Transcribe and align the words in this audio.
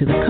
to 0.00 0.06
the 0.06 0.29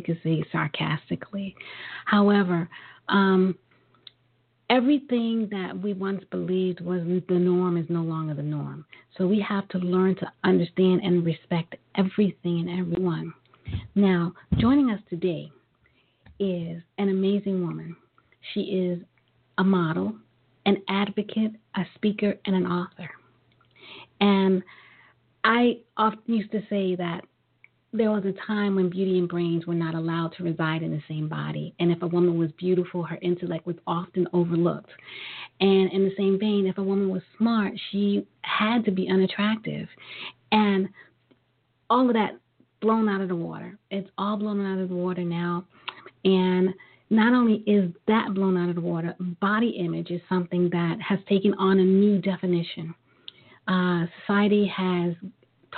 Could 0.00 0.20
say 0.22 0.44
sarcastically. 0.50 1.54
However, 2.04 2.68
um, 3.08 3.56
everything 4.70 5.48
that 5.50 5.78
we 5.80 5.92
once 5.94 6.22
believed 6.30 6.80
was 6.80 7.00
the 7.28 7.34
norm 7.34 7.76
is 7.76 7.86
no 7.88 8.02
longer 8.02 8.34
the 8.34 8.42
norm. 8.42 8.84
So 9.16 9.26
we 9.26 9.40
have 9.40 9.68
to 9.68 9.78
learn 9.78 10.14
to 10.16 10.32
understand 10.44 11.00
and 11.02 11.24
respect 11.24 11.76
everything 11.96 12.68
and 12.68 12.80
everyone. 12.80 13.32
Now, 13.94 14.32
joining 14.58 14.90
us 14.90 15.00
today 15.08 15.50
is 16.38 16.82
an 16.98 17.08
amazing 17.08 17.62
woman. 17.62 17.96
She 18.52 18.60
is 18.60 19.00
a 19.58 19.64
model, 19.64 20.14
an 20.66 20.82
advocate, 20.88 21.52
a 21.74 21.82
speaker, 21.94 22.34
and 22.44 22.54
an 22.54 22.66
author. 22.66 23.10
And 24.20 24.62
I 25.44 25.78
often 25.96 26.34
used 26.34 26.52
to 26.52 26.60
say 26.68 26.94
that 26.96 27.24
there 27.92 28.10
was 28.10 28.24
a 28.24 28.46
time 28.46 28.76
when 28.76 28.90
beauty 28.90 29.18
and 29.18 29.28
brains 29.28 29.66
were 29.66 29.74
not 29.74 29.94
allowed 29.94 30.34
to 30.36 30.44
reside 30.44 30.82
in 30.82 30.90
the 30.90 31.02
same 31.08 31.28
body. 31.28 31.74
And 31.80 31.90
if 31.90 32.02
a 32.02 32.06
woman 32.06 32.38
was 32.38 32.50
beautiful, 32.52 33.02
her 33.02 33.18
intellect 33.22 33.66
was 33.66 33.76
often 33.86 34.26
overlooked. 34.32 34.90
And 35.60 35.90
in 35.92 36.04
the 36.04 36.12
same 36.16 36.38
vein, 36.38 36.66
if 36.66 36.76
a 36.78 36.82
woman 36.82 37.08
was 37.08 37.22
smart, 37.38 37.72
she 37.90 38.26
had 38.42 38.84
to 38.84 38.90
be 38.90 39.08
unattractive. 39.08 39.88
And 40.52 40.88
all 41.88 42.06
of 42.06 42.14
that 42.14 42.38
blown 42.80 43.08
out 43.08 43.20
of 43.20 43.28
the 43.28 43.36
water. 43.36 43.78
It's 43.90 44.08
all 44.18 44.36
blown 44.36 44.64
out 44.64 44.78
of 44.78 44.88
the 44.88 44.94
water 44.94 45.22
now. 45.22 45.64
And 46.24 46.74
not 47.10 47.32
only 47.32 47.62
is 47.66 47.90
that 48.06 48.34
blown 48.34 48.56
out 48.56 48.68
of 48.68 48.74
the 48.74 48.82
water, 48.82 49.16
body 49.40 49.70
image 49.70 50.10
is 50.10 50.20
something 50.28 50.68
that 50.70 50.98
has 51.00 51.18
taken 51.28 51.54
on 51.54 51.78
a 51.78 51.84
new 51.84 52.20
definition. 52.20 52.94
Uh, 53.66 54.06
society 54.20 54.66
has 54.66 55.14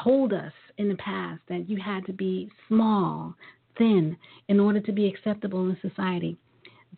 told 0.03 0.33
us 0.33 0.53
in 0.81 0.89
the 0.89 0.97
past 0.97 1.43
that 1.49 1.69
you 1.69 1.77
had 1.77 2.07
to 2.07 2.13
be 2.13 2.51
small, 2.67 3.35
thin, 3.77 4.17
in 4.49 4.59
order 4.59 4.81
to 4.81 4.93
be 4.93 5.07
acceptable 5.07 5.69
in 5.69 5.77
society. 5.83 6.39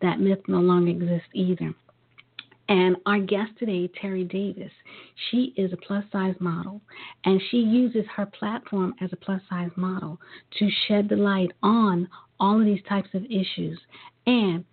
That 0.01 0.21
myth 0.21 0.39
no 0.47 0.59
longer 0.59 0.91
exists 0.91 1.27
either. 1.33 1.75
And 2.69 2.95
our 3.05 3.19
guest 3.19 3.51
today, 3.59 3.91
Kerri 4.01 4.23
Davis, 4.23 4.71
she 5.29 5.53
is 5.57 5.73
a 5.73 5.77
plus 5.77 6.05
size 6.13 6.35
model, 6.39 6.81
and 7.25 7.41
she 7.51 7.57
uses 7.57 8.05
her 8.15 8.25
platform 8.25 8.93
as 9.01 9.11
a 9.11 9.17
plus 9.17 9.41
size 9.49 9.71
model 9.75 10.17
to 10.59 10.69
shed 10.87 11.09
the 11.09 11.17
light 11.17 11.51
on 11.61 12.07
all 12.39 12.59
of 12.59 12.65
these 12.65 12.81
types 12.87 13.09
of 13.13 13.25
issues. 13.25 13.77
And 14.25 14.63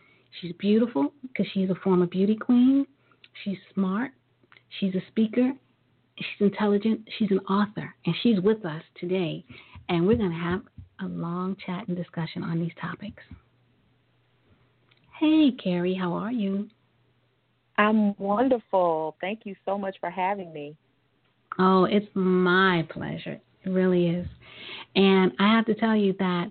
she's 0.40 0.52
beautiful 0.60 1.12
because 1.22 1.46
she's 1.52 1.68
a 1.68 1.74
former 1.82 2.06
beauty 2.06 2.36
queen, 2.36 2.86
she's 3.42 3.58
smart, 3.74 4.12
she's 4.78 4.94
a 4.94 5.02
speaker, 5.08 5.52
She's 6.20 6.46
intelligent. 6.46 7.00
She's 7.18 7.30
an 7.30 7.40
author, 7.40 7.94
and 8.04 8.14
she's 8.22 8.40
with 8.40 8.64
us 8.64 8.82
today. 8.98 9.44
And 9.88 10.06
we're 10.06 10.16
going 10.16 10.30
to 10.30 10.36
have 10.36 10.62
a 11.00 11.06
long 11.06 11.56
chat 11.64 11.88
and 11.88 11.96
discussion 11.96 12.42
on 12.42 12.60
these 12.60 12.72
topics. 12.80 13.22
Hey, 15.18 15.50
Kerri, 15.64 15.98
how 15.98 16.12
are 16.12 16.32
you? 16.32 16.68
I'm 17.78 18.14
wonderful. 18.18 19.16
Thank 19.20 19.40
you 19.44 19.54
so 19.64 19.78
much 19.78 19.96
for 20.00 20.10
having 20.10 20.52
me. 20.52 20.76
Oh, 21.58 21.84
it's 21.84 22.06
my 22.14 22.86
pleasure. 22.90 23.40
It 23.64 23.68
really 23.70 24.08
is. 24.08 24.26
And 24.96 25.32
I 25.38 25.54
have 25.54 25.66
to 25.66 25.74
tell 25.74 25.96
you 25.96 26.14
that 26.18 26.50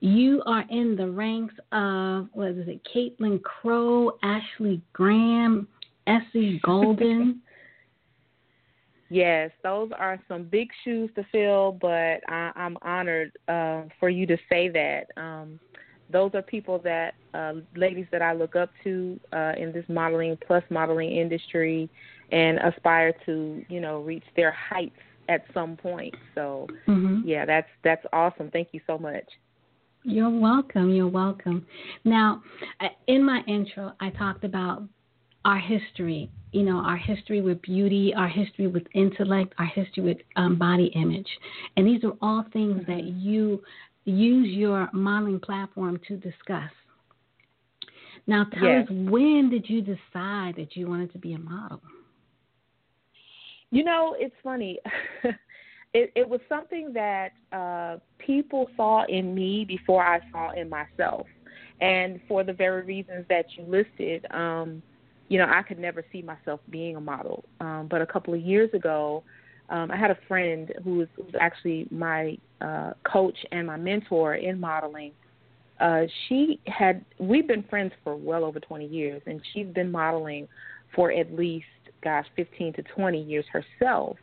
you 0.00 0.42
are 0.46 0.64
in 0.70 0.96
the 0.96 1.08
ranks 1.08 1.54
of, 1.72 2.28
what 2.32 2.48
is 2.48 2.68
it, 2.68 2.80
Caitlin 2.94 3.42
Crow, 3.42 4.12
Ashley 4.22 4.82
Graham, 4.92 5.68
Essie 6.06 6.60
Golden. 6.64 7.40
Yes, 9.14 9.52
those 9.62 9.92
are 9.96 10.20
some 10.26 10.42
big 10.42 10.70
shoes 10.82 11.08
to 11.14 11.24
fill, 11.30 11.78
but 11.80 12.18
I, 12.28 12.50
I'm 12.56 12.76
honored 12.82 13.30
uh, 13.46 13.82
for 14.00 14.08
you 14.08 14.26
to 14.26 14.36
say 14.48 14.68
that. 14.70 15.06
Um, 15.16 15.60
those 16.10 16.32
are 16.34 16.42
people 16.42 16.80
that 16.80 17.14
uh, 17.32 17.52
ladies 17.76 18.06
that 18.10 18.22
I 18.22 18.32
look 18.32 18.56
up 18.56 18.70
to 18.82 19.20
uh, 19.32 19.52
in 19.56 19.70
this 19.70 19.84
modeling 19.88 20.36
plus 20.44 20.64
modeling 20.68 21.12
industry, 21.12 21.88
and 22.32 22.58
aspire 22.58 23.14
to 23.24 23.64
you 23.68 23.78
know 23.80 24.00
reach 24.00 24.24
their 24.34 24.50
heights 24.50 24.98
at 25.28 25.44
some 25.54 25.76
point. 25.76 26.16
So 26.34 26.66
mm-hmm. 26.88 27.20
yeah, 27.24 27.46
that's 27.46 27.68
that's 27.84 28.04
awesome. 28.12 28.50
Thank 28.50 28.70
you 28.72 28.80
so 28.84 28.98
much. 28.98 29.26
You're 30.02 30.28
welcome. 30.28 30.90
You're 30.90 31.06
welcome. 31.06 31.64
Now, 32.02 32.42
uh, 32.80 32.88
in 33.06 33.24
my 33.24 33.44
intro, 33.46 33.92
I 34.00 34.10
talked 34.10 34.42
about 34.42 34.82
our 35.44 35.58
history, 35.58 36.30
you 36.52 36.62
know, 36.62 36.76
our 36.78 36.96
history 36.96 37.40
with 37.40 37.60
beauty, 37.62 38.12
our 38.16 38.28
history 38.28 38.66
with 38.66 38.84
intellect, 38.94 39.54
our 39.58 39.66
history 39.66 40.02
with 40.02 40.18
um, 40.36 40.58
body 40.58 40.90
image. 40.94 41.28
And 41.76 41.86
these 41.86 42.02
are 42.04 42.12
all 42.22 42.44
things 42.52 42.82
that 42.86 43.02
mm-hmm. 43.02 43.18
you 43.18 43.62
use 44.04 44.48
your 44.48 44.88
modeling 44.92 45.40
platform 45.40 46.00
to 46.08 46.16
discuss. 46.16 46.70
Now, 48.26 48.44
tell 48.44 48.68
yes. 48.68 48.84
us 48.84 48.88
when 48.90 49.50
did 49.50 49.68
you 49.68 49.82
decide 49.82 50.54
that 50.56 50.68
you 50.74 50.86
wanted 50.88 51.12
to 51.12 51.18
be 51.18 51.34
a 51.34 51.38
model? 51.38 51.80
You 53.70 53.84
know, 53.84 54.16
it's 54.18 54.34
funny. 54.42 54.78
it, 55.92 56.12
it 56.14 56.28
was 56.28 56.40
something 56.48 56.92
that 56.94 57.32
uh, 57.52 57.98
people 58.18 58.68
saw 58.76 59.04
in 59.08 59.34
me 59.34 59.64
before 59.66 60.04
I 60.04 60.20
saw 60.32 60.52
in 60.52 60.68
myself. 60.68 61.26
And 61.80 62.20
for 62.28 62.44
the 62.44 62.52
very 62.52 62.82
reasons 62.84 63.26
that 63.28 63.46
you 63.56 63.64
listed, 63.64 64.26
um, 64.30 64.82
you 65.28 65.38
know, 65.38 65.46
I 65.48 65.62
could 65.62 65.78
never 65.78 66.04
see 66.12 66.22
myself 66.22 66.60
being 66.70 66.96
a 66.96 67.00
model. 67.00 67.44
Um, 67.60 67.88
but 67.90 68.02
a 68.02 68.06
couple 68.06 68.34
of 68.34 68.40
years 68.40 68.72
ago, 68.74 69.22
um, 69.70 69.90
I 69.90 69.96
had 69.96 70.10
a 70.10 70.18
friend 70.28 70.72
who 70.84 70.98
was, 70.98 71.08
who 71.16 71.24
was 71.24 71.34
actually 71.40 71.88
my 71.90 72.36
uh, 72.60 72.92
coach 73.10 73.36
and 73.50 73.66
my 73.66 73.76
mentor 73.76 74.34
in 74.34 74.60
modeling. 74.60 75.12
Uh, 75.80 76.02
she 76.28 76.60
had 76.66 77.04
we've 77.18 77.48
been 77.48 77.64
friends 77.64 77.92
for 78.04 78.14
well 78.14 78.44
over 78.44 78.60
20 78.60 78.86
years, 78.86 79.22
and 79.26 79.40
she's 79.52 79.66
been 79.68 79.90
modeling 79.90 80.46
for 80.94 81.10
at 81.10 81.34
least, 81.34 81.66
gosh, 82.02 82.26
15 82.36 82.74
to 82.74 82.82
20 82.82 83.22
years 83.22 83.44
herself. 83.52 84.16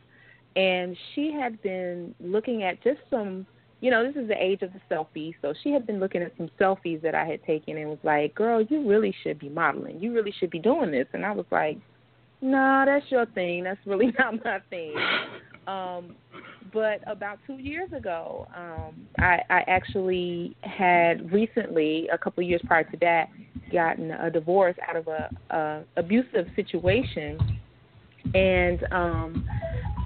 And 0.56 0.96
she 1.14 1.32
had 1.32 1.60
been 1.62 2.14
looking 2.20 2.62
at 2.62 2.82
just 2.82 3.00
some 3.10 3.46
you 3.82 3.90
know, 3.90 4.06
this 4.06 4.14
is 4.14 4.28
the 4.28 4.40
age 4.40 4.62
of 4.62 4.70
the 4.72 4.80
selfie. 4.88 5.34
So 5.42 5.52
she 5.62 5.72
had 5.72 5.88
been 5.88 5.98
looking 5.98 6.22
at 6.22 6.32
some 6.36 6.48
selfies 6.58 7.02
that 7.02 7.16
I 7.16 7.26
had 7.26 7.42
taken 7.44 7.76
and 7.76 7.90
was 7.90 7.98
like, 8.04 8.32
girl, 8.32 8.62
you 8.62 8.88
really 8.88 9.12
should 9.24 9.40
be 9.40 9.48
modeling. 9.48 10.00
You 10.00 10.14
really 10.14 10.32
should 10.38 10.50
be 10.50 10.60
doing 10.60 10.92
this. 10.92 11.08
And 11.12 11.26
I 11.26 11.32
was 11.32 11.46
like, 11.50 11.78
no, 12.40 12.50
nah, 12.50 12.84
that's 12.84 13.04
your 13.10 13.26
thing. 13.26 13.64
That's 13.64 13.80
really 13.84 14.14
not 14.18 14.42
my 14.44 14.60
thing. 14.70 14.94
Um, 15.66 16.14
but 16.72 17.00
about 17.08 17.40
two 17.44 17.54
years 17.54 17.92
ago, 17.92 18.46
um, 18.56 19.04
I, 19.18 19.40
I 19.50 19.64
actually 19.66 20.56
had 20.62 21.32
recently, 21.32 22.08
a 22.12 22.16
couple 22.16 22.44
of 22.44 22.48
years 22.48 22.62
prior 22.64 22.84
to 22.84 22.96
that, 23.00 23.30
gotten 23.72 24.12
a 24.12 24.30
divorce 24.30 24.76
out 24.88 24.94
of 24.94 25.08
a, 25.08 25.28
a 25.50 25.82
abusive 25.96 26.46
situation, 26.54 27.36
and 28.32 28.86
um, 28.92 29.48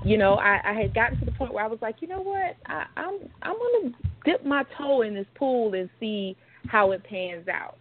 you 0.07 0.19
know, 0.19 0.35
I, 0.35 0.61
I 0.65 0.73
had 0.73 0.95
gotten 0.95 1.19
to 1.21 1.25
the 1.25 1.33
point 1.33 1.53
where 1.55 1.65
I 1.65 1.69
was 1.69 1.81
like, 1.83 1.97
you 2.01 2.09
know 2.09 2.21
what, 2.23 2.57
I, 2.67 2.87
I'm 2.97 3.19
I'm 3.43 3.57
gonna 3.59 3.95
dip 4.25 4.45
my 4.45 4.65
toe 4.79 5.03
in 5.03 5.15
this 5.15 5.27
pool 5.35 5.75
and 5.75 5.91
see 6.01 6.37
how 6.69 6.93
it 6.93 7.03
pans 7.05 7.47
out, 7.49 7.79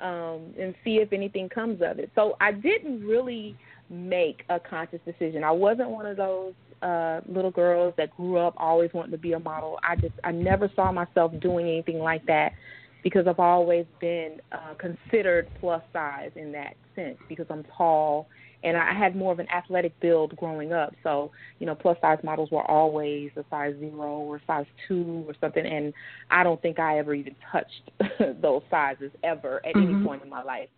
um, 0.00 0.54
and 0.60 0.74
see 0.84 0.96
if 0.96 1.12
anything 1.12 1.48
comes 1.48 1.80
of 1.82 1.98
it. 1.98 2.10
So 2.14 2.36
I 2.40 2.52
didn't 2.52 3.06
really 3.06 3.56
make 3.90 4.44
a 4.48 4.58
conscious 4.60 5.00
decision. 5.04 5.44
I 5.44 5.50
wasn't 5.52 5.90
one 5.90 6.06
of 6.06 6.16
those 6.16 6.54
uh 6.82 7.20
little 7.28 7.50
girls 7.50 7.94
that 7.96 8.14
grew 8.16 8.38
up 8.38 8.54
always 8.56 8.90
wanting 8.94 9.12
to 9.12 9.18
be 9.18 9.32
a 9.32 9.38
model. 9.40 9.78
I 9.82 9.96
just 9.96 10.14
I 10.24 10.32
never 10.32 10.70
saw 10.76 10.92
myself 10.92 11.32
doing 11.40 11.66
anything 11.66 11.98
like 11.98 12.24
that. 12.26 12.52
because 13.02 13.26
I've 13.26 13.38
always 13.40 13.86
been 14.00 14.40
uh, 14.52 14.74
considered 14.78 15.48
plus 15.60 15.82
size 15.92 16.30
in 16.36 16.52
that 16.52 16.74
sense 16.94 17.18
because 17.28 17.46
I'm 17.50 17.64
tall 17.76 18.28
and 18.64 18.76
I 18.76 18.92
had 18.92 19.14
more 19.14 19.32
of 19.32 19.38
an 19.38 19.48
athletic 19.50 19.98
build 20.00 20.34
growing 20.36 20.72
up. 20.72 20.94
So, 21.02 21.30
you 21.58 21.66
know, 21.66 21.74
plus 21.74 21.96
size 22.00 22.18
models 22.24 22.50
were 22.50 22.68
always 22.68 23.30
a 23.36 23.44
size 23.50 23.74
zero 23.78 24.18
or 24.18 24.40
size 24.46 24.66
two 24.86 25.24
or 25.26 25.34
something, 25.40 25.64
and 25.64 25.92
I 26.30 26.42
don't 26.42 26.60
think 26.60 26.78
I 26.78 26.98
ever 26.98 27.14
even 27.14 27.36
touched 27.52 27.90
those 28.42 28.62
sizes 28.70 29.12
ever 29.22 29.64
at 29.64 29.74
mm-hmm. 29.74 29.94
any 29.94 30.04
point 30.04 30.22
in 30.22 30.30
my 30.30 30.42
life. 30.42 30.68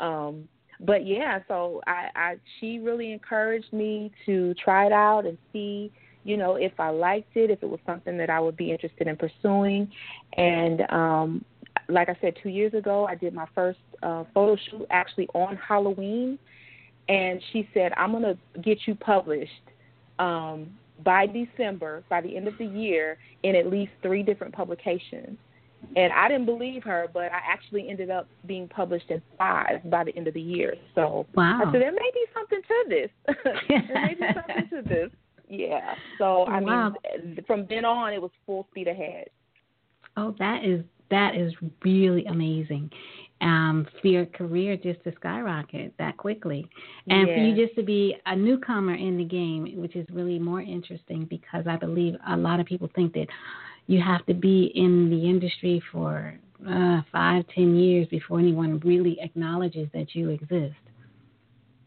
Um, 0.00 0.48
but 0.80 1.06
yeah, 1.06 1.40
so 1.48 1.82
I, 1.86 2.08
I 2.14 2.36
she 2.58 2.78
really 2.78 3.12
encouraged 3.12 3.72
me 3.72 4.12
to 4.26 4.54
try 4.54 4.86
it 4.86 4.92
out 4.92 5.26
and 5.26 5.36
see, 5.52 5.92
you 6.24 6.36
know, 6.36 6.56
if 6.56 6.72
I 6.78 6.90
liked 6.90 7.36
it, 7.36 7.50
if 7.50 7.62
it 7.62 7.68
was 7.68 7.80
something 7.84 8.16
that 8.18 8.30
I 8.30 8.40
would 8.40 8.56
be 8.56 8.70
interested 8.70 9.06
in 9.06 9.16
pursuing, 9.16 9.90
and 10.36 10.82
um, 10.90 11.44
like 11.88 12.08
I 12.08 12.16
said, 12.20 12.34
two 12.42 12.48
years 12.48 12.74
ago, 12.74 13.06
I 13.06 13.16
did 13.16 13.34
my 13.34 13.46
first 13.54 13.80
uh, 14.02 14.24
photo 14.32 14.56
shoot 14.70 14.86
actually 14.90 15.28
on 15.34 15.56
Halloween 15.56 16.38
and 17.08 17.40
she 17.52 17.68
said, 17.74 17.92
"I'm 17.96 18.12
going 18.12 18.22
to 18.22 18.60
get 18.60 18.78
you 18.86 18.94
published 18.94 19.52
um, 20.18 20.70
by 21.04 21.26
December, 21.26 22.04
by 22.08 22.20
the 22.20 22.36
end 22.36 22.48
of 22.48 22.54
the 22.58 22.66
year, 22.66 23.18
in 23.42 23.54
at 23.56 23.66
least 23.66 23.92
three 24.02 24.22
different 24.22 24.54
publications." 24.54 25.38
And 25.96 26.12
I 26.12 26.28
didn't 26.28 26.46
believe 26.46 26.82
her, 26.84 27.06
but 27.12 27.32
I 27.32 27.40
actually 27.48 27.88
ended 27.88 28.10
up 28.10 28.28
being 28.46 28.68
published 28.68 29.10
in 29.10 29.22
five 29.36 29.88
by 29.88 30.04
the 30.04 30.16
end 30.16 30.26
of 30.26 30.34
the 30.34 30.40
year. 30.40 30.74
So 30.94 31.26
wow. 31.34 31.60
I 31.64 31.72
said 31.72 31.80
there 31.80 31.92
may 31.92 32.10
be 32.12 32.24
something 32.34 32.60
to 32.66 32.84
this. 32.88 33.10
there 33.68 33.82
may 33.94 34.14
be 34.14 34.26
something 34.34 34.68
to 34.70 34.88
this. 34.88 35.10
Yeah. 35.48 35.94
So 36.18 36.42
I 36.44 36.60
wow. 36.60 36.94
mean, 37.14 37.38
from 37.46 37.66
then 37.70 37.84
on, 37.84 38.12
it 38.12 38.20
was 38.20 38.30
full 38.44 38.66
speed 38.70 38.88
ahead. 38.88 39.28
Oh, 40.16 40.34
that 40.38 40.64
is 40.64 40.82
that 41.10 41.36
is 41.36 41.52
really 41.84 42.24
amazing 42.26 42.90
um, 43.40 43.86
for 44.00 44.08
your 44.08 44.26
career 44.26 44.76
just 44.76 45.02
to 45.04 45.12
skyrocket 45.16 45.92
that 45.98 46.16
quickly. 46.16 46.66
And 47.08 47.28
for 47.28 47.36
you 47.36 47.66
just 47.66 47.76
to 47.76 47.82
be 47.82 48.16
a 48.26 48.34
newcomer 48.34 48.94
in 48.94 49.16
the 49.16 49.24
game, 49.24 49.72
which 49.76 49.96
is 49.96 50.06
really 50.10 50.38
more 50.38 50.60
interesting 50.60 51.26
because 51.30 51.66
I 51.68 51.76
believe 51.76 52.14
a 52.28 52.36
lot 52.36 52.60
of 52.60 52.66
people 52.66 52.88
think 52.94 53.12
that 53.14 53.26
you 53.86 54.00
have 54.02 54.24
to 54.26 54.34
be 54.34 54.72
in 54.74 55.08
the 55.10 55.28
industry 55.28 55.82
for 55.92 56.34
uh, 56.68 57.00
five, 57.12 57.44
ten 57.54 57.76
years 57.76 58.06
before 58.08 58.38
anyone 58.38 58.80
really 58.80 59.18
acknowledges 59.20 59.88
that 59.94 60.14
you 60.14 60.30
exist. 60.30 60.74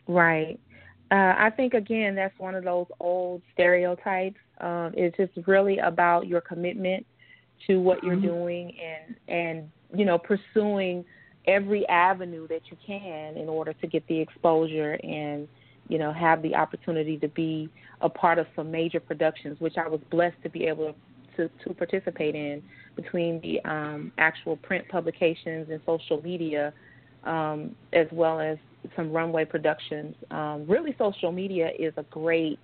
Right. 0.07 0.59
Uh, 1.11 1.35
I 1.37 1.49
think 1.55 1.73
again 1.73 2.15
that's 2.15 2.37
one 2.39 2.55
of 2.55 2.63
those 2.63 2.87
old 2.99 3.41
stereotypes. 3.53 4.39
Um, 4.61 4.93
it's 4.95 5.17
just 5.17 5.47
really 5.47 5.79
about 5.79 6.27
your 6.27 6.39
commitment 6.41 7.05
to 7.67 7.79
what 7.79 8.03
you're 8.03 8.15
mm-hmm. 8.15 8.27
doing 8.27 8.77
and 8.81 9.15
and 9.27 9.69
you 9.93 10.05
know 10.05 10.17
pursuing 10.17 11.03
every 11.47 11.87
avenue 11.87 12.47
that 12.47 12.61
you 12.69 12.77
can 12.85 13.37
in 13.37 13.49
order 13.49 13.73
to 13.73 13.87
get 13.87 14.05
the 14.07 14.19
exposure 14.19 14.99
and 15.03 15.47
you 15.87 15.97
know 15.97 16.13
have 16.13 16.41
the 16.41 16.55
opportunity 16.55 17.17
to 17.17 17.27
be 17.29 17.69
a 18.01 18.09
part 18.09 18.37
of 18.37 18.45
some 18.55 18.69
major 18.71 18.99
productions 18.99 19.59
which 19.59 19.77
I 19.77 19.87
was 19.87 19.99
blessed 20.09 20.37
to 20.43 20.49
be 20.49 20.65
able 20.65 20.95
to 21.37 21.49
to 21.63 21.73
participate 21.73 22.35
in 22.35 22.61
between 22.95 23.41
the 23.41 23.59
um, 23.69 24.11
actual 24.17 24.57
print 24.57 24.87
publications 24.89 25.69
and 25.69 25.81
social 25.85 26.21
media 26.21 26.73
um, 27.23 27.75
as 27.93 28.07
well 28.11 28.39
as 28.39 28.57
some 28.95 29.11
runway 29.11 29.45
productions. 29.45 30.15
Um, 30.31 30.65
really 30.67 30.95
social 30.97 31.31
media 31.31 31.69
is 31.77 31.93
a 31.97 32.03
great 32.03 32.59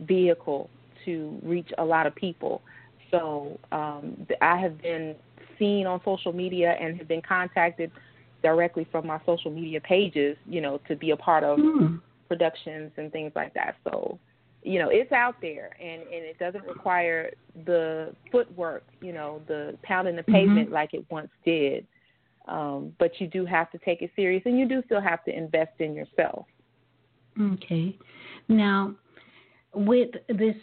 vehicle 0.00 0.68
to 1.04 1.38
reach 1.42 1.70
a 1.78 1.84
lot 1.84 2.06
of 2.06 2.14
people. 2.14 2.62
So 3.10 3.58
um, 3.72 4.26
I 4.40 4.58
have 4.58 4.80
been 4.80 5.14
seen 5.58 5.86
on 5.86 6.00
social 6.04 6.32
media 6.32 6.76
and 6.80 6.96
have 6.98 7.08
been 7.08 7.22
contacted 7.22 7.90
directly 8.42 8.86
from 8.90 9.06
my 9.06 9.20
social 9.24 9.50
media 9.50 9.80
pages, 9.80 10.36
you 10.46 10.60
know, 10.60 10.80
to 10.88 10.96
be 10.96 11.10
a 11.10 11.16
part 11.16 11.44
of 11.44 11.58
mm. 11.58 12.00
productions 12.28 12.90
and 12.96 13.12
things 13.12 13.32
like 13.34 13.54
that. 13.54 13.76
So, 13.84 14.18
you 14.62 14.78
know, 14.78 14.88
it's 14.90 15.12
out 15.12 15.36
there 15.40 15.76
and, 15.80 16.02
and 16.02 16.24
it 16.24 16.38
doesn't 16.38 16.64
require 16.64 17.30
the 17.66 18.14
footwork, 18.30 18.84
you 19.00 19.12
know, 19.12 19.40
the 19.48 19.76
pounding 19.82 20.16
the 20.16 20.22
pavement 20.22 20.66
mm-hmm. 20.66 20.74
like 20.74 20.94
it 20.94 21.04
once 21.10 21.30
did. 21.44 21.86
Um, 22.48 22.92
but 22.98 23.20
you 23.20 23.28
do 23.28 23.46
have 23.46 23.70
to 23.70 23.78
take 23.78 24.02
it 24.02 24.10
serious 24.16 24.42
and 24.44 24.58
you 24.58 24.66
do 24.66 24.82
still 24.86 25.00
have 25.00 25.24
to 25.24 25.36
invest 25.36 25.72
in 25.78 25.94
yourself. 25.94 26.46
Okay. 27.40 27.96
Now, 28.48 28.94
with 29.74 30.10
this 30.28 30.56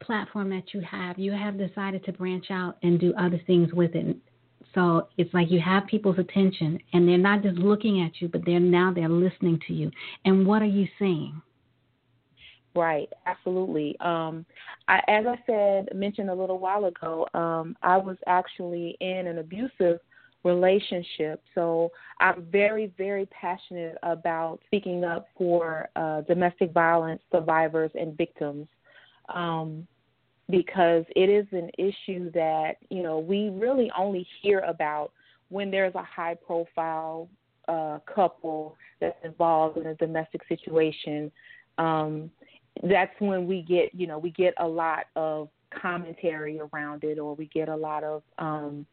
platform 0.00 0.50
that 0.50 0.72
you 0.72 0.80
have, 0.80 1.18
you 1.18 1.32
have 1.32 1.58
decided 1.58 2.04
to 2.04 2.12
branch 2.12 2.46
out 2.50 2.78
and 2.82 2.98
do 2.98 3.14
other 3.18 3.40
things 3.46 3.72
with 3.72 3.94
it. 3.94 4.16
So 4.76 5.08
it's 5.16 5.32
like 5.32 5.50
you 5.50 5.58
have 5.60 5.86
people's 5.86 6.18
attention 6.18 6.78
and 6.92 7.08
they're 7.08 7.16
not 7.16 7.42
just 7.42 7.56
looking 7.56 8.02
at 8.02 8.20
you, 8.20 8.28
but 8.28 8.42
they're 8.44 8.60
now 8.60 8.92
they're 8.94 9.08
listening 9.08 9.58
to 9.66 9.72
you. 9.72 9.90
And 10.26 10.46
what 10.46 10.60
are 10.60 10.66
you 10.66 10.86
saying? 10.98 11.40
Right, 12.74 13.08
absolutely. 13.24 13.96
Um, 14.00 14.44
I, 14.86 14.98
as 15.08 15.24
I 15.26 15.36
said, 15.46 15.88
mentioned 15.96 16.28
a 16.28 16.34
little 16.34 16.58
while 16.58 16.84
ago, 16.84 17.26
um, 17.32 17.74
I 17.82 17.96
was 17.96 18.18
actually 18.26 18.98
in 19.00 19.26
an 19.26 19.38
abusive 19.38 19.98
relationship. 20.44 21.42
So 21.54 21.90
I'm 22.20 22.46
very, 22.52 22.92
very 22.98 23.26
passionate 23.26 23.96
about 24.02 24.60
speaking 24.66 25.04
up 25.04 25.26
for 25.38 25.88
uh, 25.96 26.20
domestic 26.22 26.72
violence 26.72 27.22
survivors 27.32 27.90
and 27.94 28.14
victims. 28.14 28.68
Um, 29.34 29.88
because 30.48 31.04
it 31.14 31.28
is 31.28 31.46
an 31.52 31.70
issue 31.78 32.30
that 32.32 32.74
you 32.90 33.02
know 33.02 33.18
we 33.18 33.50
really 33.50 33.90
only 33.96 34.26
hear 34.42 34.60
about 34.60 35.12
when 35.48 35.70
there's 35.70 35.94
a 35.94 36.02
high 36.02 36.34
profile 36.34 37.28
uh, 37.68 37.98
couple 38.12 38.76
that's 39.00 39.16
involved 39.24 39.76
in 39.76 39.86
a 39.86 39.94
domestic 39.94 40.42
situation. 40.48 41.30
Um, 41.78 42.30
that's 42.82 43.12
when 43.18 43.46
we 43.46 43.62
get 43.62 43.94
you 43.94 44.06
know 44.06 44.18
we 44.18 44.30
get 44.30 44.54
a 44.58 44.66
lot 44.66 45.06
of 45.16 45.48
commentary 45.70 46.60
around 46.60 47.04
it, 47.04 47.18
or 47.18 47.34
we 47.34 47.46
get 47.46 47.68
a 47.68 47.76
lot 47.76 48.04
of 48.04 48.22
um, 48.38 48.86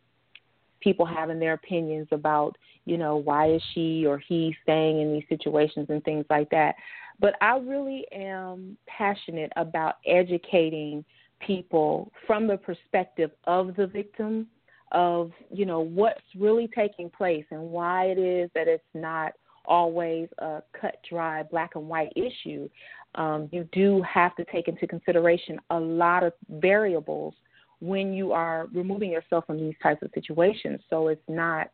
people 0.82 1.06
having 1.06 1.40
their 1.40 1.54
opinions 1.54 2.08
about 2.12 2.58
you 2.86 2.98
know 2.98 3.18
why 3.18 3.52
is 3.52 3.62
she 3.74 4.06
or 4.06 4.18
he 4.18 4.56
staying 4.64 5.02
in 5.02 5.14
these 5.14 5.24
situations 5.30 5.88
and 5.90 6.04
things 6.04 6.26
like 6.30 6.50
that. 6.50 6.76
But 7.20 7.36
I 7.42 7.58
really 7.58 8.06
am 8.12 8.76
passionate 8.88 9.52
about 9.56 9.98
educating 10.06 11.06
people 11.46 12.12
from 12.28 12.48
the 12.48 12.58
perspective 12.58 13.32
of 13.46 13.76
the 13.76 13.88
victim 13.88 14.48
of 14.92 15.32
you 15.52 15.66
know 15.66 15.80
what's 15.80 16.22
really 16.38 16.70
taking 16.76 17.10
place 17.10 17.46
and 17.52 17.62
why 17.62 18.06
it 18.06 18.20
is 18.20 18.50
that 18.54 18.68
it's 18.68 18.84
not 18.94 19.34
always 19.66 20.28
a 20.40 20.62
cut 20.80 20.98
dry 21.10 21.42
black 21.44 21.72
and 21.76 21.88
white 21.88 22.12
issue 22.16 22.70
um, 23.16 23.50
you 23.52 23.68
do 23.72 24.02
have 24.02 24.36
to 24.36 24.46
take 24.46 24.68
into 24.68 24.88
consideration 24.88 25.60
a 25.70 25.80
lot 25.80 26.24
of 26.24 26.34
variables 26.50 27.34
when 27.80 28.14
you 28.14 28.32
are 28.32 28.68
removing 28.74 29.12
yourself 29.12 29.46
from 29.46 29.58
these 29.58 29.76
types 29.84 30.02
of 30.02 30.10
situations. 30.14 30.80
So 30.90 31.10
it's 31.10 31.22
not 31.28 31.68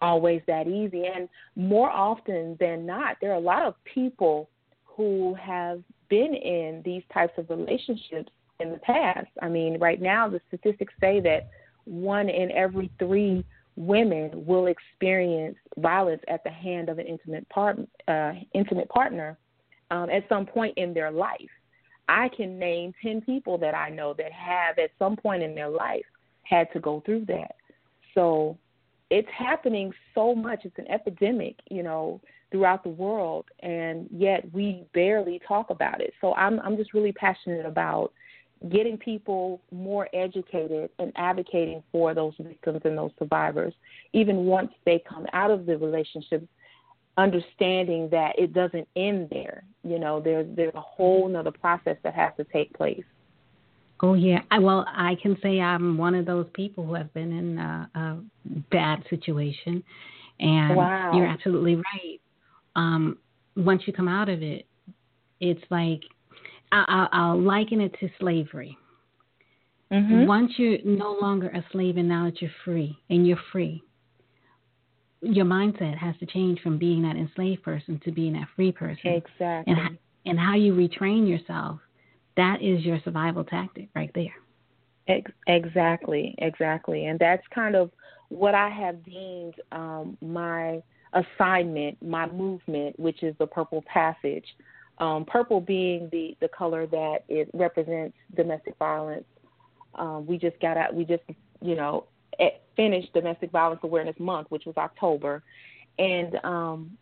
always 0.00 0.40
that 0.46 0.68
easy. 0.68 1.04
And 1.06 1.28
more 1.56 1.90
often 1.90 2.56
than 2.60 2.86
not 2.86 3.16
there 3.20 3.32
are 3.32 3.36
a 3.36 3.40
lot 3.40 3.64
of 3.64 3.74
people 3.84 4.48
who 4.84 5.34
have 5.34 5.82
been 6.08 6.34
in 6.34 6.82
these 6.84 7.02
types 7.12 7.32
of 7.36 7.50
relationships 7.50 8.30
in 8.60 8.72
the 8.72 8.78
past. 8.78 9.28
I 9.42 9.48
mean, 9.48 9.78
right 9.78 10.00
now 10.00 10.28
the 10.28 10.40
statistics 10.48 10.94
say 11.00 11.20
that 11.20 11.48
one 11.84 12.28
in 12.28 12.50
every 12.52 12.90
three 12.98 13.44
women 13.76 14.30
will 14.34 14.66
experience 14.66 15.56
violence 15.78 16.22
at 16.28 16.44
the 16.44 16.50
hand 16.50 16.88
of 16.88 16.98
an 16.98 17.06
intimate 17.06 17.48
part, 17.48 17.78
uh, 18.08 18.32
intimate 18.54 18.88
partner 18.88 19.38
um, 19.90 20.10
at 20.10 20.28
some 20.28 20.46
point 20.46 20.76
in 20.76 20.92
their 20.92 21.10
life. 21.10 21.50
I 22.08 22.28
can 22.28 22.58
name 22.58 22.92
ten 23.02 23.20
people 23.20 23.56
that 23.58 23.74
I 23.74 23.88
know 23.88 24.14
that 24.14 24.32
have 24.32 24.78
at 24.78 24.90
some 24.98 25.16
point 25.16 25.42
in 25.42 25.54
their 25.54 25.68
life 25.68 26.04
had 26.42 26.70
to 26.72 26.80
go 26.80 27.02
through 27.06 27.26
that. 27.26 27.54
So 28.14 28.58
it's 29.10 29.28
happening 29.36 29.92
so 30.14 30.34
much. 30.34 30.60
It's 30.64 30.78
an 30.78 30.88
epidemic, 30.88 31.56
you 31.70 31.82
know, 31.82 32.20
throughout 32.50 32.82
the 32.82 32.90
world, 32.90 33.44
and 33.60 34.08
yet 34.10 34.44
we 34.52 34.84
barely 34.92 35.40
talk 35.46 35.70
about 35.70 36.00
it. 36.00 36.12
So 36.20 36.34
I'm 36.34 36.60
I'm 36.60 36.76
just 36.76 36.94
really 36.94 37.12
passionate 37.12 37.64
about 37.64 38.12
getting 38.68 38.98
people 38.98 39.60
more 39.70 40.08
educated 40.12 40.90
and 40.98 41.12
advocating 41.16 41.82
for 41.90 42.14
those 42.14 42.34
victims 42.38 42.80
and 42.84 42.96
those 42.96 43.10
survivors, 43.18 43.72
even 44.12 44.44
once 44.44 44.70
they 44.84 45.02
come 45.08 45.26
out 45.32 45.50
of 45.50 45.64
the 45.64 45.78
relationship, 45.78 46.46
understanding 47.16 48.08
that 48.10 48.38
it 48.38 48.52
doesn't 48.52 48.86
end 48.96 49.28
there. 49.30 49.64
You 49.82 49.98
know, 49.98 50.20
there's 50.20 50.46
there's 50.56 50.74
a 50.74 50.80
whole 50.80 51.34
other 51.36 51.50
process 51.50 51.96
that 52.02 52.14
has 52.14 52.32
to 52.36 52.44
take 52.44 52.72
place. 52.74 53.04
Oh 54.02 54.14
yeah, 54.14 54.40
I, 54.50 54.58
well 54.58 54.84
I 54.88 55.16
can 55.22 55.36
say 55.42 55.60
I'm 55.60 55.96
one 55.96 56.14
of 56.14 56.26
those 56.26 56.46
people 56.54 56.86
who 56.86 56.94
have 56.94 57.12
been 57.14 57.32
in 57.32 57.58
a, 57.58 57.90
a 57.94 58.18
bad 58.70 59.04
situation, 59.08 59.82
and 60.38 60.76
wow. 60.76 61.12
you're 61.14 61.26
absolutely 61.26 61.76
right. 61.76 62.20
Um, 62.76 63.18
once 63.56 63.82
you 63.86 63.92
come 63.92 64.08
out 64.08 64.28
of 64.28 64.42
it, 64.42 64.66
it's 65.40 65.62
like 65.70 66.02
I'll, 66.72 67.08
I'll 67.12 67.40
liken 67.40 67.80
it 67.80 67.94
to 68.00 68.08
slavery. 68.18 68.76
Mm-hmm. 69.92 70.26
Once 70.26 70.52
you're 70.56 70.78
no 70.84 71.16
longer 71.20 71.48
a 71.48 71.64
slave 71.72 71.96
and 71.96 72.08
now 72.08 72.26
that 72.26 72.40
you're 72.40 72.50
free 72.64 72.96
and 73.08 73.26
you're 73.26 73.40
free, 73.50 73.82
your 75.20 75.44
mindset 75.44 75.98
has 75.98 76.14
to 76.18 76.26
change 76.26 76.60
from 76.60 76.78
being 76.78 77.02
that 77.02 77.16
enslaved 77.16 77.62
person 77.62 78.00
to 78.04 78.12
being 78.12 78.34
that 78.34 78.46
free 78.54 78.72
person. 78.72 79.12
Exactly. 79.12 79.74
And 79.74 79.98
and 80.26 80.38
how 80.38 80.54
you 80.54 80.74
retrain 80.74 81.28
yourself, 81.28 81.80
that 82.36 82.62
is 82.62 82.84
your 82.84 83.00
survival 83.04 83.42
tactic 83.42 83.88
right 83.94 84.10
there. 84.14 84.34
Ex- 85.08 85.32
exactly, 85.46 86.34
exactly, 86.38 87.06
and 87.06 87.18
that's 87.18 87.42
kind 87.52 87.74
of 87.74 87.90
what 88.28 88.54
I 88.54 88.68
have 88.68 89.04
deemed 89.04 89.54
um, 89.72 90.16
my 90.20 90.82
assignment, 91.14 92.00
my 92.00 92.30
movement, 92.30 92.98
which 93.00 93.22
is 93.22 93.34
the 93.38 93.46
purple 93.46 93.82
passage. 93.92 94.44
Um, 95.00 95.24
purple 95.24 95.60
being 95.60 96.08
the 96.12 96.36
the 96.40 96.48
color 96.48 96.86
that 96.86 97.24
it 97.28 97.50
represents 97.54 98.16
domestic 98.36 98.76
violence. 98.78 99.24
Um, 99.94 100.26
we 100.26 100.38
just 100.38 100.60
got 100.60 100.76
out. 100.76 100.94
We 100.94 101.04
just 101.04 101.22
you 101.60 101.74
know 101.74 102.04
finished 102.76 103.12
Domestic 103.12 103.50
Violence 103.50 103.80
Awareness 103.82 104.16
Month, 104.18 104.46
which 104.50 104.64
was 104.64 104.76
October, 104.76 105.42
and 105.98 106.36
um, 106.44 106.98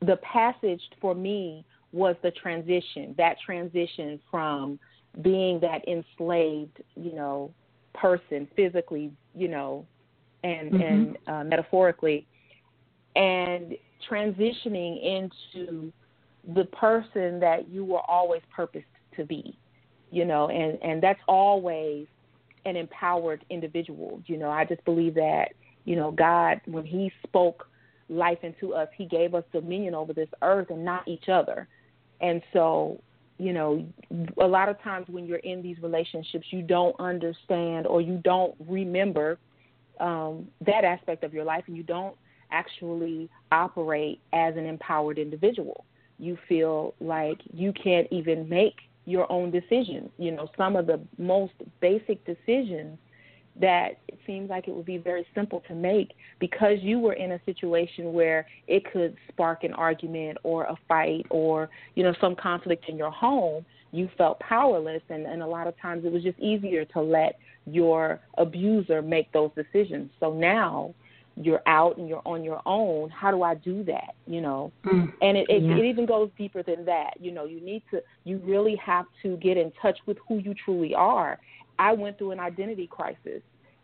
the 0.00 0.16
passage 0.16 0.82
for 1.00 1.14
me 1.14 1.64
was 1.92 2.16
the 2.22 2.30
transition. 2.32 3.14
That 3.16 3.36
transition 3.44 4.20
from 4.30 4.78
being 5.22 5.60
that 5.60 5.86
enslaved, 5.88 6.82
you 6.94 7.14
know, 7.14 7.52
person 7.94 8.46
physically, 8.54 9.10
you 9.34 9.48
know, 9.48 9.86
and 10.44 10.72
mm-hmm. 10.72 10.82
and 10.82 11.18
uh, 11.26 11.44
metaphorically, 11.44 12.26
and 13.14 13.74
transitioning 14.10 15.02
into 15.02 15.92
the 16.54 16.64
person 16.66 17.40
that 17.40 17.68
you 17.68 17.84
were 17.84 18.02
always 18.08 18.42
purposed 18.54 18.84
to 19.16 19.24
be, 19.24 19.58
you 20.10 20.24
know, 20.24 20.48
and 20.48 20.78
and 20.82 21.02
that's 21.02 21.20
always 21.26 22.06
an 22.64 22.76
empowered 22.76 23.44
individual. 23.50 24.20
You 24.26 24.36
know, 24.36 24.50
I 24.50 24.64
just 24.64 24.84
believe 24.84 25.14
that 25.14 25.48
you 25.84 25.96
know 25.96 26.10
God, 26.10 26.60
when 26.66 26.84
He 26.84 27.10
spoke 27.26 27.68
life 28.08 28.38
into 28.42 28.74
us, 28.74 28.88
He 28.96 29.06
gave 29.06 29.34
us 29.34 29.44
dominion 29.52 29.94
over 29.94 30.12
this 30.12 30.28
earth 30.42 30.70
and 30.70 30.84
not 30.84 31.06
each 31.08 31.28
other. 31.28 31.68
And 32.20 32.40
so, 32.52 33.00
you 33.38 33.52
know, 33.52 33.84
a 34.40 34.46
lot 34.46 34.68
of 34.68 34.80
times 34.82 35.06
when 35.08 35.26
you're 35.26 35.38
in 35.38 35.62
these 35.62 35.76
relationships, 35.82 36.46
you 36.50 36.62
don't 36.62 36.98
understand 36.98 37.86
or 37.86 38.00
you 38.00 38.20
don't 38.24 38.54
remember 38.66 39.38
um, 40.00 40.48
that 40.64 40.84
aspect 40.84 41.24
of 41.24 41.34
your 41.34 41.44
life, 41.44 41.64
and 41.66 41.76
you 41.76 41.82
don't 41.82 42.16
actually 42.50 43.28
operate 43.50 44.20
as 44.32 44.56
an 44.56 44.64
empowered 44.66 45.18
individual. 45.18 45.84
You 46.18 46.38
feel 46.48 46.94
like 47.00 47.38
you 47.52 47.72
can't 47.72 48.06
even 48.10 48.48
make 48.48 48.76
your 49.04 49.30
own 49.30 49.50
decisions. 49.50 50.10
You 50.18 50.32
know, 50.32 50.48
some 50.56 50.76
of 50.76 50.86
the 50.86 51.00
most 51.18 51.52
basic 51.80 52.24
decisions 52.26 52.98
that 53.60 53.98
it 54.08 54.18
seems 54.26 54.50
like 54.50 54.68
it 54.68 54.74
would 54.74 54.84
be 54.84 54.98
very 54.98 55.26
simple 55.34 55.62
to 55.66 55.74
make 55.74 56.12
because 56.40 56.78
you 56.82 56.98
were 56.98 57.14
in 57.14 57.32
a 57.32 57.40
situation 57.46 58.12
where 58.12 58.46
it 58.66 58.90
could 58.92 59.16
spark 59.28 59.64
an 59.64 59.72
argument 59.72 60.36
or 60.42 60.64
a 60.64 60.76
fight 60.86 61.24
or 61.30 61.70
you 61.94 62.02
know 62.02 62.14
some 62.20 62.36
conflict 62.36 62.84
in 62.88 62.96
your 62.96 63.10
home 63.10 63.64
you 63.92 64.10
felt 64.18 64.38
powerless 64.40 65.00
and, 65.08 65.24
and 65.24 65.42
a 65.42 65.46
lot 65.46 65.66
of 65.66 65.74
times 65.80 66.04
it 66.04 66.12
was 66.12 66.22
just 66.22 66.38
easier 66.38 66.84
to 66.84 67.00
let 67.00 67.38
your 67.64 68.20
abuser 68.36 69.00
make 69.00 69.32
those 69.32 69.50
decisions 69.56 70.10
so 70.20 70.32
now 70.34 70.94
you're 71.36 71.62
out 71.66 71.98
and 71.98 72.08
you're 72.08 72.22
on 72.24 72.42
your 72.42 72.62
own 72.66 73.10
how 73.10 73.30
do 73.30 73.42
i 73.42 73.54
do 73.54 73.84
that 73.84 74.14
you 74.26 74.40
know? 74.40 74.72
Mm, 74.84 75.12
and 75.22 75.36
it, 75.36 75.46
it, 75.48 75.62
yeah. 75.62 75.76
it 75.76 75.84
even 75.84 76.06
goes 76.06 76.30
deeper 76.36 76.62
than 76.62 76.84
that 76.84 77.14
you 77.20 77.30
know 77.30 77.44
you 77.44 77.60
need 77.60 77.82
to 77.90 78.02
you 78.24 78.38
really 78.38 78.76
have 78.76 79.06
to 79.22 79.36
get 79.36 79.56
in 79.56 79.70
touch 79.80 79.98
with 80.06 80.16
who 80.26 80.38
you 80.38 80.54
truly 80.64 80.94
are. 80.94 81.38
I 81.78 81.92
went 81.92 82.18
through 82.18 82.32
an 82.32 82.40
identity 82.40 82.86
crisis 82.86 83.42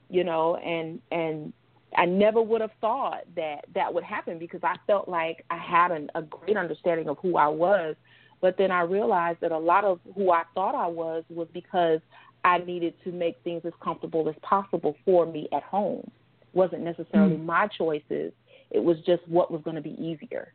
you 0.09 0.25
know 0.25 0.57
and 0.57 1.01
and 1.11 1.53
i 1.97 2.05
never 2.05 2.41
would 2.41 2.61
have 2.61 2.71
thought 2.81 3.25
that 3.37 3.65
that 3.75 3.93
would 3.93 4.05
happen 4.05 4.39
because 4.39 4.61
i 4.63 4.77
felt 4.87 5.09
like 5.09 5.45
i 5.51 5.57
had 5.57 5.91
an, 5.91 6.11
a 6.15 6.23
great 6.23 6.57
understanding 6.57 7.09
of 7.09 7.19
who 7.21 7.37
i 7.37 7.49
was. 7.49 7.97
But 8.41 8.59
then 8.59 8.73
i 8.73 8.81
realized 8.81 9.41
that 9.41 9.53
a 9.53 9.59
lot 9.59 9.85
of 9.85 10.01
who 10.15 10.31
i 10.31 10.43
thought 10.55 10.75
i 10.75 10.87
was 10.87 11.23
was 11.29 11.49
because 11.53 12.01
i 12.45 12.59
needed 12.59 12.95
to 13.05 13.13
make 13.13 13.37
things 13.45 13.63
as 13.65 13.73
comfortable 13.83 14.29
as 14.29 14.35
possible 14.43 14.97
for 15.05 15.27
me 15.27 15.49
at 15.53 15.63
home 15.63 16.11
wasn't 16.53 16.83
necessarily 16.83 17.37
mm. 17.37 17.45
my 17.45 17.67
choices. 17.67 18.33
It 18.71 18.83
was 18.83 18.99
just 19.07 19.27
what 19.29 19.51
was 19.51 19.63
going 19.63 19.77
to 19.77 19.83
be 19.83 19.97
easier. 20.03 20.53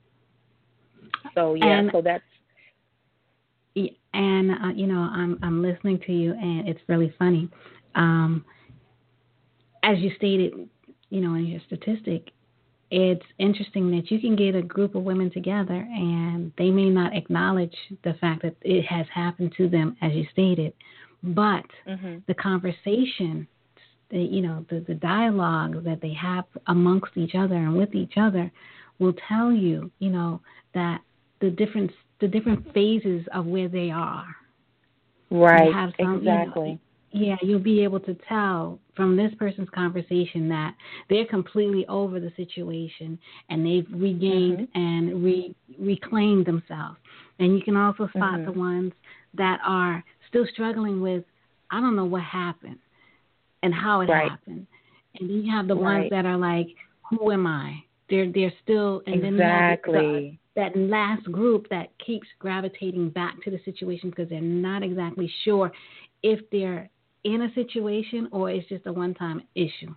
So 1.35 1.53
yeah, 1.53 1.79
and, 1.79 1.89
so 1.91 2.01
that's 2.01 2.23
and 4.13 4.51
uh, 4.51 4.73
you 4.75 4.87
know 4.87 4.99
I'm 4.99 5.37
I'm 5.41 5.61
listening 5.61 5.99
to 6.07 6.13
you 6.13 6.33
and 6.33 6.67
it's 6.67 6.81
really 6.87 7.13
funny. 7.17 7.49
Um, 7.95 8.45
as 9.83 9.99
you 9.99 10.11
stated, 10.17 10.53
you 11.09 11.21
know 11.21 11.35
in 11.35 11.45
your 11.45 11.61
statistic, 11.67 12.31
it's 12.89 13.25
interesting 13.37 13.91
that 13.91 14.09
you 14.09 14.19
can 14.19 14.35
get 14.35 14.55
a 14.55 14.61
group 14.61 14.95
of 14.95 15.03
women 15.03 15.31
together 15.31 15.87
and 15.89 16.51
they 16.57 16.69
may 16.69 16.89
not 16.89 17.15
acknowledge 17.15 17.75
the 18.03 18.13
fact 18.15 18.41
that 18.43 18.55
it 18.61 18.85
has 18.85 19.05
happened 19.13 19.53
to 19.57 19.69
them 19.69 19.95
as 20.01 20.13
you 20.13 20.25
stated, 20.31 20.73
but 21.21 21.65
mm-hmm. 21.87 22.17
the 22.27 22.33
conversation 22.33 23.47
the 24.09 24.19
you 24.19 24.41
know 24.41 24.65
the, 24.69 24.83
the 24.87 24.95
dialogue 24.95 25.83
that 25.83 26.01
they 26.01 26.13
have 26.13 26.45
amongst 26.67 27.15
each 27.15 27.35
other 27.35 27.55
and 27.55 27.75
with 27.75 27.93
each 27.93 28.13
other 28.17 28.51
will 28.99 29.13
tell 29.27 29.51
you 29.51 29.91
you 29.99 30.09
know 30.09 30.41
that 30.73 31.01
the 31.41 31.49
different 31.49 31.91
the 32.19 32.27
different 32.27 32.73
phases 32.73 33.25
of 33.33 33.45
where 33.45 33.67
they 33.67 33.91
are. 33.91 34.25
Right. 35.29 35.71
some, 35.99 36.17
exactly 36.19 36.63
you 36.63 36.71
know, 36.71 36.79
yeah 37.11 37.35
you'll 37.41 37.59
be 37.59 37.83
able 37.83 37.99
to 37.99 38.15
tell 38.29 38.79
from 38.95 39.17
this 39.17 39.31
person's 39.37 39.69
conversation 39.69 40.47
that 40.49 40.73
they're 41.09 41.25
completely 41.25 41.85
over 41.87 42.19
the 42.19 42.31
situation 42.37 43.19
and 43.49 43.65
they've 43.65 43.87
regained 43.91 44.59
mm-hmm. 44.59 44.79
and 44.79 45.23
re- 45.23 45.55
reclaimed 45.77 46.45
themselves. 46.45 46.97
And 47.39 47.55
you 47.55 47.61
can 47.61 47.75
also 47.75 48.07
spot 48.07 48.39
mm-hmm. 48.39 48.45
the 48.45 48.59
ones 48.59 48.93
that 49.35 49.59
are 49.65 50.03
still 50.29 50.45
struggling 50.51 51.01
with 51.01 51.23
i 51.71 51.79
don't 51.79 51.95
know 51.95 52.05
what 52.05 52.23
happened 52.23 52.77
and 53.67 53.75
how 53.75 54.00
it 54.00 54.09
right. 54.09 54.31
happened. 54.31 54.65
And 55.19 55.29
then 55.29 55.43
you 55.43 55.51
have 55.51 55.67
the 55.67 55.75
right. 55.75 56.00
ones 56.00 56.09
that 56.12 56.25
are 56.25 56.38
like, 56.38 56.67
who 57.09 57.31
am 57.31 57.45
I? 57.45 57.83
They're 58.09 58.31
they're 58.31 58.53
still 58.63 59.01
and 59.05 59.24
exactly. 59.24 59.93
then 59.93 60.39
the, 60.55 60.71
that 60.71 60.77
last 60.77 61.29
group 61.31 61.67
that 61.69 61.89
keeps 62.03 62.27
gravitating 62.39 63.09
back 63.09 63.36
to 63.43 63.51
the 63.51 63.59
situation 63.65 64.09
because 64.09 64.29
they're 64.29 64.39
not 64.39 64.83
exactly 64.83 65.29
sure 65.43 65.69
if 66.24 66.39
they're 66.50 66.89
in 67.25 67.41
a 67.41 67.53
situation 67.53 68.29
or 68.31 68.50
it's 68.50 68.67
just 68.69 68.88
a 68.88 68.93
one 68.93 69.13
time 69.13 69.43
issue. 69.55 69.93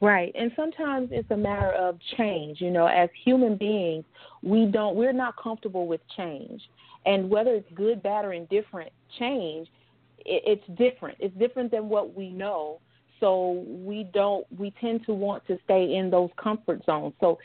Right. 0.00 0.32
And 0.38 0.52
sometimes 0.54 1.08
it's 1.10 1.28
a 1.32 1.36
matter 1.36 1.72
of 1.72 1.98
change. 2.16 2.60
You 2.60 2.70
know, 2.70 2.86
as 2.86 3.08
human 3.24 3.56
beings, 3.56 4.04
we 4.44 4.66
don't 4.66 4.94
we're 4.94 5.12
not 5.12 5.34
comfortable 5.42 5.88
with 5.88 6.00
change. 6.16 6.62
And 7.04 7.28
whether 7.28 7.54
it's 7.54 7.68
good, 7.74 8.00
bad 8.00 8.24
or 8.24 8.32
indifferent, 8.32 8.92
change 9.18 9.66
it, 10.28 10.42
it's 10.46 10.78
different. 10.78 11.16
It's 11.20 11.36
different 11.36 11.70
than 11.70 11.88
what 11.88 12.14
we 12.14 12.30
know. 12.30 12.80
So 13.20 13.64
we 13.66 14.04
don't. 14.14 14.46
We 14.56 14.72
tend 14.80 15.04
to 15.06 15.12
want 15.12 15.46
to 15.48 15.58
stay 15.64 15.96
in 15.96 16.10
those 16.10 16.30
comfort 16.36 16.84
zones. 16.84 17.14
So 17.20 17.38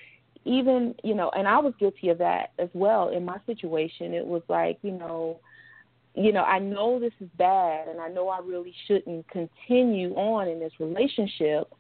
even 0.45 0.93
you 1.03 1.15
know, 1.15 1.31
and 1.35 1.47
I 1.47 1.57
was 1.59 1.73
guilty 1.79 2.09
of 2.09 2.17
that 2.19 2.51
as 2.59 2.69
well 2.73 3.09
in 3.09 3.25
my 3.25 3.37
situation. 3.45 4.13
It 4.13 4.25
was 4.25 4.43
like 4.49 4.77
you 4.81 4.91
know, 4.91 5.39
you 6.15 6.31
know, 6.31 6.43
I 6.43 6.59
know 6.59 6.99
this 6.99 7.13
is 7.19 7.29
bad, 7.37 7.87
and 7.87 7.99
I 7.99 8.09
know 8.09 8.29
I 8.29 8.39
really 8.39 8.73
shouldn't 8.87 9.27
continue 9.29 10.13
on 10.13 10.47
in 10.47 10.59
this 10.59 10.73
relationship 10.79 11.73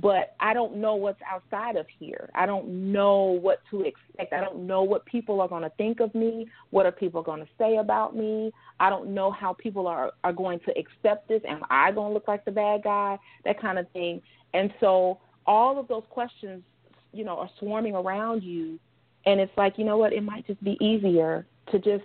but 0.00 0.36
I 0.38 0.54
don't 0.54 0.76
know 0.76 0.94
what's 0.94 1.20
outside 1.28 1.76
of 1.76 1.86
here. 1.98 2.30
I 2.34 2.46
don't 2.46 2.92
know 2.92 3.38
what 3.42 3.60
to 3.70 3.82
expect. 3.82 4.32
I 4.32 4.40
don't 4.40 4.66
know 4.66 4.82
what 4.82 5.04
people 5.06 5.40
are 5.40 5.48
going 5.48 5.64
to 5.64 5.70
think 5.70 5.98
of 5.98 6.14
me. 6.14 6.46
What 6.70 6.86
are 6.86 6.92
people 6.92 7.20
going 7.20 7.40
to 7.40 7.48
say 7.58 7.78
about 7.78 8.16
me? 8.16 8.52
I 8.78 8.90
don't 8.90 9.12
know 9.12 9.30
how 9.32 9.52
people 9.54 9.88
are 9.88 10.12
are 10.22 10.32
going 10.32 10.60
to 10.60 10.72
accept 10.78 11.28
this. 11.28 11.42
Am 11.48 11.62
I 11.68 11.90
going 11.90 12.10
to 12.10 12.14
look 12.14 12.28
like 12.28 12.44
the 12.44 12.52
bad 12.52 12.84
guy? 12.84 13.18
That 13.44 13.60
kind 13.60 13.78
of 13.78 13.90
thing. 13.90 14.22
And 14.54 14.72
so 14.78 15.18
all 15.46 15.80
of 15.80 15.88
those 15.88 16.04
questions, 16.10 16.62
you 17.12 17.24
know, 17.24 17.36
are 17.38 17.50
swarming 17.58 17.94
around 17.96 18.42
you, 18.44 18.78
and 19.26 19.40
it's 19.40 19.52
like, 19.56 19.78
you 19.78 19.84
know 19.84 19.98
what? 19.98 20.12
It 20.12 20.22
might 20.22 20.46
just 20.46 20.62
be 20.62 20.78
easier 20.80 21.44
to 21.72 21.78
just 21.78 22.04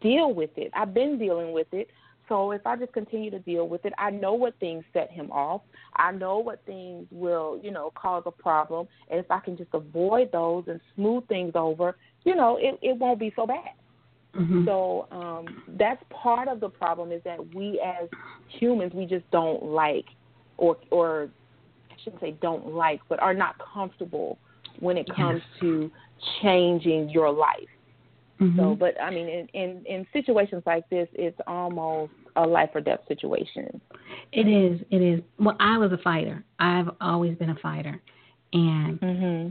deal 0.00 0.32
with 0.32 0.50
it. 0.56 0.70
I've 0.74 0.94
been 0.94 1.18
dealing 1.18 1.52
with 1.52 1.66
it. 1.72 1.88
So 2.28 2.52
if 2.52 2.66
I 2.66 2.76
just 2.76 2.92
continue 2.92 3.30
to 3.30 3.38
deal 3.38 3.68
with 3.68 3.84
it, 3.84 3.92
I 3.98 4.10
know 4.10 4.32
what 4.32 4.58
things 4.58 4.84
set 4.92 5.10
him 5.10 5.30
off. 5.30 5.60
I 5.96 6.12
know 6.12 6.38
what 6.38 6.64
things 6.64 7.06
will, 7.10 7.60
you 7.62 7.70
know, 7.70 7.92
cause 7.94 8.22
a 8.26 8.30
problem. 8.30 8.88
And 9.10 9.20
if 9.20 9.30
I 9.30 9.40
can 9.40 9.56
just 9.56 9.70
avoid 9.74 10.32
those 10.32 10.64
and 10.66 10.80
smooth 10.94 11.26
things 11.28 11.52
over, 11.54 11.96
you 12.24 12.34
know, 12.34 12.56
it, 12.58 12.78
it 12.82 12.96
won't 12.96 13.20
be 13.20 13.32
so 13.36 13.46
bad. 13.46 13.70
Mm-hmm. 14.34 14.64
So 14.64 15.06
um, 15.12 15.62
that's 15.78 16.02
part 16.10 16.48
of 16.48 16.60
the 16.60 16.68
problem 16.68 17.12
is 17.12 17.22
that 17.24 17.54
we 17.54 17.80
as 17.80 18.08
humans 18.48 18.92
we 18.92 19.06
just 19.06 19.30
don't 19.30 19.62
like 19.62 20.06
or 20.56 20.76
or 20.90 21.28
I 21.90 21.94
shouldn't 22.02 22.20
say 22.20 22.34
don't 22.42 22.74
like, 22.74 23.00
but 23.08 23.20
are 23.20 23.34
not 23.34 23.56
comfortable 23.72 24.38
when 24.80 24.96
it 24.96 25.08
comes 25.14 25.40
yes. 25.44 25.60
to 25.60 25.90
changing 26.42 27.10
your 27.10 27.30
life. 27.30 27.68
Mm-hmm. 28.44 28.58
So, 28.58 28.74
but 28.74 29.00
I 29.00 29.10
mean, 29.10 29.28
in, 29.28 29.48
in 29.54 29.84
in 29.86 30.06
situations 30.12 30.62
like 30.66 30.88
this, 30.90 31.08
it's 31.14 31.38
almost 31.46 32.12
a 32.36 32.46
life 32.46 32.70
or 32.74 32.80
death 32.80 33.00
situation. 33.08 33.80
It 34.32 34.48
is. 34.48 34.80
It 34.90 35.02
is. 35.02 35.20
Well, 35.38 35.56
I 35.60 35.78
was 35.78 35.92
a 35.92 35.98
fighter. 35.98 36.44
I've 36.58 36.88
always 37.00 37.36
been 37.38 37.50
a 37.50 37.58
fighter, 37.62 38.00
and 38.52 39.00
mm-hmm. 39.00 39.48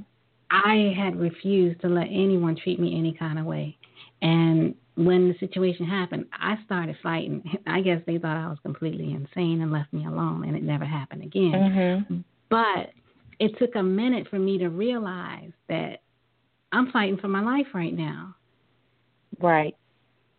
I 0.51 0.93
had 0.95 1.15
refused 1.15 1.81
to 1.81 1.87
let 1.87 2.07
anyone 2.07 2.55
treat 2.55 2.79
me 2.79 2.97
any 2.97 3.13
kind 3.13 3.39
of 3.39 3.45
way. 3.45 3.77
And 4.21 4.75
when 4.95 5.27
the 5.27 5.35
situation 5.39 5.85
happened, 5.85 6.25
I 6.33 6.57
started 6.65 6.95
fighting. 7.01 7.43
I 7.67 7.81
guess 7.81 8.01
they 8.05 8.17
thought 8.17 8.37
I 8.37 8.47
was 8.47 8.59
completely 8.61 9.13
insane 9.13 9.61
and 9.61 9.71
left 9.71 9.91
me 9.93 10.05
alone, 10.05 10.45
and 10.45 10.55
it 10.55 10.63
never 10.63 10.85
happened 10.85 11.23
again. 11.23 11.51
Mm-hmm. 11.53 12.17
But 12.49 12.91
it 13.39 13.57
took 13.57 13.75
a 13.75 13.83
minute 13.83 14.27
for 14.29 14.39
me 14.39 14.57
to 14.59 14.69
realize 14.69 15.51
that 15.67 16.01
I'm 16.71 16.91
fighting 16.91 17.17
for 17.17 17.27
my 17.27 17.41
life 17.41 17.67
right 17.73 17.93
now. 17.93 18.35
Right. 19.41 19.75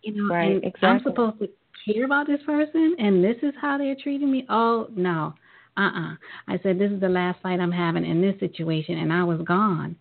You 0.03 0.15
know, 0.15 0.35
right. 0.35 0.57
exactly. 0.63 0.89
I'm 0.89 1.03
supposed 1.03 1.39
to 1.41 1.49
care 1.85 2.05
about 2.05 2.27
this 2.27 2.41
person, 2.45 2.97
and 2.99 3.23
this 3.23 3.37
is 3.43 3.55
how 3.61 3.79
they're 3.79 3.97
treating 4.03 4.31
me. 4.31 4.47
Oh 4.49 4.89
no, 4.95 5.35
uh-uh. 5.77 6.15
I 6.49 6.59
said 6.63 6.79
this 6.79 6.93
is 6.93 7.01
the 7.01 7.09
last 7.09 7.41
fight 7.43 7.61
I'm 7.61 7.73
having 7.73 8.05
in 8.05 8.21
this 8.21 8.39
situation, 8.41 8.99
and 8.99 9.13
I 9.13 9.25
was 9.25 9.41
gone. 9.47 9.97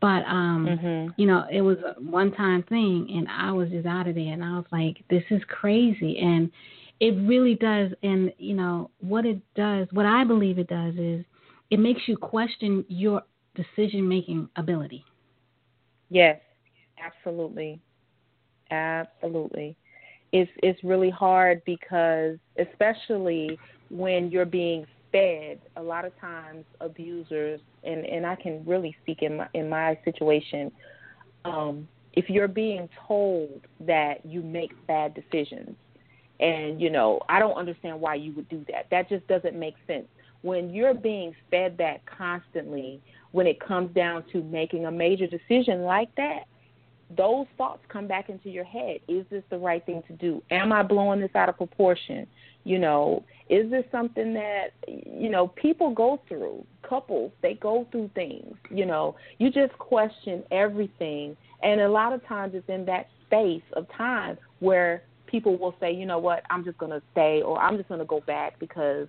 But 0.00 0.24
um, 0.26 0.66
mm-hmm. 0.66 1.10
you 1.20 1.26
know, 1.26 1.44
it 1.52 1.60
was 1.60 1.78
a 1.78 2.00
one-time 2.00 2.62
thing, 2.64 3.08
and 3.10 3.28
I 3.28 3.52
was 3.52 3.68
just 3.68 3.86
out 3.86 4.08
of 4.08 4.14
there, 4.14 4.32
and 4.32 4.42
I 4.42 4.56
was 4.56 4.64
like, 4.72 5.04
this 5.10 5.24
is 5.30 5.42
crazy, 5.48 6.18
and 6.18 6.50
it 7.00 7.12
really 7.28 7.54
does. 7.54 7.90
And 8.02 8.32
you 8.38 8.54
know 8.54 8.90
what 9.00 9.26
it 9.26 9.40
does, 9.54 9.88
what 9.92 10.06
I 10.06 10.24
believe 10.24 10.58
it 10.58 10.68
does 10.68 10.94
is, 10.94 11.24
it 11.70 11.78
makes 11.78 12.02
you 12.06 12.16
question 12.16 12.84
your 12.88 13.22
decision-making 13.54 14.48
ability. 14.56 15.04
Yes, 16.08 16.40
absolutely, 17.04 17.80
absolutely. 18.70 19.76
It's 20.32 20.50
it's 20.62 20.82
really 20.84 21.10
hard 21.10 21.62
because, 21.64 22.38
especially 22.58 23.58
when 23.90 24.30
you're 24.30 24.44
being 24.46 24.86
fed 25.12 25.58
a 25.76 25.82
lot 25.82 26.04
of 26.04 26.18
times 26.20 26.64
abusers 26.80 27.60
and 27.84 28.04
and 28.06 28.24
I 28.24 28.36
can 28.36 28.64
really 28.64 28.94
speak 29.02 29.22
in 29.22 29.38
my 29.38 29.48
in 29.54 29.68
my 29.68 29.98
situation 30.04 30.70
um 31.44 31.88
if 32.12 32.28
you're 32.28 32.48
being 32.48 32.88
told 33.08 33.60
that 33.80 34.24
you 34.24 34.42
make 34.42 34.70
bad 34.86 35.14
decisions 35.14 35.76
and 36.38 36.80
you 36.80 36.90
know 36.90 37.20
I 37.28 37.38
don't 37.40 37.56
understand 37.56 38.00
why 38.00 38.14
you 38.14 38.32
would 38.34 38.48
do 38.48 38.64
that 38.70 38.86
that 38.90 39.08
just 39.08 39.26
doesn't 39.26 39.58
make 39.58 39.74
sense 39.86 40.06
when 40.42 40.70
you're 40.70 40.94
being 40.94 41.34
fed 41.50 41.76
that 41.78 42.06
constantly 42.06 43.00
when 43.32 43.46
it 43.46 43.60
comes 43.60 43.92
down 43.94 44.24
to 44.32 44.42
making 44.42 44.86
a 44.86 44.90
major 44.90 45.26
decision 45.26 45.82
like 45.82 46.14
that 46.16 46.44
those 47.16 47.46
thoughts 47.58 47.82
come 47.88 48.06
back 48.06 48.28
into 48.28 48.48
your 48.50 48.64
head 48.64 48.98
is 49.08 49.26
this 49.30 49.42
the 49.50 49.58
right 49.58 49.84
thing 49.84 50.02
to 50.06 50.12
do 50.14 50.42
am 50.50 50.72
I 50.72 50.82
blowing 50.82 51.20
this 51.20 51.30
out 51.34 51.48
of 51.48 51.56
proportion 51.56 52.26
you 52.64 52.78
know, 52.78 53.24
is 53.48 53.70
this 53.70 53.84
something 53.90 54.34
that 54.34 54.68
you 54.86 55.30
know 55.30 55.48
people 55.48 55.94
go 55.94 56.20
through? 56.28 56.64
Couples 56.86 57.32
they 57.42 57.54
go 57.54 57.86
through 57.90 58.10
things. 58.14 58.54
You 58.70 58.86
know, 58.86 59.16
you 59.38 59.50
just 59.50 59.76
question 59.78 60.42
everything, 60.50 61.36
and 61.62 61.80
a 61.80 61.88
lot 61.88 62.12
of 62.12 62.24
times 62.26 62.54
it's 62.54 62.68
in 62.68 62.84
that 62.86 63.06
space 63.26 63.62
of 63.74 63.86
time 63.96 64.36
where 64.58 65.02
people 65.26 65.56
will 65.56 65.74
say, 65.80 65.92
you 65.92 66.04
know 66.04 66.18
what, 66.18 66.42
I'm 66.50 66.64
just 66.64 66.76
going 66.78 66.90
to 66.90 67.02
stay, 67.12 67.40
or 67.40 67.58
I'm 67.58 67.76
just 67.76 67.88
going 67.88 68.00
to 68.00 68.06
go 68.06 68.20
back 68.20 68.58
because, 68.58 69.06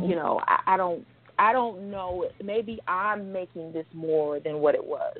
you 0.00 0.16
know, 0.16 0.40
I, 0.48 0.74
I 0.74 0.76
don't, 0.78 1.06
I 1.38 1.52
don't 1.52 1.90
know. 1.90 2.24
Maybe 2.42 2.80
I'm 2.88 3.30
making 3.30 3.72
this 3.74 3.84
more 3.92 4.40
than 4.40 4.60
what 4.60 4.74
it 4.74 4.82
was. 4.82 5.18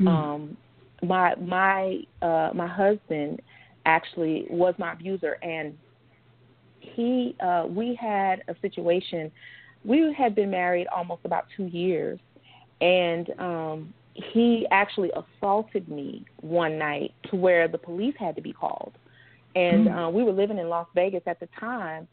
Mm. 0.00 0.08
Um, 0.08 0.56
my 1.04 1.34
my 1.36 2.00
uh, 2.22 2.50
my 2.54 2.66
husband 2.66 3.40
actually 3.86 4.46
was 4.48 4.74
my 4.78 4.92
abuser, 4.92 5.38
and 5.42 5.76
he 6.94 7.34
uh 7.40 7.64
we 7.68 7.94
had 7.94 8.42
a 8.48 8.54
situation 8.60 9.30
we 9.84 10.12
had 10.16 10.34
been 10.34 10.50
married 10.50 10.86
almost 10.88 11.20
about 11.24 11.46
two 11.56 11.66
years 11.66 12.18
and 12.80 13.30
um 13.38 13.94
he 14.14 14.66
actually 14.70 15.10
assaulted 15.10 15.88
me 15.88 16.24
one 16.40 16.78
night 16.78 17.12
to 17.28 17.36
where 17.36 17.66
the 17.66 17.78
police 17.78 18.14
had 18.18 18.36
to 18.36 18.42
be 18.42 18.52
called 18.52 18.92
and 19.56 19.88
mm. 19.88 20.06
uh, 20.06 20.08
we 20.08 20.22
were 20.22 20.32
living 20.32 20.58
in 20.58 20.68
Las 20.68 20.86
Vegas 20.94 21.22
at 21.26 21.40
the 21.40 21.48
time 21.58 22.06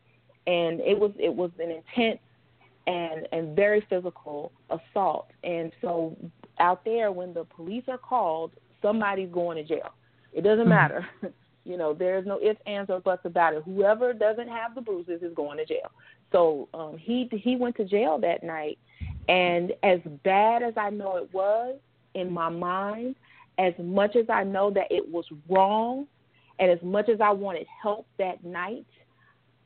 and 0.47 0.79
it 0.81 0.97
was 0.97 1.11
it 1.19 1.33
was 1.33 1.51
an 1.59 1.71
intense 1.71 2.19
and 2.87 3.27
and 3.31 3.55
very 3.55 3.85
physical 3.89 4.51
assault 4.69 5.27
and 5.43 5.71
so 5.81 6.15
out 6.59 6.83
there 6.85 7.11
when 7.11 7.33
the 7.33 7.43
police 7.45 7.83
are 7.87 7.97
called 7.97 8.51
somebody's 8.81 9.31
going 9.31 9.57
to 9.57 9.63
jail 9.63 9.93
it 10.33 10.43
doesn't 10.43 10.65
mm. 10.65 10.69
matter 10.69 11.07
You 11.63 11.77
know, 11.77 11.93
there's 11.93 12.25
no 12.25 12.39
ifs, 12.41 12.59
ands, 12.65 12.89
or 12.89 12.99
buts 12.99 13.25
about 13.25 13.53
it. 13.53 13.63
Whoever 13.63 14.13
doesn't 14.13 14.47
have 14.47 14.73
the 14.73 14.81
bruises 14.81 15.21
is 15.21 15.33
going 15.35 15.57
to 15.57 15.65
jail. 15.65 15.91
So 16.31 16.67
um, 16.73 16.97
he 16.97 17.29
he 17.31 17.55
went 17.55 17.75
to 17.77 17.85
jail 17.85 18.17
that 18.19 18.43
night, 18.43 18.79
and 19.27 19.73
as 19.83 19.99
bad 20.23 20.63
as 20.63 20.73
I 20.75 20.89
know 20.89 21.17
it 21.17 21.31
was 21.33 21.77
in 22.15 22.31
my 22.31 22.49
mind, 22.49 23.15
as 23.57 23.73
much 23.77 24.15
as 24.15 24.25
I 24.29 24.43
know 24.43 24.71
that 24.71 24.87
it 24.89 25.07
was 25.07 25.25
wrong, 25.49 26.07
and 26.59 26.71
as 26.71 26.79
much 26.81 27.09
as 27.09 27.21
I 27.21 27.31
wanted 27.31 27.67
help 27.81 28.07
that 28.17 28.43
night, 28.43 28.87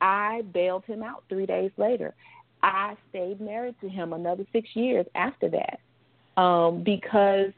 I 0.00 0.42
bailed 0.52 0.84
him 0.84 1.02
out 1.02 1.24
three 1.28 1.46
days 1.46 1.70
later. 1.78 2.14
I 2.62 2.96
stayed 3.10 3.40
married 3.40 3.76
to 3.80 3.88
him 3.88 4.12
another 4.12 4.44
six 4.52 4.68
years 4.74 5.06
after 5.14 5.48
that 5.50 6.40
um, 6.40 6.82
because 6.82 7.52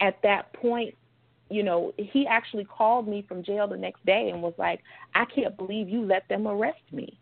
at 0.00 0.20
that 0.22 0.52
point 0.52 0.94
you 1.48 1.62
know, 1.62 1.92
he 1.96 2.26
actually 2.26 2.64
called 2.64 3.06
me 3.06 3.24
from 3.28 3.42
jail 3.42 3.68
the 3.68 3.76
next 3.76 4.04
day 4.04 4.30
and 4.32 4.42
was 4.42 4.54
like, 4.58 4.80
I 5.14 5.24
can't 5.26 5.56
believe 5.56 5.88
you 5.88 6.04
let 6.04 6.28
them 6.28 6.48
arrest 6.48 6.82
me. 6.92 7.18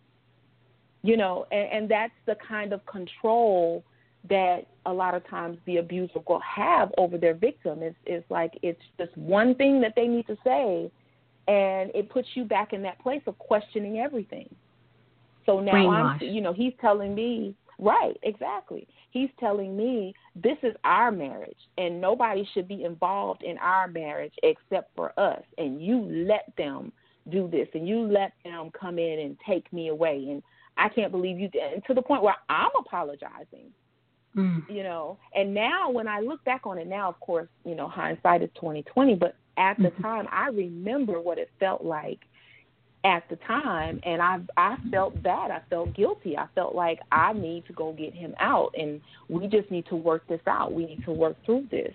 You 1.02 1.18
know, 1.18 1.46
and, 1.52 1.68
and 1.72 1.90
that's 1.90 2.14
the 2.24 2.36
kind 2.36 2.72
of 2.72 2.84
control 2.86 3.84
that 4.30 4.66
a 4.86 4.92
lot 4.92 5.14
of 5.14 5.28
times 5.28 5.58
the 5.66 5.76
abuser 5.76 6.20
will 6.26 6.40
have 6.40 6.90
over 6.96 7.18
their 7.18 7.34
victim. 7.34 7.82
Is 7.82 7.94
is 8.06 8.24
like 8.30 8.58
it's 8.62 8.80
just 8.98 9.14
one 9.18 9.54
thing 9.56 9.82
that 9.82 9.92
they 9.94 10.08
need 10.08 10.26
to 10.28 10.38
say 10.42 10.90
and 11.46 11.90
it 11.94 12.08
puts 12.08 12.28
you 12.32 12.44
back 12.44 12.72
in 12.72 12.80
that 12.82 12.98
place 13.00 13.20
of 13.26 13.38
questioning 13.38 13.98
everything. 13.98 14.48
So 15.44 15.60
now 15.60 15.72
Brainwash. 15.72 16.22
I'm 16.22 16.28
you 16.28 16.40
know, 16.40 16.54
he's 16.54 16.72
telling 16.80 17.14
me 17.14 17.54
Right, 17.78 18.16
exactly. 18.22 18.86
He's 19.10 19.30
telling 19.40 19.76
me 19.76 20.14
this 20.34 20.58
is 20.62 20.74
our 20.84 21.10
marriage 21.10 21.58
and 21.78 22.00
nobody 22.00 22.48
should 22.54 22.68
be 22.68 22.84
involved 22.84 23.42
in 23.42 23.58
our 23.58 23.88
marriage 23.88 24.34
except 24.42 24.94
for 24.94 25.18
us. 25.18 25.42
And 25.58 25.82
you 25.82 26.00
let 26.28 26.52
them 26.56 26.92
do 27.30 27.48
this 27.50 27.68
and 27.74 27.88
you 27.88 28.02
let 28.02 28.32
them 28.44 28.70
come 28.78 28.98
in 28.98 29.18
and 29.20 29.36
take 29.46 29.72
me 29.72 29.88
away. 29.88 30.26
And 30.28 30.42
I 30.76 30.88
can't 30.88 31.12
believe 31.12 31.38
you 31.38 31.48
did. 31.48 31.72
And 31.72 31.84
to 31.86 31.94
the 31.94 32.02
point 32.02 32.22
where 32.22 32.36
I'm 32.48 32.70
apologizing. 32.78 33.72
Mm. 34.36 34.68
You 34.68 34.82
know, 34.82 35.16
and 35.32 35.54
now 35.54 35.90
when 35.90 36.08
I 36.08 36.18
look 36.18 36.44
back 36.44 36.66
on 36.66 36.76
it 36.76 36.88
now, 36.88 37.08
of 37.08 37.20
course, 37.20 37.46
you 37.64 37.76
know, 37.76 37.86
hindsight 37.86 38.42
is 38.42 38.50
twenty 38.56 38.82
twenty. 38.82 39.14
But 39.14 39.36
at 39.56 39.76
the 39.78 39.90
mm-hmm. 39.90 40.02
time, 40.02 40.26
I 40.32 40.48
remember 40.48 41.20
what 41.20 41.38
it 41.38 41.50
felt 41.60 41.84
like 41.84 42.18
at 43.04 43.28
the 43.28 43.36
time 43.36 44.00
and 44.04 44.22
I 44.22 44.38
I 44.56 44.76
felt 44.90 45.22
bad. 45.22 45.50
I 45.50 45.60
felt 45.68 45.94
guilty. 45.94 46.36
I 46.36 46.46
felt 46.54 46.74
like 46.74 47.00
I 47.12 47.32
need 47.34 47.66
to 47.66 47.72
go 47.72 47.92
get 47.92 48.14
him 48.14 48.34
out 48.40 48.74
and 48.78 49.00
we 49.28 49.46
just 49.46 49.70
need 49.70 49.86
to 49.86 49.96
work 49.96 50.26
this 50.28 50.40
out. 50.46 50.72
We 50.72 50.86
need 50.86 51.04
to 51.04 51.12
work 51.12 51.36
through 51.44 51.66
this. 51.70 51.92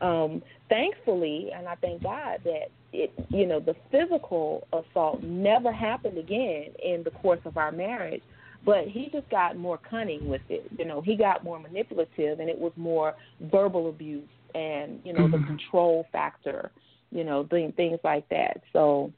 Um 0.00 0.42
thankfully 0.68 1.50
and 1.54 1.68
I 1.68 1.76
thank 1.76 2.02
God 2.02 2.40
that 2.44 2.70
it 2.92 3.12
you 3.28 3.46
know 3.46 3.60
the 3.60 3.76
physical 3.90 4.66
assault 4.72 5.22
never 5.22 5.72
happened 5.72 6.18
again 6.18 6.66
in 6.82 7.02
the 7.04 7.10
course 7.10 7.40
of 7.44 7.56
our 7.56 7.70
marriage 7.70 8.22
but 8.64 8.86
he 8.88 9.08
just 9.12 9.28
got 9.30 9.56
more 9.56 9.78
cunning 9.78 10.28
with 10.28 10.42
it 10.48 10.66
you 10.76 10.84
know 10.84 11.00
he 11.00 11.16
got 11.16 11.44
more 11.44 11.58
manipulative 11.58 12.40
and 12.40 12.48
it 12.48 12.58
was 12.58 12.72
more 12.76 13.14
verbal 13.52 13.88
abuse 13.88 14.28
and 14.54 15.00
you 15.04 15.12
know 15.12 15.20
mm-hmm. 15.20 15.40
the 15.40 15.46
control 15.46 16.06
factor 16.10 16.70
you 17.12 17.24
know 17.24 17.44
th- 17.44 17.74
things 17.76 17.98
like 18.02 18.28
that 18.28 18.60
so 18.72 19.12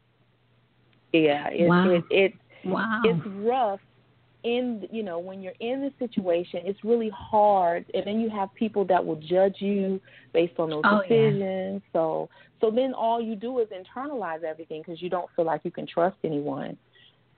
yeah, 1.13 1.49
it, 1.51 1.69
wow. 1.69 1.91
it, 1.91 2.05
it 2.11 2.33
wow. 2.65 3.01
it's 3.05 3.27
rough 3.27 3.81
in 4.45 4.89
you 4.91 5.03
know 5.03 5.19
when 5.19 5.41
you're 5.41 5.53
in 5.61 5.81
the 5.81 5.93
situation 6.05 6.61
it's 6.65 6.83
really 6.83 7.11
hard 7.15 7.85
and 7.95 8.05
then 8.05 8.21
you 8.21 8.29
have 8.29 8.53
people 8.55 8.85
that 8.85 9.05
will 9.05 9.17
judge 9.17 9.57
you 9.61 10.01
based 10.33 10.59
on 10.59 10.71
those 10.71 10.83
oh, 10.85 11.01
decisions 11.03 11.81
yeah. 11.85 11.93
so 11.93 12.29
so 12.61 12.71
then 12.71 12.93
all 12.93 13.21
you 13.21 13.37
do 13.37 13.61
is 13.61 13.69
internalize 13.69 14.43
everything 14.43 14.83
because 14.85 15.01
you 15.01 15.09
don't 15.09 15.29
feel 15.37 15.45
like 15.45 15.61
you 15.65 15.71
can 15.71 15.87
trust 15.87 16.17
anyone 16.25 16.77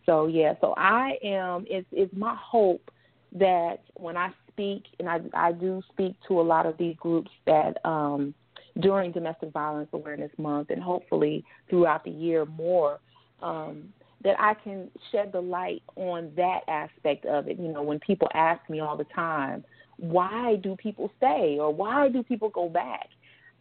so 0.07 0.27
yeah 0.27 0.55
so 0.61 0.73
i 0.79 1.19
am 1.23 1.67
it's 1.69 1.87
it's 1.93 2.15
my 2.17 2.35
hope 2.41 2.91
that 3.33 3.81
when 3.97 4.17
i 4.17 4.31
speak 4.51 4.85
and 4.99 5.09
i 5.09 5.21
i 5.35 5.53
do 5.53 5.83
speak 5.93 6.15
to 6.27 6.41
a 6.41 6.43
lot 6.43 6.65
of 6.65 6.77
these 6.79 6.97
groups 6.97 7.31
that 7.45 7.85
um 7.85 8.33
during 8.81 9.13
domestic 9.13 9.53
violence 9.53 9.89
awareness 9.93 10.31
month 10.39 10.71
and 10.71 10.83
hopefully 10.83 11.45
throughout 11.69 12.03
the 12.05 12.11
year 12.11 12.47
more 12.47 12.99
um, 13.45 13.93
that 14.23 14.41
I 14.41 14.55
can 14.55 14.91
shed 15.13 15.31
the 15.33 15.41
light 15.41 15.83
on 15.97 16.33
that 16.37 16.61
aspect 16.67 17.27
of 17.27 17.47
it. 17.47 17.59
You 17.59 17.69
know, 17.69 17.83
when 17.83 18.01
people 18.01 18.29
ask 18.35 18.69
me 18.69 18.81
all 18.81 18.97
the 18.97 19.07
time, 19.15 19.65
why 19.99 20.57
do 20.57 20.77
people 20.77 21.11
stay 21.19 21.59
or 21.61 21.73
why 21.73 22.09
do 22.09 22.23
people 22.23 22.49
go 22.49 22.69
back? 22.69 23.09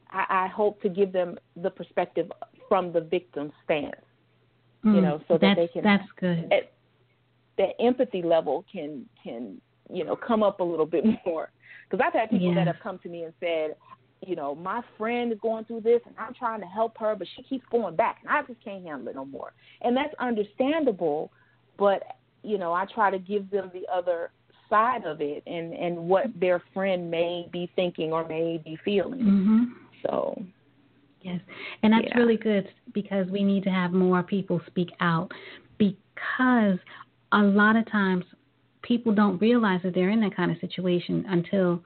I, 0.10 0.46
I 0.46 0.48
hope 0.48 0.82
to 0.82 0.90
give 0.90 1.12
them 1.12 1.38
the 1.62 1.70
perspective 1.70 2.32
from 2.70 2.94
the 2.94 3.02
victim 3.02 3.52
stance. 3.64 3.94
Mm, 4.86 4.96
you 4.96 5.02
know, 5.02 5.22
so 5.28 5.38
that 5.38 5.56
they 5.56 5.68
can 5.68 5.84
that's 5.84 6.08
good. 6.20 6.52
At, 6.52 6.72
that 7.58 7.74
empathy 7.80 8.24
level 8.24 8.66
can 8.72 9.06
can 9.24 9.62
you 9.90 10.04
know, 10.04 10.16
come 10.16 10.44
up 10.44 10.60
a 10.60 10.64
little 10.64 10.86
bit 10.86 11.04
more. 11.26 11.52
Because 11.90 12.04
I've 12.06 12.14
had 12.14 12.30
people 12.30 12.50
Yeah. 12.50 12.56
that 12.56 12.68
have 12.68 12.80
come 12.82 13.00
to 13.00 13.10
me 13.10 13.24
and 13.24 13.34
said, 13.40 13.76
you 14.28 14.36
know, 14.36 14.56
my 14.56 14.82
friend 14.98 15.32
is 15.32 15.40
going 15.42 15.66
through 15.66 15.82
this 15.82 16.02
and 16.06 16.16
I'm 16.18 16.34
trying 16.34 16.60
to 16.62 16.66
help 16.66 16.98
her, 16.98 17.16
but 17.16 17.28
she 17.36 17.44
keeps 17.44 17.66
going 17.72 17.96
back 17.96 18.18
and 18.22 18.30
I 18.30 18.42
just 18.44 18.64
can't 18.64 18.86
handle 18.86 19.08
it 19.08 19.16
no 19.16 19.26
more. 19.26 19.54
And 19.82 19.96
that's 19.96 20.14
understandable, 20.20 21.32
but 21.78 22.04
you 22.44 22.58
know, 22.58 22.74
I 22.74 22.86
try 22.86 23.10
to 23.10 23.20
give 23.20 23.50
them 23.50 23.72
the 23.74 23.86
other 23.94 24.32
side 24.70 25.06
of 25.06 25.22
it 25.22 25.44
and 25.46 25.74
and 25.74 25.98
what 25.98 26.28
their 26.40 26.62
friend 26.74 27.10
may 27.10 27.48
be 27.52 27.70
thinking 27.76 28.12
or 28.12 28.28
may 28.28 28.62
be 28.64 28.78
feeling. 28.84 29.22
Mhm. 29.22 29.74
So, 30.06 30.44
Yes. 31.22 31.40
And 31.82 31.94
that's 31.94 32.06
Yeah. 32.08 32.18
really 32.18 32.36
good 32.36 32.70
because 32.92 33.30
we 33.30 33.44
need 33.44 33.64
to 33.64 33.72
have 33.72 33.94
more 33.94 34.24
people 34.24 34.60
speak 34.68 34.92
out 35.00 35.32
because 35.78 36.78
a 37.32 37.42
lot 37.42 37.78
of 37.78 37.86
times 37.86 38.26
people 38.82 39.14
don't 39.14 39.38
realize 39.40 39.82
that 39.84 39.94
they're 39.94 40.10
in 40.10 40.20
that 40.20 40.36
kind 40.36 40.52
of 40.52 40.60
situation 40.60 41.26
until 41.30 41.82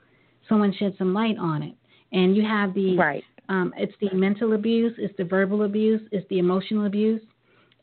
someone 0.50 0.74
sheds 0.74 0.98
some 0.98 1.14
light 1.14 1.38
on 1.38 1.62
it. 1.62 1.76
And 2.12 2.36
you 2.36 2.44
have 2.44 2.74
the 2.74 2.96
right. 2.98 3.24
um, 3.50 3.74
it's 3.78 3.94
the 4.00 4.14
mental 4.16 4.54
abuse, 4.54 4.94
it's 4.98 5.16
the 5.18 5.24
verbal 5.26 5.64
abuse, 5.64 6.02
it's 6.12 6.28
the 6.30 6.40
emotional 6.40 6.86
abuse, 6.86 7.22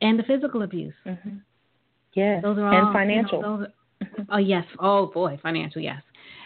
and 0.01 0.19
the 0.19 0.23
physical 0.25 0.63
abuse. 0.63 0.95
Mhm. 1.07 1.41
Yes. 2.15 2.43
Those 2.43 2.59
are 2.59 2.67
all 2.67 2.73
and 2.73 2.79
you 2.79 2.85
know, 2.85 2.93
financial. 2.93 3.43
those 3.43 3.67
oh 4.31 4.39
yes. 4.39 4.65
Oh 4.79 5.07
boy, 5.07 5.39
financial. 5.43 5.81
Yes. 5.83 6.03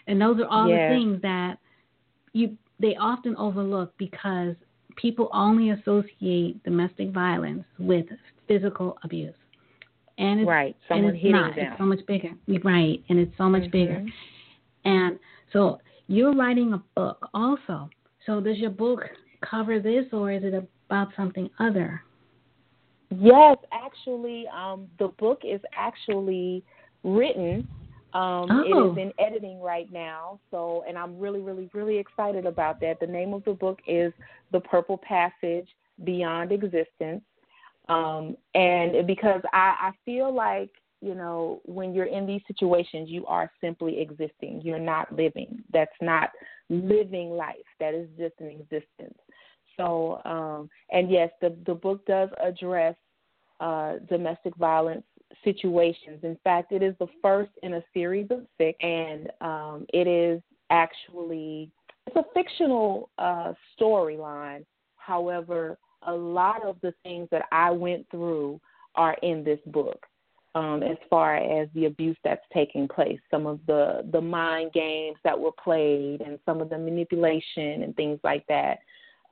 And 0.07 0.21
those 0.21 0.39
are 0.41 0.47
all 0.47 0.69
Yes. 0.69 0.91
the 0.93 0.97
things 0.99 1.23
that 1.23 1.59
you 2.33 2.57
they 2.81 2.97
often 2.97 3.37
overlook 3.37 3.93
because 3.99 4.55
people 4.97 5.29
only 5.33 5.71
associate 5.71 6.63
domestic 6.65 7.11
violence 7.11 7.65
with 7.79 8.07
physical 8.49 8.99
abuse. 9.05 9.35
And 10.17 10.41
it's, 10.41 10.49
right. 10.49 10.75
and 10.91 10.97
Someone 10.97 11.15
it's 11.15 11.23
hitting 11.23 11.33
not. 11.33 11.55
them. 11.55 11.67
It's 11.67 11.79
so 11.79 11.85
much 11.85 12.05
bigger. 12.07 12.31
Right. 12.65 13.01
And 13.09 13.19
it's 13.21 13.37
so 13.39 13.49
much 13.49 13.71
bigger. 13.71 14.01
Mhm. 14.05 14.11
And 14.85 15.19
so 15.53 15.79
you're 16.09 16.35
writing 16.35 16.73
a 16.73 16.83
book 16.97 17.29
also. 17.33 17.89
So 18.27 18.41
does 18.41 18.59
your 18.59 18.71
book 18.71 19.01
cover 19.49 19.79
this 19.79 20.05
or 20.13 20.33
is 20.33 20.43
it 20.43 20.55
about 20.89 21.09
something 21.17 21.49
other? 21.61 22.03
Yes, 23.11 23.57
actually, 23.73 24.47
um, 24.49 24.87
the 24.99 25.09
book 25.19 25.43
is 25.45 25.61
actually 25.75 26.63
written. 27.05 27.69
Um, 28.15 28.51
Oh. 28.51 28.93
is 28.93 28.99
in 28.99 29.13
editing 29.19 29.61
right 29.61 29.93
now. 29.93 30.41
So, 30.51 30.83
and 30.89 30.97
I'm 30.97 31.19
really, 31.19 31.41
really, 31.41 31.69
really 31.75 31.99
excited 31.99 32.47
about 32.47 32.81
that. 32.81 32.99
The 33.01 33.07
name 33.07 33.35
of 33.35 33.45
the 33.45 33.53
book 33.53 33.81
is 33.87 34.15
The 34.51 34.61
Purple 34.61 34.97
Passage 34.97 35.69
Beyond 36.05 36.51
Existence. 36.51 37.23
Um, 37.91 38.35
and 38.55 39.07
because 39.07 39.43
I, 39.53 39.91
I 39.91 39.93
feel 40.07 40.35
like, 40.35 40.71
you 41.01 41.15
know, 41.15 41.61
when 41.65 41.95
you're 41.95 42.07
in 42.07 42.27
these 42.27 42.43
situations, 42.47 43.09
you 43.09 43.25
are 43.27 43.51
simply 43.61 44.01
existing. 44.01 44.63
You're 44.65 44.79
not 44.79 45.13
living. 45.15 45.63
That's 45.73 45.91
not 46.01 46.31
living 46.69 47.31
life. 47.31 47.57
That 47.81 47.95
is 47.95 48.09
just 48.19 48.35
an 48.41 48.49
existence. 48.49 49.19
So, 49.77 50.21
um, 50.25 50.69
and 50.91 51.11
yes, 51.11 51.31
the 51.41 51.57
the 51.67 51.75
book 51.75 52.05
does 52.07 52.31
address 52.43 52.97
uh, 53.61 53.95
domestic 54.09 54.57
violence 54.57 55.05
situations. 55.45 56.21
In 56.23 56.37
fact, 56.43 56.73
it 56.73 56.83
is 56.83 56.95
the 56.99 57.07
first 57.23 57.51
in 57.63 57.75
a 57.75 57.85
series 57.95 58.27
of 58.31 58.41
six, 58.57 58.77
and 58.81 59.31
um, 59.41 59.87
it 59.93 60.07
is 60.09 60.43
actually 60.71 61.71
it's 62.07 62.17
a 62.17 62.25
fictional 62.35 63.11
uh, 63.19 63.53
storyline. 63.79 64.65
However, 64.97 65.79
a 66.07 66.13
lot 66.13 66.65
of 66.65 66.77
the 66.83 66.93
things 67.03 67.29
that 67.31 67.43
I 67.53 67.71
went 67.71 68.07
through 68.11 68.61
are 68.95 69.17
in 69.23 69.45
this 69.45 69.61
book. 69.67 70.07
Um, 70.59 70.83
as 70.83 70.99
far 71.09 71.37
as 71.37 71.69
the 71.75 71.85
abuse 71.93 72.19
that's 72.25 72.47
taking 72.53 72.87
place, 72.97 73.21
some 73.31 73.45
of 73.53 73.59
the 73.67 73.83
the 74.17 74.21
mind 74.21 74.69
games 74.73 75.19
that 75.27 75.39
were 75.39 75.57
played, 75.67 76.19
and 76.27 76.35
some 76.47 76.59
of 76.63 76.69
the 76.73 76.79
manipulation 76.89 77.83
and 77.85 77.95
things 77.95 78.19
like 78.31 78.45
that 78.49 78.79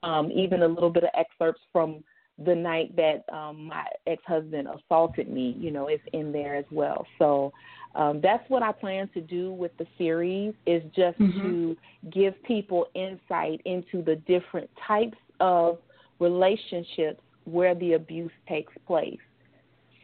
um, 0.03 0.31
even 0.33 0.62
a 0.62 0.69
little 0.69 0.91
bit 0.91 1.05
of 1.05 1.11
excerpts 1.15 1.62
from 1.73 2.03
the 2.45 2.55
night 2.55 2.95
that 2.97 3.25
um, 3.35 3.67
my 3.67 3.85
ex-husband 4.07 4.69
assaulted 4.69 5.29
me, 5.29 5.57
you 5.59 5.71
know, 5.71 5.89
is 5.89 6.01
in 6.12 6.33
there 6.33 6.55
as 6.55 6.67
well. 6.71 7.07
So 7.19 7.53
um, 7.95 8.21
that's 8.23 8.49
what 8.51 8.62
I 8.62 8.73
plan 8.73 9.09
to 9.15 9.21
do 9.23 9.53
with 9.53 9.73
the 9.79 9.87
series 9.97 10.55
is 10.67 10.83
just 10.95 11.19
Mhm. 11.19 11.43
to 11.43 11.77
give 12.11 12.41
people 12.43 12.89
insight 12.95 13.62
into 13.65 14.03
the 14.03 14.17
different 14.17 14.69
types 14.77 15.19
of 15.41 15.79
relationships 16.19 17.23
where 17.45 17.75
the 17.75 17.95
abuse 17.95 18.33
takes 18.47 18.73
place. 18.87 19.21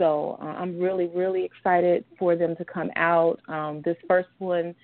So 0.03 0.37
uh, 0.43 0.47
I'm 0.47 0.81
really, 0.81 1.07
really 1.07 1.45
excited 1.45 2.05
for 2.19 2.35
them 2.35 2.57
to 2.57 2.65
come 2.65 2.91
out. 2.97 3.39
Um, 3.47 3.83
this 3.85 3.97
first 4.09 4.31
one 4.41 4.75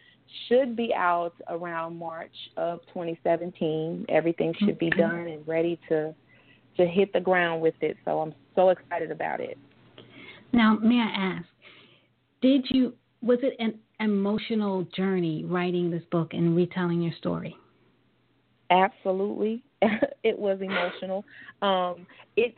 should 0.46 0.76
be 0.76 0.94
out 0.94 1.32
around 1.48 1.98
March 1.98 2.30
of 2.56 2.78
2017. 2.94 4.06
Everything 4.08 4.54
should 4.60 4.78
be 4.78 4.90
done 4.90 5.26
and 5.26 5.48
ready 5.48 5.80
to 5.88 6.14
to 6.76 6.86
hit 6.86 7.12
the 7.12 7.18
ground 7.18 7.60
with 7.60 7.74
it. 7.80 7.96
So 8.04 8.20
I'm 8.20 8.32
so 8.54 8.68
excited 8.68 9.10
about 9.10 9.40
it. 9.40 9.58
Now, 10.52 10.78
may 10.80 11.00
I 11.00 11.38
ask, 11.38 11.46
did 12.40 12.66
you 12.68 12.94
was 13.20 13.40
it 13.42 13.56
an 13.58 13.80
emotional 13.98 14.86
journey 14.96 15.44
writing 15.44 15.90
this 15.90 16.04
book 16.12 16.32
and 16.32 16.54
retelling 16.54 17.02
your 17.02 17.14
story? 17.18 17.56
Absolutely, 18.70 19.64
it 20.22 20.38
was 20.38 20.60
emotional. 20.60 21.24
Um, 21.60 22.06
it 22.36 22.54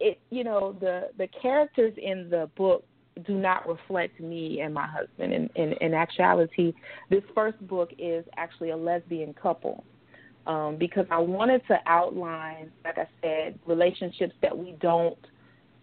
it 0.00 0.18
you 0.30 0.44
know 0.44 0.76
the 0.80 1.08
the 1.18 1.28
characters 1.40 1.94
in 1.96 2.28
the 2.30 2.50
book 2.56 2.84
do 3.26 3.34
not 3.34 3.68
reflect 3.68 4.20
me 4.20 4.60
and 4.60 4.72
my 4.72 4.86
husband. 4.86 5.32
In, 5.32 5.50
in, 5.54 5.72
in 5.80 5.94
actuality, 5.94 6.72
this 7.10 7.22
first 7.34 7.60
book 7.66 7.90
is 7.98 8.24
actually 8.36 8.70
a 8.70 8.76
lesbian 8.76 9.34
couple 9.34 9.84
um, 10.46 10.76
because 10.78 11.06
I 11.10 11.18
wanted 11.18 11.62
to 11.68 11.78
outline, 11.86 12.70
like 12.84 12.98
I 12.98 13.06
said, 13.20 13.58
relationships 13.66 14.34
that 14.42 14.56
we 14.56 14.72
don't 14.80 15.18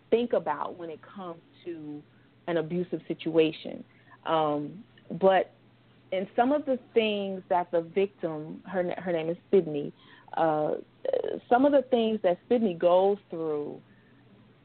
think 0.10 0.34
about 0.34 0.77
when 0.77 0.89
it 0.89 0.99
comes 1.01 1.41
to 1.65 2.01
an 2.47 2.58
abusive 2.58 3.01
situation. 3.08 3.84
Um, 4.25 4.84
but 5.19 5.53
in 6.12 6.27
some 6.36 6.51
of 6.51 6.65
the 6.65 6.80
things 6.93 7.41
that 7.49 7.69
the 7.71 7.82
victim, 7.82 8.62
her 8.65 8.93
her 8.97 9.12
name 9.12 9.30
is 9.30 9.38
Sydney, 9.51 9.93
uh, 10.36 10.75
some 11.49 11.65
of 11.65 11.71
the 11.71 11.84
things 11.89 12.19
that 12.23 12.38
Sydney 12.49 12.73
goes 12.73 13.17
through 13.30 13.82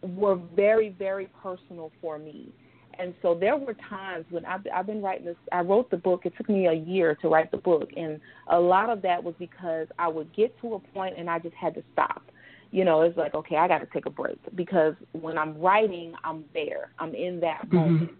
were 0.02 0.36
very 0.54 0.90
very 0.98 1.28
personal 1.42 1.92
for 2.00 2.18
me. 2.18 2.52
And 2.98 3.14
so 3.22 3.34
there 3.34 3.56
were 3.56 3.74
times 3.88 4.26
when 4.30 4.44
I've, 4.44 4.60
I've 4.74 4.86
been 4.86 5.00
writing 5.00 5.24
this. 5.24 5.36
I 5.50 5.60
wrote 5.60 5.90
the 5.90 5.96
book. 5.96 6.22
It 6.26 6.34
took 6.36 6.48
me 6.48 6.66
a 6.66 6.72
year 6.72 7.16
to 7.22 7.28
write 7.28 7.50
the 7.50 7.56
book, 7.56 7.88
and 7.96 8.20
a 8.50 8.58
lot 8.58 8.90
of 8.90 9.00
that 9.02 9.22
was 9.22 9.34
because 9.38 9.86
I 9.98 10.08
would 10.08 10.34
get 10.34 10.54
to 10.60 10.74
a 10.74 10.78
point 10.78 11.14
and 11.16 11.30
I 11.30 11.38
just 11.38 11.54
had 11.54 11.74
to 11.74 11.82
stop. 11.92 12.22
You 12.70 12.84
know, 12.84 13.02
it's 13.02 13.16
like 13.16 13.34
okay, 13.34 13.56
I 13.56 13.68
got 13.68 13.78
to 13.78 13.88
take 13.92 14.06
a 14.06 14.10
break 14.10 14.38
because 14.54 14.94
when 15.12 15.38
I'm 15.38 15.58
writing, 15.60 16.14
I'm 16.24 16.44
there. 16.54 16.90
I'm 16.98 17.14
in 17.14 17.40
that 17.40 17.64
Mm-hmm. 17.66 17.76
moment, 17.76 18.10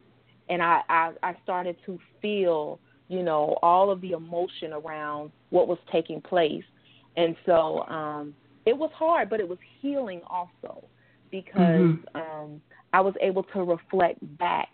and 0.49 0.63
I, 0.63 0.81
I 0.89 1.13
I 1.23 1.37
started 1.43 1.77
to 1.87 1.99
feel 2.21 2.79
you 3.09 3.23
know 3.23 3.59
all 3.63 3.91
of 3.91 4.01
the 4.01 4.13
emotion 4.13 4.73
around 4.73 5.33
what 5.51 5.69
was 5.69 5.79
taking 5.91 6.21
place, 6.21 6.65
and 7.17 7.37
so 7.45 7.83
um, 7.89 8.35
it 8.65 8.77
was 8.77 8.91
hard, 8.95 9.29
but 9.29 9.41
it 9.41 9.49
was 9.49 9.59
healing 9.81 10.21
also 10.29 10.85
because 11.33 11.59
Mhm. 11.59 12.05
um, 12.15 12.63
I 12.93 13.01
was 13.01 13.15
able 13.21 13.43
to 13.45 13.65
reflect 13.65 14.21
back 14.39 14.69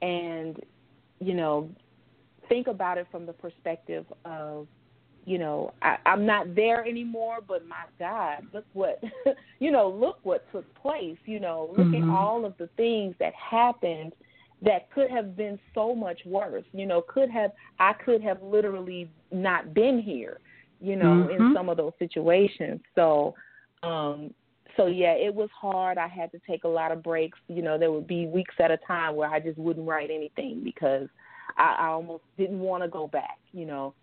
and 0.00 0.58
you 1.18 1.34
know 1.34 1.68
think 2.48 2.66
about 2.68 2.96
it 2.96 3.06
from 3.10 3.26
the 3.26 3.34
perspective 3.34 4.06
of 4.24 4.66
you 5.26 5.36
know 5.36 5.74
I, 5.82 5.98
I'm 6.06 6.24
not 6.24 6.54
there 6.54 6.86
anymore, 6.86 7.38
but 7.46 7.66
my 7.66 7.84
God, 7.98 8.38
look 8.54 8.64
what 8.72 8.98
you 9.58 9.70
know, 9.70 9.90
look 9.90 10.20
what 10.22 10.50
took 10.50 10.64
place. 10.74 11.18
You 11.26 11.40
know, 11.40 11.68
look 11.76 11.92
Mhm. 11.92 12.02
at 12.02 12.08
all 12.08 12.46
of 12.46 12.56
the 12.56 12.68
things 12.78 13.14
that 13.20 13.34
happened 13.34 14.14
that 14.62 14.90
could 14.92 15.10
have 15.10 15.36
been 15.36 15.58
so 15.74 15.94
much 15.94 16.20
worse. 16.24 16.64
You 16.72 16.86
know, 16.86 17.02
could 17.02 17.30
have 17.30 17.50
I 17.78 17.92
could 17.92 18.22
have 18.22 18.40
literally 18.42 19.10
not 19.30 19.74
been 19.74 20.00
here. 20.00 20.38
You 20.80 20.96
know, 20.96 21.28
in 21.28 21.40
Mhm. 21.40 21.52
some 21.52 21.68
of 21.68 21.76
those 21.76 21.92
situations. 21.98 22.80
So, 22.94 23.34
um, 23.82 24.32
so 24.80 24.86
yeah, 24.86 25.12
it 25.12 25.34
was 25.34 25.50
hard. 25.58 25.98
I 25.98 26.08
had 26.08 26.32
to 26.32 26.40
take 26.48 26.64
a 26.64 26.68
lot 26.68 26.90
of 26.90 27.02
breaks. 27.02 27.38
You 27.48 27.62
know, 27.62 27.76
there 27.76 27.92
would 27.92 28.06
be 28.06 28.26
weeks 28.26 28.54
at 28.58 28.70
a 28.70 28.78
time 28.78 29.14
where 29.14 29.28
I 29.28 29.38
just 29.38 29.58
wouldn't 29.58 29.86
write 29.86 30.10
anything 30.10 30.62
because 30.64 31.08
I, 31.58 31.76
I 31.80 31.86
almost 31.88 32.24
didn't 32.38 32.60
want 32.60 32.82
to 32.82 32.88
go 32.88 33.06
back. 33.06 33.38
You 33.52 33.66
know, 33.66 33.94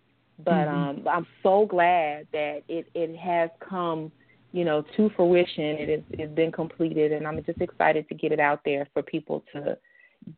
but 0.44 0.68
Mhm. 0.68 0.72
um, 0.72 1.08
I'm 1.08 1.26
so 1.42 1.66
glad 1.66 2.28
that 2.32 2.62
it 2.68 2.86
it 2.94 3.16
has 3.16 3.50
come, 3.60 4.12
you 4.52 4.64
know, 4.64 4.82
to 4.96 5.10
fruition. 5.10 5.64
It 5.64 5.88
is 5.88 6.04
it's 6.10 6.34
been 6.34 6.52
completed, 6.52 7.12
and 7.12 7.26
I'm 7.26 7.42
just 7.44 7.60
excited 7.60 8.08
to 8.08 8.14
get 8.14 8.30
it 8.30 8.40
out 8.40 8.60
there 8.64 8.86
for 8.92 9.02
people 9.02 9.44
to 9.52 9.76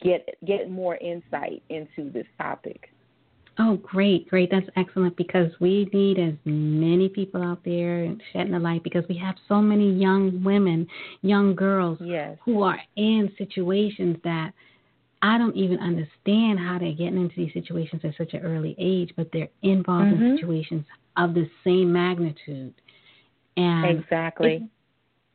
get 0.00 0.37
get 0.46 0.70
more 0.70 0.96
insight 0.96 1.62
into 1.68 2.11
this 2.11 2.26
topic. 2.38 2.90
Oh, 3.62 3.77
great, 3.77 4.27
great. 4.31 4.51
That's 4.51 4.66
excellent 4.77 5.16
because 5.16 5.53
we 5.61 5.87
need 5.92 6.18
as 6.18 6.33
many 6.46 7.11
people 7.11 7.42
out 7.42 7.62
there 7.62 8.16
shedding 8.33 8.53
the 8.53 8.59
light 8.59 8.83
because 8.83 9.05
we 9.07 9.18
have 9.18 9.35
so 9.49 9.61
many 9.61 9.92
young 9.92 10.42
women, 10.42 10.87
young 11.20 11.55
girls 11.55 11.99
Yes. 12.01 12.38
who 12.42 12.62
are 12.62 12.81
in 12.96 13.31
situations 13.37 14.16
that 14.25 14.53
I 15.20 15.37
don't 15.37 15.55
even 15.55 15.79
understand 15.79 16.59
how 16.59 16.79
they're 16.79 16.92
getting 16.92 17.20
into 17.20 17.37
these 17.37 17.53
situations 17.53 18.01
at 18.03 18.16
such 18.16 18.33
an 18.33 18.40
early 18.40 18.75
age, 18.79 19.12
but 19.14 19.29
they're 19.31 19.51
involved 19.61 20.14
mm-hmm. 20.14 20.25
in 20.25 20.37
situations 20.38 20.87
of 21.18 21.35
the 21.35 21.46
same 21.62 21.92
magnitude. 21.92 22.73
And 23.59 23.99
exactly. 23.99 24.70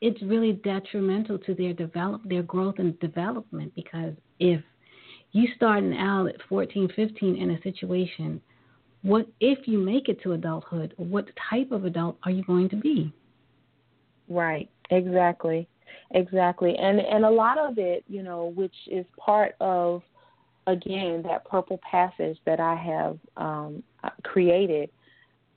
It, 0.02 0.16
it's 0.16 0.22
really 0.24 0.54
detrimental 0.54 1.38
to 1.38 1.54
their 1.54 1.74
develop 1.74 2.24
their 2.24 2.42
growth 2.42 2.80
and 2.80 3.00
development 3.00 3.74
because 3.76 4.14
if 4.40 4.64
you 5.36 5.50
starting 5.58 5.98
out 5.98 6.28
at 6.28 6.36
14, 6.48 6.90
15 6.96 7.36
in 7.36 7.52
a 7.52 7.62
situation, 7.62 8.40
what 9.02 9.28
if 9.42 9.68
you 9.68 9.78
make 9.78 10.08
it 10.08 10.22
to 10.24 10.32
adulthood, 10.32 10.94
what 10.96 11.26
type 11.50 11.74
of 11.74 11.84
adult 11.84 12.18
are 12.24 12.32
you 12.32 12.42
going 12.46 12.70
to 12.70 12.78
be? 12.78 13.14
Right. 14.30 14.70
Exactly. 14.92 15.68
Exactly. 16.12 16.78
And 16.78 17.02
and 17.02 17.26
a 17.26 17.30
lot 17.30 17.58
of 17.58 17.78
it, 17.78 18.06
you 18.08 18.24
know, 18.24 18.54
which 18.56 18.74
is 18.88 19.06
part 19.18 19.56
of 19.60 20.04
again 20.68 21.22
that 21.24 21.44
purple 21.44 21.82
passage 21.90 22.38
that 22.46 22.62
I 22.62 22.76
have 22.76 23.18
um, 23.36 23.84
created. 24.24 24.90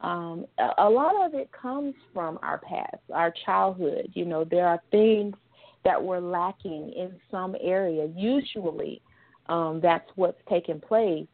Um, 0.01 0.45
a, 0.59 0.87
a 0.87 0.91
lot 0.91 1.15
of 1.25 1.35
it 1.35 1.51
comes 1.53 1.95
from 2.13 2.39
our 2.43 2.59
past, 2.59 3.03
our 3.15 3.33
childhood. 3.47 4.11
You 4.15 4.25
know, 4.25 4.45
there 4.45 4.67
are 4.67 4.83
things 4.91 5.37
that 5.85 6.03
we're 6.03 6.21
lacking 6.21 6.93
in 6.97 7.13
some 7.31 7.55
area. 7.63 8.09
Usually, 8.17 9.01
um, 9.49 9.81
that's 9.83 10.09
what's 10.17 10.41
taken 10.49 10.81
place 10.81 11.27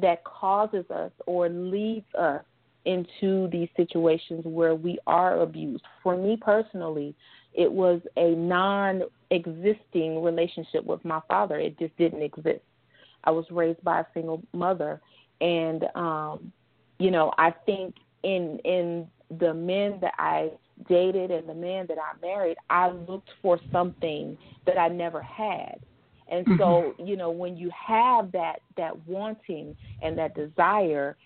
that 0.00 0.22
causes 0.24 0.84
us 0.90 1.10
or 1.26 1.48
leads 1.48 2.06
us 2.16 2.42
into 2.84 3.48
these 3.50 3.68
situations 3.76 4.42
where 4.44 4.74
we 4.74 4.98
are 5.06 5.40
abused. 5.40 5.84
For 6.02 6.16
me 6.16 6.38
personally, 6.40 7.14
it 7.54 7.70
was 7.70 8.00
a 8.16 8.30
non 8.30 9.02
existing 9.30 10.22
relationship 10.22 10.84
with 10.84 11.04
my 11.04 11.20
father. 11.28 11.58
It 11.58 11.78
just 11.78 11.96
didn't 11.98 12.22
exist. 12.22 12.62
I 13.24 13.30
was 13.30 13.44
raised 13.50 13.82
by 13.82 14.00
a 14.00 14.04
single 14.14 14.42
mother 14.52 15.00
and 15.40 15.84
um 15.94 16.52
you 16.98 17.10
know, 17.10 17.32
I 17.38 17.52
think 17.66 17.94
in 18.22 18.58
in 18.64 19.06
the 19.38 19.54
men 19.54 19.98
that 20.00 20.14
I 20.18 20.50
dated 20.88 21.30
and 21.30 21.48
the 21.48 21.54
men 21.54 21.86
that 21.88 21.98
I 21.98 22.18
married, 22.20 22.56
I 22.70 22.90
looked 22.90 23.30
for 23.42 23.60
something 23.72 24.36
that 24.66 24.78
I 24.78 24.88
never 24.88 25.22
had. 25.22 25.80
And 26.30 26.46
so, 26.58 26.94
mm-hmm. 26.98 27.06
you 27.06 27.16
know, 27.16 27.30
when 27.30 27.56
you 27.56 27.70
have 27.70 28.32
that 28.32 28.60
that 28.76 29.06
wanting 29.06 29.76
and 30.02 30.16
that 30.18 30.34
desire, 30.34 31.16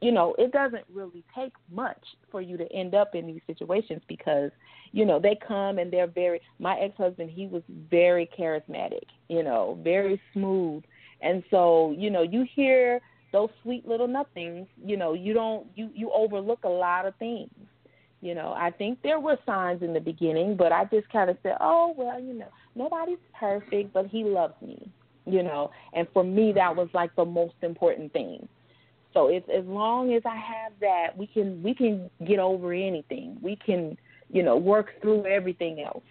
you 0.00 0.12
know, 0.12 0.34
it 0.38 0.52
doesn't 0.52 0.84
really 0.92 1.24
take 1.34 1.52
much 1.70 2.02
for 2.30 2.40
you 2.40 2.56
to 2.56 2.70
end 2.72 2.94
up 2.94 3.14
in 3.14 3.26
these 3.26 3.40
situations 3.46 4.02
because, 4.08 4.50
you 4.92 5.04
know, 5.04 5.18
they 5.18 5.38
come 5.46 5.78
and 5.78 5.92
they're 5.92 6.06
very 6.06 6.40
my 6.58 6.78
ex-husband, 6.78 7.30
he 7.30 7.46
was 7.46 7.62
very 7.90 8.28
charismatic, 8.38 9.06
you 9.28 9.42
know, 9.42 9.78
very 9.82 10.20
smooth. 10.32 10.82
And 11.20 11.42
so, 11.50 11.94
you 11.96 12.10
know, 12.10 12.22
you 12.22 12.46
hear 12.54 13.00
those 13.32 13.48
sweet 13.62 13.86
little 13.86 14.08
nothings, 14.08 14.66
you 14.84 14.96
know, 14.96 15.14
you 15.14 15.32
don't 15.32 15.66
you 15.74 15.90
you 15.94 16.10
overlook 16.12 16.64
a 16.64 16.68
lot 16.68 17.06
of 17.06 17.14
things. 17.16 17.50
You 18.22 18.36
know, 18.36 18.54
I 18.56 18.70
think 18.70 19.02
there 19.02 19.18
were 19.18 19.36
signs 19.44 19.82
in 19.82 19.92
the 19.92 20.00
beginning, 20.00 20.56
but 20.56 20.70
I 20.70 20.84
just 20.84 21.08
kind 21.10 21.28
of 21.28 21.36
said, 21.42 21.56
"Oh, 21.60 21.92
well, 21.96 22.20
you 22.20 22.34
know, 22.34 22.48
nobody's 22.76 23.18
perfect, 23.38 23.92
but 23.92 24.06
he 24.06 24.24
loves 24.24 24.54
me." 24.62 24.88
You 25.26 25.42
know, 25.42 25.70
and 25.92 26.06
for 26.12 26.24
me 26.24 26.52
that 26.52 26.74
was 26.74 26.88
like 26.94 27.14
the 27.16 27.24
most 27.24 27.54
important 27.62 28.12
thing. 28.12 28.48
So 29.12 29.28
if 29.28 29.42
as 29.48 29.64
long 29.66 30.14
as 30.14 30.22
I 30.24 30.36
have 30.36 30.72
that, 30.80 31.16
we 31.16 31.26
can 31.26 31.62
we 31.62 31.74
can 31.74 32.08
get 32.26 32.38
over 32.38 32.72
anything. 32.72 33.38
We 33.42 33.56
can, 33.56 33.96
you 34.30 34.42
know, 34.42 34.56
work 34.56 35.00
through 35.02 35.26
everything 35.26 35.82
else. 35.82 36.04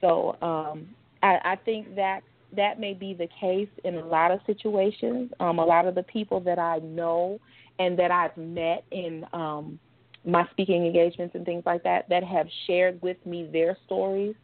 So 0.00 0.36
um 0.42 0.88
I, 1.22 1.38
I 1.44 1.56
think 1.64 1.94
that 1.96 2.20
that 2.56 2.80
may 2.80 2.94
be 2.94 3.14
the 3.14 3.28
case 3.40 3.68
in 3.84 3.96
a 3.96 4.04
lot 4.04 4.30
of 4.30 4.40
situations. 4.46 5.30
Um, 5.40 5.58
a 5.58 5.64
lot 5.64 5.86
of 5.86 5.94
the 5.94 6.02
people 6.04 6.40
that 6.40 6.58
I 6.58 6.78
know 6.78 7.38
and 7.78 7.98
that 7.98 8.10
I've 8.10 8.36
met 8.36 8.84
in 8.90 9.24
um, 9.32 9.78
my 10.28 10.46
speaking 10.50 10.84
engagements 10.84 11.34
and 11.34 11.44
things 11.44 11.62
like 11.64 11.82
that 11.82 12.08
that 12.10 12.22
have 12.22 12.46
shared 12.66 13.00
with 13.00 13.16
me 13.24 13.48
their 13.50 13.76
stories, 13.86 14.34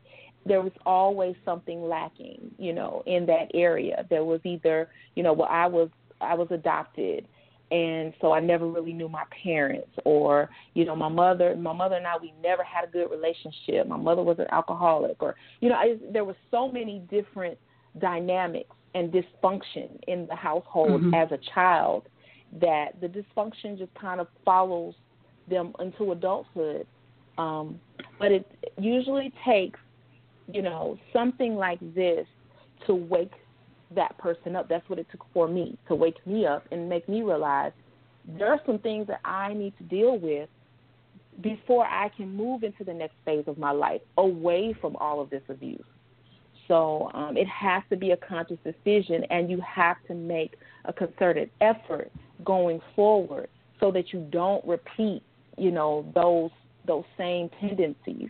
there 0.46 0.62
was 0.62 0.72
always 0.86 1.36
something 1.44 1.82
lacking, 1.82 2.50
you 2.58 2.72
know, 2.72 3.02
in 3.06 3.26
that 3.26 3.50
area. 3.52 4.06
There 4.08 4.24
was 4.24 4.40
either, 4.44 4.88
you 5.14 5.22
know, 5.22 5.34
well, 5.34 5.48
I 5.50 5.66
was 5.66 5.90
I 6.20 6.34
was 6.34 6.48
adopted, 6.50 7.28
and 7.70 8.14
so 8.20 8.32
I 8.32 8.40
never 8.40 8.66
really 8.66 8.94
knew 8.94 9.10
my 9.10 9.24
parents, 9.42 9.90
or 10.06 10.48
you 10.72 10.86
know, 10.86 10.96
my 10.96 11.08
mother, 11.08 11.54
my 11.54 11.74
mother 11.74 11.96
and 11.96 12.06
I, 12.06 12.14
we 12.20 12.32
never 12.42 12.64
had 12.64 12.88
a 12.88 12.90
good 12.90 13.10
relationship. 13.10 13.86
My 13.86 13.98
mother 13.98 14.22
was 14.22 14.38
an 14.38 14.46
alcoholic, 14.50 15.22
or 15.22 15.34
you 15.60 15.68
know, 15.68 15.76
I, 15.76 15.96
there 16.12 16.24
were 16.24 16.36
so 16.50 16.70
many 16.70 17.00
different 17.10 17.58
dynamics 17.98 18.74
and 18.94 19.12
dysfunction 19.12 20.00
in 20.08 20.26
the 20.28 20.34
household 20.34 21.02
mm-hmm. 21.02 21.14
as 21.14 21.28
a 21.30 21.38
child 21.54 22.08
that 22.60 23.00
the 23.00 23.08
dysfunction 23.08 23.76
just 23.76 23.92
kind 23.94 24.20
of 24.20 24.28
follows 24.44 24.94
them 25.48 25.72
into 25.80 26.12
adulthood. 26.12 26.86
Um, 27.38 27.80
but 28.18 28.30
it 28.32 28.46
usually 28.78 29.32
takes, 29.44 29.80
you 30.52 30.62
know, 30.62 30.98
something 31.12 31.56
like 31.56 31.80
this 31.94 32.26
to 32.86 32.94
wake 32.94 33.32
that 33.94 34.16
person 34.18 34.56
up. 34.56 34.68
That's 34.68 34.88
what 34.88 34.98
it 34.98 35.06
took 35.10 35.24
for 35.32 35.48
me 35.48 35.76
to 35.88 35.94
wake 35.94 36.24
me 36.26 36.46
up 36.46 36.64
and 36.70 36.88
make 36.88 37.08
me 37.08 37.22
realize 37.22 37.72
there 38.38 38.50
are 38.50 38.60
some 38.64 38.78
things 38.78 39.06
that 39.08 39.20
I 39.24 39.52
need 39.52 39.76
to 39.78 39.84
deal 39.84 40.18
with 40.18 40.48
before 41.40 41.84
I 41.84 42.10
can 42.16 42.34
move 42.34 42.62
into 42.62 42.84
the 42.84 42.94
next 42.94 43.14
phase 43.24 43.44
of 43.46 43.58
my 43.58 43.72
life 43.72 44.00
away 44.16 44.74
from 44.80 44.96
all 44.96 45.20
of 45.20 45.30
this 45.30 45.42
abuse. 45.48 45.84
So 46.68 47.10
um, 47.12 47.36
it 47.36 47.48
has 47.48 47.82
to 47.90 47.96
be 47.96 48.12
a 48.12 48.16
conscious 48.16 48.56
decision, 48.64 49.24
and 49.30 49.50
you 49.50 49.60
have 49.60 49.96
to 50.08 50.14
make 50.14 50.54
a 50.86 50.92
concerted 50.92 51.50
effort 51.60 52.10
going 52.44 52.80
forward 52.96 53.48
so 53.80 53.90
that 53.90 54.12
you 54.12 54.26
don't 54.30 54.64
repeat, 54.64 55.22
you 55.56 55.70
know, 55.70 56.10
those 56.14 56.50
those 56.86 57.04
same 57.16 57.48
tendencies 57.60 58.28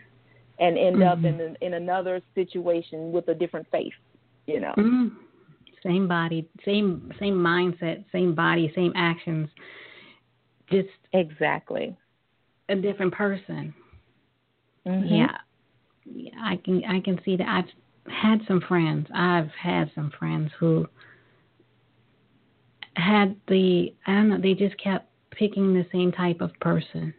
and 0.59 0.77
end 0.77 0.97
mm-hmm. 0.97 1.03
up 1.03 1.23
in 1.23 1.57
in 1.61 1.73
another 1.73 2.21
situation 2.33 3.11
with 3.11 3.27
a 3.27 3.33
different 3.33 3.69
face, 3.71 3.93
you 4.47 4.59
know. 4.59 4.73
Mm-hmm. 4.77 5.15
Same 5.83 6.07
body, 6.07 6.49
same 6.63 7.11
same 7.19 7.35
mindset, 7.35 8.05
same 8.11 8.33
body, 8.33 8.71
same 8.75 8.93
actions. 8.95 9.49
Just 10.69 10.89
exactly 11.13 11.95
a 12.69 12.75
different 12.75 13.13
person. 13.13 13.73
Mm-hmm. 14.87 15.13
Yeah. 15.13 15.37
yeah, 16.05 16.31
I 16.43 16.57
can 16.57 16.83
I 16.85 16.99
can 16.99 17.19
see 17.23 17.35
that. 17.37 17.47
I've 17.47 18.11
had 18.11 18.39
some 18.47 18.61
friends. 18.67 19.07
I've 19.13 19.49
had 19.61 19.91
some 19.95 20.11
friends 20.17 20.51
who 20.59 20.87
had 22.95 23.35
the 23.47 23.93
I 24.07 24.13
don't 24.13 24.29
know. 24.29 24.41
They 24.41 24.53
just 24.53 24.77
kept 24.81 25.09
picking 25.37 25.73
the 25.73 25.85
same 25.91 26.11
type 26.11 26.41
of 26.41 26.51
person, 26.59 27.13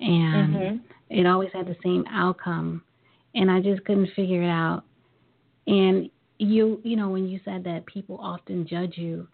and 0.00 0.54
mm-hmm. 0.54 0.76
it 1.10 1.26
always 1.26 1.50
had 1.52 1.66
the 1.66 1.76
same 1.82 2.04
outcome, 2.10 2.82
and 3.34 3.50
I 3.50 3.60
just 3.60 3.84
couldn't 3.84 4.10
figure 4.14 4.42
it 4.42 4.50
out. 4.50 4.84
And 5.66 6.10
you, 6.38 6.80
you 6.84 6.96
know, 6.96 7.08
when 7.08 7.28
you 7.28 7.40
said 7.44 7.64
that 7.64 7.86
people 7.86 8.18
often 8.20 8.66
judge 8.66 8.96
you, 8.96 9.26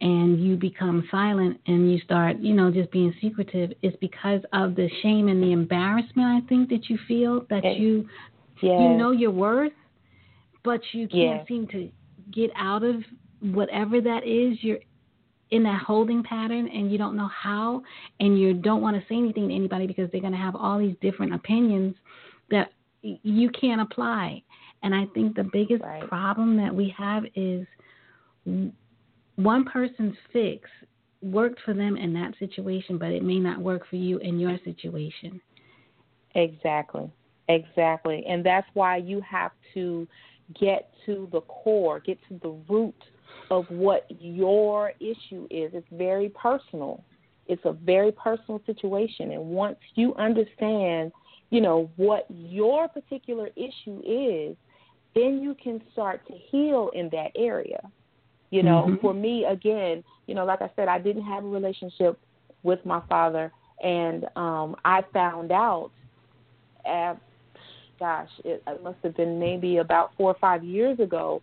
and 0.00 0.42
you 0.42 0.56
become 0.56 1.06
silent 1.10 1.60
and 1.66 1.90
you 1.90 1.98
start, 2.00 2.38
you 2.38 2.54
know, 2.54 2.70
just 2.70 2.90
being 2.92 3.12
secretive, 3.20 3.72
it's 3.82 3.96
because 4.00 4.40
of 4.52 4.76
the 4.76 4.88
shame 5.02 5.26
and 5.26 5.42
the 5.42 5.50
embarrassment 5.50 6.44
I 6.44 6.46
think 6.48 6.68
that 6.68 6.88
you 6.88 6.96
feel 7.08 7.44
that 7.50 7.64
you 7.76 8.08
yes. 8.62 8.80
you 8.80 8.96
know 8.96 9.10
your 9.10 9.32
worth 9.32 9.72
but 10.64 10.80
you 10.92 11.08
can't 11.08 11.46
seem 11.48 11.66
to 11.68 11.90
get 12.30 12.50
out 12.56 12.82
of 12.82 12.96
whatever 13.40 14.00
that 14.00 14.26
is. 14.26 14.58
You're 14.62 14.80
in 15.50 15.62
that 15.62 15.82
holding 15.82 16.22
pattern 16.22 16.68
and 16.68 16.92
you 16.92 16.98
don't 16.98 17.16
know 17.16 17.28
how 17.28 17.82
and 18.20 18.38
you 18.38 18.54
don't 18.54 18.82
want 18.82 18.96
to 18.96 19.02
say 19.08 19.16
anything 19.16 19.48
to 19.48 19.54
anybody 19.54 19.86
because 19.86 20.10
they're 20.10 20.20
going 20.20 20.32
to 20.32 20.38
have 20.38 20.54
all 20.54 20.78
these 20.78 20.96
different 21.00 21.34
opinions 21.34 21.94
that 22.50 22.72
you 23.02 23.50
can't 23.50 23.80
apply. 23.80 24.42
And 24.82 24.94
I 24.94 25.06
think 25.14 25.34
the 25.34 25.48
biggest 25.52 25.82
right. 25.82 26.06
problem 26.08 26.56
that 26.58 26.74
we 26.74 26.94
have 26.96 27.24
is 27.34 27.66
one 28.44 29.64
person's 29.64 30.16
fix 30.32 30.68
worked 31.20 31.60
for 31.64 31.74
them 31.74 31.96
in 31.96 32.12
that 32.14 32.34
situation, 32.38 32.98
but 32.98 33.10
it 33.10 33.24
may 33.24 33.38
not 33.38 33.58
work 33.58 33.88
for 33.88 33.96
you 33.96 34.18
in 34.18 34.38
your 34.38 34.58
situation. 34.64 35.40
Exactly. 36.34 37.10
Exactly. 37.48 38.24
And 38.28 38.44
that's 38.44 38.66
why 38.74 38.98
you 38.98 39.20
have 39.28 39.52
to 39.74 40.06
get 40.58 40.92
to 41.06 41.28
the 41.32 41.40
core, 41.42 42.00
get 42.00 42.18
to 42.28 42.38
the 42.42 42.50
root 42.72 42.94
of 43.50 43.64
what 43.68 44.06
your 44.20 44.92
issue 45.00 45.46
is. 45.50 45.70
It's 45.74 45.86
very 45.92 46.30
personal. 46.30 47.02
It's 47.46 47.64
a 47.64 47.72
very 47.72 48.12
personal 48.12 48.60
situation. 48.66 49.32
And 49.32 49.46
once 49.46 49.78
you 49.94 50.14
understand, 50.16 51.12
you 51.50 51.60
know, 51.60 51.90
what 51.96 52.26
your 52.28 52.88
particular 52.88 53.48
issue 53.56 54.02
is, 54.06 54.56
then 55.14 55.40
you 55.42 55.56
can 55.62 55.80
start 55.92 56.26
to 56.26 56.34
heal 56.50 56.90
in 56.94 57.08
that 57.10 57.32
area. 57.36 57.80
You 58.50 58.62
know, 58.62 58.86
mm-hmm. 58.88 59.00
for 59.00 59.12
me, 59.12 59.44
again, 59.44 60.02
you 60.26 60.34
know, 60.34 60.44
like 60.44 60.62
I 60.62 60.70
said, 60.76 60.88
I 60.88 60.98
didn't 60.98 61.24
have 61.24 61.44
a 61.44 61.48
relationship 61.48 62.18
with 62.62 62.84
my 62.84 63.00
father, 63.08 63.52
and 63.82 64.24
um, 64.36 64.74
I 64.84 65.02
found 65.12 65.52
out 65.52 65.90
at, 66.86 67.20
gosh, 67.98 68.30
it, 68.44 68.62
it 68.66 68.82
must 68.82 68.98
have 69.02 69.16
been 69.16 69.38
maybe 69.38 69.78
about 69.78 70.12
four 70.16 70.30
or 70.30 70.36
five 70.40 70.64
years 70.64 70.98
ago 70.98 71.42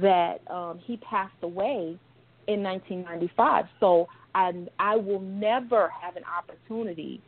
that 0.00 0.38
um, 0.50 0.80
he 0.84 0.96
passed 0.98 1.34
away 1.42 1.98
in 2.46 2.62
1995. 2.62 3.66
So 3.80 4.06
I 4.34 4.52
I 4.78 4.96
will 4.96 5.20
never 5.20 5.90
have 6.00 6.16
an 6.16 6.24
opportunity 6.24 7.20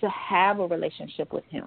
to 0.00 0.08
have 0.08 0.60
a 0.60 0.66
relationship 0.66 1.32
with 1.32 1.44
him. 1.50 1.66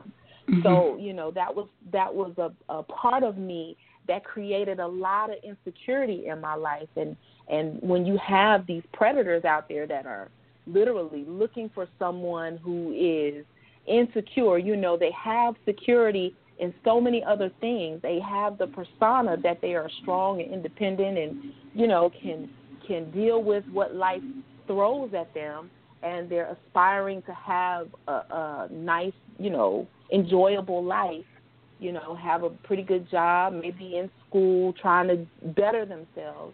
Mm-hmm. 0.49 0.61
So 0.63 0.97
you 0.97 1.13
know 1.13 1.31
that 1.31 1.53
was 1.53 1.67
that 1.91 2.13
was 2.13 2.33
a, 2.37 2.51
a 2.73 2.83
part 2.83 3.23
of 3.23 3.37
me 3.37 3.77
that 4.07 4.23
created 4.25 4.79
a 4.79 4.87
lot 4.87 5.29
of 5.29 5.37
insecurity 5.43 6.27
in 6.27 6.41
my 6.41 6.55
life. 6.55 6.89
And 6.95 7.15
and 7.47 7.81
when 7.81 8.05
you 8.05 8.17
have 8.25 8.65
these 8.67 8.83
predators 8.93 9.45
out 9.45 9.67
there 9.67 9.87
that 9.87 10.05
are 10.05 10.29
literally 10.65 11.25
looking 11.27 11.69
for 11.73 11.87
someone 11.99 12.57
who 12.57 12.91
is 12.93 13.45
insecure, 13.85 14.57
you 14.57 14.75
know, 14.75 14.97
they 14.97 15.11
have 15.11 15.55
security 15.65 16.35
in 16.59 16.73
so 16.83 17.01
many 17.01 17.23
other 17.23 17.51
things. 17.59 18.01
They 18.01 18.19
have 18.19 18.57
the 18.57 18.67
persona 18.67 19.37
that 19.43 19.59
they 19.61 19.75
are 19.75 19.89
strong 20.01 20.41
and 20.41 20.53
independent 20.53 21.17
and, 21.17 21.53
you 21.73 21.87
know, 21.87 22.11
can 22.21 22.49
can 22.87 23.09
deal 23.11 23.41
with 23.41 23.63
what 23.71 23.95
life 23.95 24.21
throws 24.67 25.13
at 25.13 25.33
them 25.33 25.69
and 26.03 26.29
they're 26.29 26.57
aspiring 26.67 27.21
to 27.23 27.33
have 27.33 27.87
a, 28.07 28.11
a 28.11 28.67
nice, 28.71 29.13
you 29.39 29.49
know, 29.49 29.87
enjoyable 30.11 30.83
life, 30.83 31.25
you 31.79 31.93
know, 31.93 32.13
have 32.15 32.43
a 32.43 32.49
pretty 32.49 32.83
good 32.83 33.09
job, 33.09 33.53
maybe 33.53 33.97
in 33.97 34.09
school, 34.27 34.73
trying 34.73 35.07
to 35.07 35.25
better 35.51 35.85
themselves. 35.85 36.53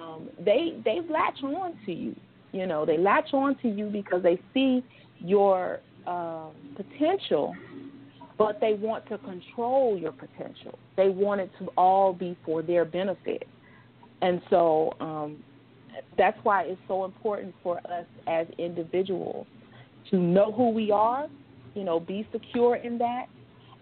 Um, 0.00 0.28
they 0.38 0.80
they 0.84 1.00
latch 1.10 1.42
on 1.42 1.76
to 1.86 1.92
you. 1.92 2.14
You 2.52 2.66
know, 2.66 2.86
they 2.86 2.96
latch 2.96 3.32
on 3.32 3.56
to 3.62 3.68
you 3.68 3.86
because 3.86 4.22
they 4.22 4.40
see 4.54 4.84
your 5.18 5.80
uh, 6.06 6.48
potential, 6.76 7.54
but 8.38 8.60
they 8.60 8.74
want 8.74 9.08
to 9.08 9.18
control 9.18 9.98
your 9.98 10.12
potential. 10.12 10.78
They 10.96 11.08
want 11.08 11.40
it 11.40 11.50
to 11.58 11.68
all 11.76 12.12
be 12.12 12.36
for 12.44 12.62
their 12.62 12.84
benefit, 12.84 13.48
and 14.20 14.42
so 14.50 14.92
um, 15.00 15.42
that's 16.18 16.38
why 16.42 16.62
it's 16.62 16.80
so 16.86 17.04
important 17.04 17.54
for 17.62 17.78
us 17.78 18.06
as 18.26 18.46
individuals 18.58 19.46
to 20.10 20.16
know 20.16 20.52
who 20.52 20.70
we 20.70 20.90
are, 20.90 21.26
you 21.74 21.84
know, 21.84 21.98
be 21.98 22.26
secure 22.32 22.76
in 22.76 22.98
that, 22.98 23.26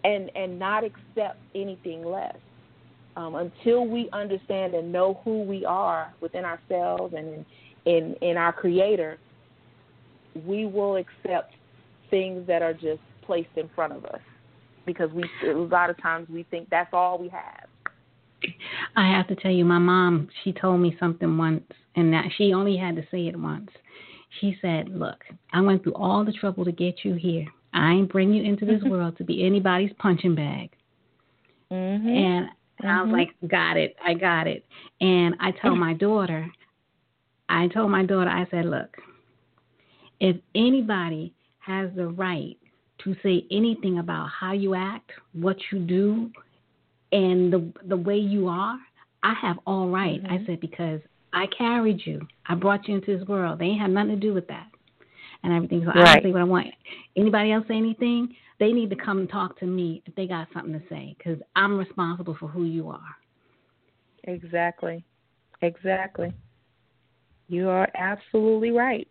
and 0.05 0.31
and 0.37 0.59
not 0.59 0.85
accept 0.85 1.39
anything 1.55 2.05
less. 2.05 2.37
Um, 3.17 3.37
until 3.37 3.87
we 3.87 4.09
understand 4.13 4.75
and 4.75 4.91
know 4.91 5.21
who 5.25 5.43
we 5.43 5.65
are 5.65 6.13
within 6.21 6.45
ourselves 6.45 7.15
and 7.17 7.29
in, 7.29 7.47
in 7.87 8.15
in 8.23 8.37
our 8.37 8.53
Creator, 8.53 9.19
we 10.47 10.67
will 10.67 10.97
accept 10.97 11.55
things 12.11 12.47
that 12.47 12.63
are 12.63 12.75
just 12.75 13.01
placed 13.23 13.49
in 13.57 13.69
front 13.75 13.93
of 13.93 14.05
us 14.05 14.21
because 14.87 15.11
we 15.13 15.25
a 15.49 15.53
lot 15.53 15.91
of 15.91 16.01
times 16.01 16.29
we 16.29 16.45
think 16.45 16.69
that's 16.71 16.91
all 16.93 17.19
we 17.19 17.29
have. 17.29 17.69
I 18.97 19.09
have 19.09 19.27
to 19.29 19.37
tell 19.37 19.51
you, 19.51 19.65
my 19.65 19.79
mom, 19.79 20.29
she 20.43 20.53
told 20.53 20.81
me 20.81 20.97
something 21.01 21.37
once, 21.39 21.65
and 21.97 22.13
that 22.13 22.27
she 22.37 22.53
only 22.53 22.77
had 22.77 22.97
to 22.97 23.03
say 23.11 23.27
it 23.27 23.39
once. 23.39 23.71
She 24.41 24.57
said, 24.61 24.89
"Look, 24.89 25.25
I 25.53 25.61
went 25.61 25.83
through 25.83 25.95
all 25.95 26.25
the 26.25 26.33
trouble 26.33 26.65
to 26.65 26.73
get 26.73 27.05
you 27.05 27.15
here. 27.15 27.47
I 27.73 27.93
ain't 27.93 28.13
bring 28.13 28.33
you 28.33 28.43
into 28.43 28.65
this 28.65 28.83
world 28.85 29.17
to 29.19 29.25
be 29.25 29.45
anybody's 29.45 29.93
punching 29.99 30.35
bag." 30.35 30.71
Mm-hmm. 31.71 32.09
And 32.09 32.47
mm-hmm. 32.47 32.87
I 32.87 33.03
was 33.03 33.09
mm-hmm. 33.09 33.17
like, 33.17 33.51
"Got 33.51 33.77
it, 33.77 33.97
I 34.05 34.15
got 34.15 34.47
it." 34.47 34.65
And 35.01 35.35
I 35.41 35.53
told 35.53 35.79
my 35.79 35.95
daughter, 35.95 36.47
I 37.49 37.69
told 37.69 37.91
my 37.91 38.05
daughter, 38.05 38.31
I 38.31 38.47
said, 38.51 38.67
"Look, 38.67 38.97
if 40.21 40.37
anybody 40.55 41.33
has 41.61 41.91
the 41.97 42.09
right 42.09 42.59
to 43.05 43.15
say 43.23 43.47
anything 43.51 43.99
about 43.99 44.29
how 44.29 44.53
you 44.53 44.75
act, 44.75 45.13
what 45.33 45.57
you 45.71 45.79
do, 45.79 46.31
and 47.13 47.53
the 47.53 47.73
the 47.87 47.97
way 47.97 48.17
you 48.17 48.49
are, 48.49 48.79
I 49.23 49.35
have 49.41 49.57
all 49.67 49.89
right. 49.89 50.23
mm-hmm. 50.23 50.33
I 50.33 50.47
said 50.47 50.61
because 50.61 51.01
I 51.33 51.47
carried 51.57 52.01
you. 52.05 52.27
I 52.47 52.55
brought 52.55 52.89
you 52.89 52.97
into 52.97 53.17
this 53.17 53.27
world. 53.29 53.59
They 53.59 53.67
ain't 53.67 53.81
have 53.81 53.91
nothing 53.91 54.11
to 54.11 54.17
do 54.17 54.33
with 54.33 54.47
that. 54.49 54.69
And 55.43 55.53
everything. 55.53 55.83
So 55.85 56.01
right. 56.01 56.19
I 56.19 56.23
say 56.23 56.33
what 56.33 56.41
I 56.41 56.45
want. 56.45 56.69
Anybody 57.17 57.53
else 57.53 57.65
say 57.69 57.77
anything? 57.77 58.35
They 58.61 58.73
need 58.73 58.89
to 58.91 58.97
come 58.97 59.19
and 59.19 59.29
talk 59.29 59.59
to 59.61 59.67
me 59.67 60.03
if 60.07 60.15
they 60.15 60.27
got 60.27 60.49
something 60.55 60.73
to 60.73 60.83
say, 60.89 61.15
because 61.19 61.39
I'm 61.55 61.77
responsible 61.77 62.37
for 62.39 62.49
who 62.49 62.65
you 62.65 62.89
are. 62.89 63.01
Exactly. 64.25 65.05
Exactly. 65.61 66.33
You 67.49 67.69
are 67.69 67.89
absolutely 67.95 68.71
right. 68.71 69.07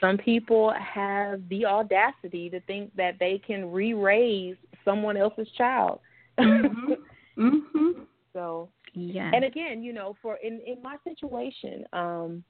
Some 0.00 0.18
people 0.18 0.72
have 0.72 1.40
the 1.48 1.64
audacity 1.64 2.50
to 2.50 2.60
think 2.60 2.94
that 2.96 3.18
they 3.18 3.40
can 3.44 3.70
re-raise 3.70 4.56
someone 4.84 5.16
else's 5.16 5.48
child. 5.56 6.00
Mm-hmm. 6.38 6.92
mm-hmm. 7.38 8.02
So 8.32 8.68
yeah. 8.92 9.30
And 9.32 9.44
again, 9.44 9.82
you 9.82 9.92
know, 9.92 10.16
for 10.22 10.36
in 10.36 10.60
in 10.66 10.82
my 10.82 10.96
situation, 11.04 11.84
um, 11.92 12.42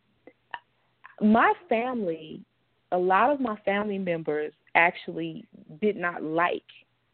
my 1.21 1.53
family, 1.69 2.43
a 2.93 2.99
lot 2.99 3.31
of 3.31 3.41
my 3.41 3.57
family 3.65 3.99
members 3.99 4.53
actually 4.75 5.45
did 5.81 5.97
not 5.97 6.23
like 6.23 6.63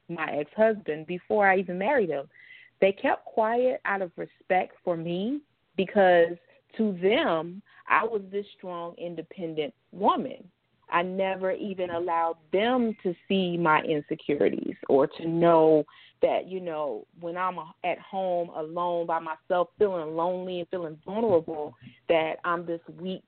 my 0.09 0.31
ex-husband 0.33 1.07
before 1.07 1.49
I 1.49 1.59
even 1.59 1.79
married 1.79 2.11
him. 2.11 2.29
They 2.81 2.93
kept 2.93 3.25
quiet 3.25 3.81
out 3.85 4.03
of 4.03 4.11
respect 4.17 4.75
for 4.85 4.97
me 4.97 5.41
because 5.77 6.37
to 6.77 6.99
them, 7.03 7.63
I 7.89 8.05
was 8.05 8.23
this 8.31 8.47
strong, 8.57 8.95
independent 8.99 9.75
woman. 9.93 10.45
I 10.91 11.03
never 11.03 11.53
even 11.53 11.91
allowed 11.91 12.37
them 12.53 12.95
to 13.03 13.15
see 13.27 13.57
my 13.57 13.81
insecurities 13.81 14.77
or 14.89 15.07
to 15.07 15.27
know 15.27 15.85
that, 16.21 16.47
you 16.47 16.61
know, 16.61 17.07
when 17.21 17.37
I'm 17.37 17.57
at 17.85 17.99
home 17.99 18.51
alone 18.51 19.07
by 19.07 19.19
myself, 19.19 19.69
feeling 19.79 20.15
lonely 20.15 20.61
and 20.61 20.69
feeling 20.69 20.99
vulnerable, 21.05 21.75
that 22.09 22.35
I'm 22.45 22.67
this 22.67 22.81
weak 23.01 23.25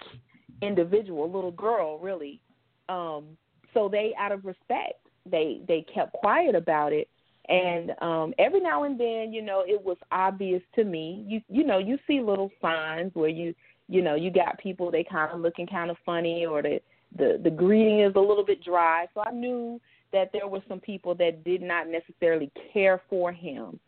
individual, 0.62 1.30
little 1.30 1.50
girl, 1.52 1.98
really. 1.98 2.40
Um, 2.88 3.36
so 3.72 3.88
they, 3.88 4.12
out 4.18 4.30
of 4.30 4.44
respect, 4.44 5.00
they 5.26 5.62
they 5.66 5.84
kept 5.92 6.12
quiet 6.12 6.54
about 6.54 6.92
it. 6.92 7.08
And 7.48 7.92
um, 8.00 8.34
every 8.38 8.60
now 8.60 8.84
and 8.84 8.98
then, 8.98 9.32
you 9.32 9.42
know, 9.42 9.64
it 9.66 9.82
was 9.82 9.98
obvious 10.10 10.62
to 10.76 10.84
me. 10.84 11.24
You 11.28 11.40
you 11.48 11.64
know, 11.64 11.78
you 11.78 11.98
see 12.06 12.20
little 12.20 12.50
signs 12.60 13.10
where 13.14 13.28
you 13.28 13.54
you 13.88 14.00
know 14.00 14.14
you 14.14 14.30
got 14.30 14.58
people 14.58 14.90
they 14.90 15.04
kind 15.04 15.30
of 15.32 15.40
looking 15.40 15.66
kind 15.66 15.90
of 15.90 15.96
funny 16.06 16.46
or 16.46 16.62
the 16.62 16.80
the 17.16 17.40
the 17.42 17.50
greeting 17.50 18.00
is 18.00 18.14
a 18.16 18.20
little 18.20 18.44
bit 18.44 18.64
dry. 18.64 19.06
So 19.14 19.22
I 19.26 19.30
knew 19.30 19.80
that 20.12 20.30
there 20.32 20.48
were 20.48 20.62
some 20.68 20.80
people 20.80 21.14
that 21.16 21.44
did 21.44 21.60
not 21.60 21.88
necessarily 21.88 22.50
care 22.72 23.02
for 23.10 23.32
him. 23.32 23.78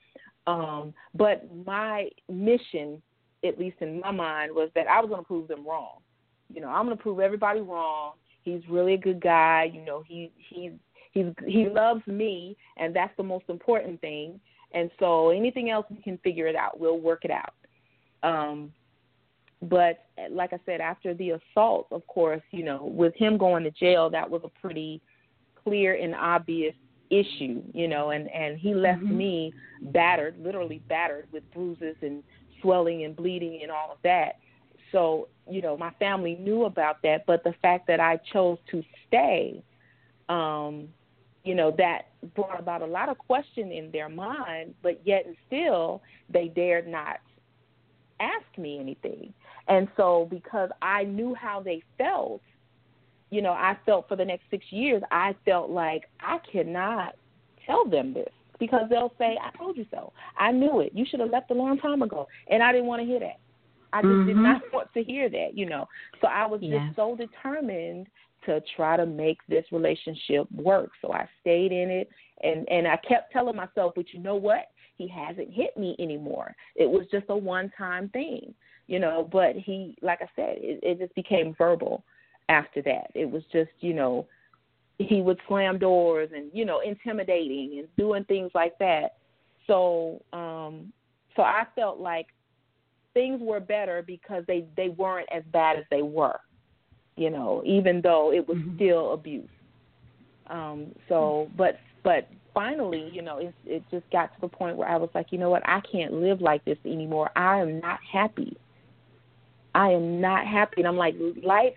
Um, 0.46 0.92
but 1.14 1.48
my 1.64 2.08
mission, 2.30 3.00
at 3.44 3.58
least 3.58 3.76
in 3.80 4.00
my 4.00 4.10
mind, 4.10 4.52
was 4.52 4.70
that 4.74 4.86
I 4.86 5.00
was 5.00 5.08
going 5.08 5.22
to 5.22 5.26
prove 5.26 5.48
them 5.48 5.66
wrong. 5.66 5.98
You 6.52 6.60
know, 6.60 6.68
I'm 6.68 6.84
going 6.84 6.96
to 6.96 7.02
prove 7.02 7.20
everybody 7.20 7.60
wrong. 7.60 8.12
He's 8.42 8.60
really 8.68 8.94
a 8.94 8.98
good 8.98 9.20
guy. 9.20 9.70
You 9.72 9.84
know, 9.84 10.04
he 10.06 10.30
he's 10.36 10.72
he's 11.16 11.32
he 11.46 11.68
loves 11.68 12.06
me, 12.06 12.56
and 12.76 12.94
that's 12.94 13.16
the 13.16 13.22
most 13.22 13.44
important 13.48 14.00
thing. 14.00 14.38
And 14.72 14.90
so 14.98 15.30
anything 15.30 15.70
else 15.70 15.86
we 15.90 15.96
can 16.02 16.18
figure 16.18 16.46
it 16.46 16.56
out. 16.56 16.78
We'll 16.78 16.98
work 16.98 17.24
it 17.24 17.30
out. 17.30 17.54
Um, 18.22 18.72
but 19.62 20.04
like 20.30 20.52
I 20.52 20.60
said, 20.66 20.80
after 20.80 21.14
the 21.14 21.30
assault, 21.30 21.86
of 21.90 22.06
course, 22.06 22.42
you 22.50 22.64
know, 22.64 22.84
with 22.84 23.14
him 23.14 23.38
going 23.38 23.64
to 23.64 23.70
jail, 23.70 24.10
that 24.10 24.28
was 24.28 24.42
a 24.44 24.60
pretty 24.60 25.00
clear 25.64 25.94
and 25.94 26.14
obvious 26.14 26.74
issue, 27.08 27.62
you 27.72 27.88
know, 27.88 28.10
and 28.10 28.28
and 28.30 28.58
he 28.58 28.74
left 28.74 29.02
mm-hmm. 29.02 29.16
me 29.16 29.54
battered, 29.92 30.34
literally 30.38 30.82
battered 30.88 31.26
with 31.32 31.42
bruises 31.52 31.96
and 32.02 32.22
swelling 32.60 33.04
and 33.04 33.16
bleeding 33.16 33.60
and 33.62 33.70
all 33.70 33.90
of 33.90 33.98
that. 34.02 34.38
So, 34.92 35.28
you 35.50 35.62
know, 35.62 35.76
my 35.76 35.90
family 35.98 36.36
knew 36.36 36.64
about 36.64 37.02
that, 37.02 37.24
but 37.26 37.42
the 37.44 37.54
fact 37.62 37.86
that 37.88 38.00
I 38.00 38.18
chose 38.32 38.58
to 38.70 38.82
stay, 39.06 39.62
um, 40.28 40.88
you 41.46 41.54
know, 41.54 41.72
that 41.78 42.08
brought 42.34 42.58
about 42.58 42.82
a 42.82 42.86
lot 42.86 43.08
of 43.08 43.16
question 43.18 43.70
in 43.70 43.90
their 43.92 44.08
mind, 44.08 44.74
but 44.82 45.00
yet 45.04 45.24
and 45.26 45.36
still 45.46 46.02
they 46.28 46.48
dared 46.48 46.88
not 46.88 47.20
ask 48.18 48.58
me 48.58 48.78
anything. 48.80 49.32
And 49.68 49.88
so 49.96 50.26
because 50.28 50.70
I 50.82 51.04
knew 51.04 51.34
how 51.34 51.60
they 51.60 51.82
felt, 51.96 52.42
you 53.30 53.42
know, 53.42 53.52
I 53.52 53.78
felt 53.86 54.08
for 54.08 54.16
the 54.16 54.24
next 54.24 54.44
six 54.50 54.64
years, 54.70 55.02
I 55.10 55.36
felt 55.44 55.70
like 55.70 56.04
I 56.20 56.38
cannot 56.50 57.14
tell 57.64 57.88
them 57.88 58.12
this 58.12 58.32
because 58.58 58.88
they'll 58.90 59.12
say, 59.18 59.38
I 59.40 59.56
told 59.56 59.76
you 59.76 59.86
so. 59.90 60.12
I 60.38 60.50
knew 60.50 60.80
it. 60.80 60.92
You 60.94 61.04
should 61.08 61.20
have 61.20 61.30
left 61.30 61.50
a 61.50 61.54
long 61.54 61.78
time 61.78 62.02
ago. 62.02 62.26
And 62.48 62.62
I 62.62 62.72
didn't 62.72 62.86
want 62.86 63.02
to 63.02 63.06
hear 63.06 63.20
that. 63.20 63.38
I 63.92 64.02
just 64.02 64.10
mm-hmm. 64.10 64.28
did 64.28 64.36
not 64.36 64.62
want 64.72 64.92
to 64.94 65.02
hear 65.04 65.28
that, 65.28 65.50
you 65.54 65.66
know. 65.66 65.86
So 66.20 66.26
I 66.26 66.46
was 66.46 66.60
yes. 66.62 66.80
just 66.86 66.96
so 66.96 67.16
determined 67.16 68.08
to 68.46 68.62
try 68.74 68.96
to 68.96 69.06
make 69.06 69.38
this 69.48 69.64
relationship 69.72 70.50
work. 70.52 70.90
So 71.02 71.12
I 71.12 71.28
stayed 71.40 71.72
in 71.72 71.90
it 71.90 72.08
and 72.42 72.68
and 72.68 72.86
I 72.86 72.96
kept 72.96 73.32
telling 73.32 73.56
myself, 73.56 73.92
but 73.94 74.12
you 74.12 74.20
know 74.20 74.36
what? 74.36 74.70
He 74.96 75.08
hasn't 75.08 75.52
hit 75.52 75.76
me 75.76 75.94
anymore. 75.98 76.54
It 76.74 76.88
was 76.88 77.06
just 77.10 77.26
a 77.28 77.36
one 77.36 77.70
time 77.76 78.08
thing, 78.10 78.54
you 78.86 78.98
know. 78.98 79.28
But 79.30 79.56
he, 79.56 79.96
like 80.00 80.20
I 80.22 80.28
said, 80.34 80.56
it, 80.58 80.80
it 80.82 80.98
just 80.98 81.14
became 81.14 81.54
verbal 81.56 82.02
after 82.48 82.80
that. 82.82 83.10
It 83.14 83.30
was 83.30 83.42
just, 83.52 83.70
you 83.80 83.92
know, 83.92 84.26
he 84.98 85.20
would 85.20 85.38
slam 85.46 85.78
doors 85.78 86.30
and 86.34 86.50
you 86.54 86.64
know 86.64 86.80
intimidating 86.80 87.78
and 87.78 87.88
doing 87.96 88.24
things 88.24 88.50
like 88.54 88.78
that. 88.78 89.16
So, 89.66 90.22
um, 90.32 90.92
so 91.34 91.42
I 91.42 91.64
felt 91.74 91.98
like 91.98 92.28
things 93.12 93.40
were 93.42 93.60
better 93.60 94.02
because 94.06 94.44
they 94.46 94.66
they 94.76 94.88
weren't 94.88 95.28
as 95.32 95.42
bad 95.52 95.78
as 95.78 95.84
they 95.90 96.02
were. 96.02 96.38
You 97.16 97.30
know, 97.30 97.62
even 97.64 98.00
though 98.02 98.32
it 98.32 98.46
was 98.46 98.58
mm-hmm. 98.58 98.76
still 98.76 99.12
abuse. 99.14 99.48
Um, 100.48 100.94
so, 101.08 101.50
but 101.56 101.78
but 102.04 102.28
finally, 102.54 103.10
you 103.12 103.22
know, 103.22 103.38
it 103.38 103.54
it 103.64 103.82
just 103.90 104.08
got 104.10 104.34
to 104.34 104.40
the 104.40 104.48
point 104.48 104.76
where 104.76 104.88
I 104.88 104.96
was 104.96 105.10
like, 105.14 105.26
you 105.30 105.38
know 105.38 105.50
what, 105.50 105.62
I 105.68 105.80
can't 105.90 106.12
live 106.12 106.40
like 106.40 106.64
this 106.64 106.78
anymore. 106.84 107.30
I 107.36 107.60
am 107.60 107.80
not 107.80 108.00
happy. 108.10 108.56
I 109.74 109.90
am 109.90 110.20
not 110.22 110.46
happy, 110.46 110.76
and 110.78 110.88
I'm 110.88 110.96
like, 110.96 111.16
life, 111.42 111.74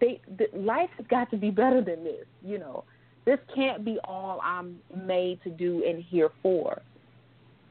they, 0.00 0.20
the, 0.38 0.46
life 0.58 0.88
has 0.96 1.06
got 1.08 1.30
to 1.32 1.36
be 1.36 1.50
better 1.50 1.82
than 1.82 2.02
this. 2.02 2.24
You 2.42 2.58
know, 2.58 2.84
this 3.26 3.38
can't 3.54 3.84
be 3.84 3.98
all 4.04 4.40
I'm 4.42 4.78
made 5.04 5.42
to 5.44 5.50
do 5.50 5.84
and 5.86 6.02
here 6.02 6.30
for. 6.42 6.80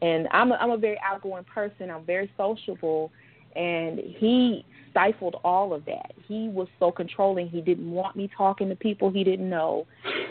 And 0.03 0.27
I'm 0.31 0.51
a, 0.51 0.55
I'm 0.55 0.69
a 0.69 0.77
very 0.77 0.99
outgoing 1.03 1.45
person. 1.45 1.89
I'm 1.89 2.05
very 2.05 2.31
sociable, 2.37 3.11
and 3.55 3.99
he 3.99 4.63
stifled 4.91 5.35
all 5.43 5.73
of 5.73 5.85
that. 5.85 6.11
He 6.27 6.49
was 6.49 6.67
so 6.79 6.91
controlling. 6.91 7.49
He 7.49 7.61
didn't 7.61 7.89
want 7.89 8.15
me 8.15 8.29
talking 8.37 8.69
to 8.69 8.75
people 8.75 9.09
he 9.09 9.23
didn't 9.23 9.49
know. 9.49 9.87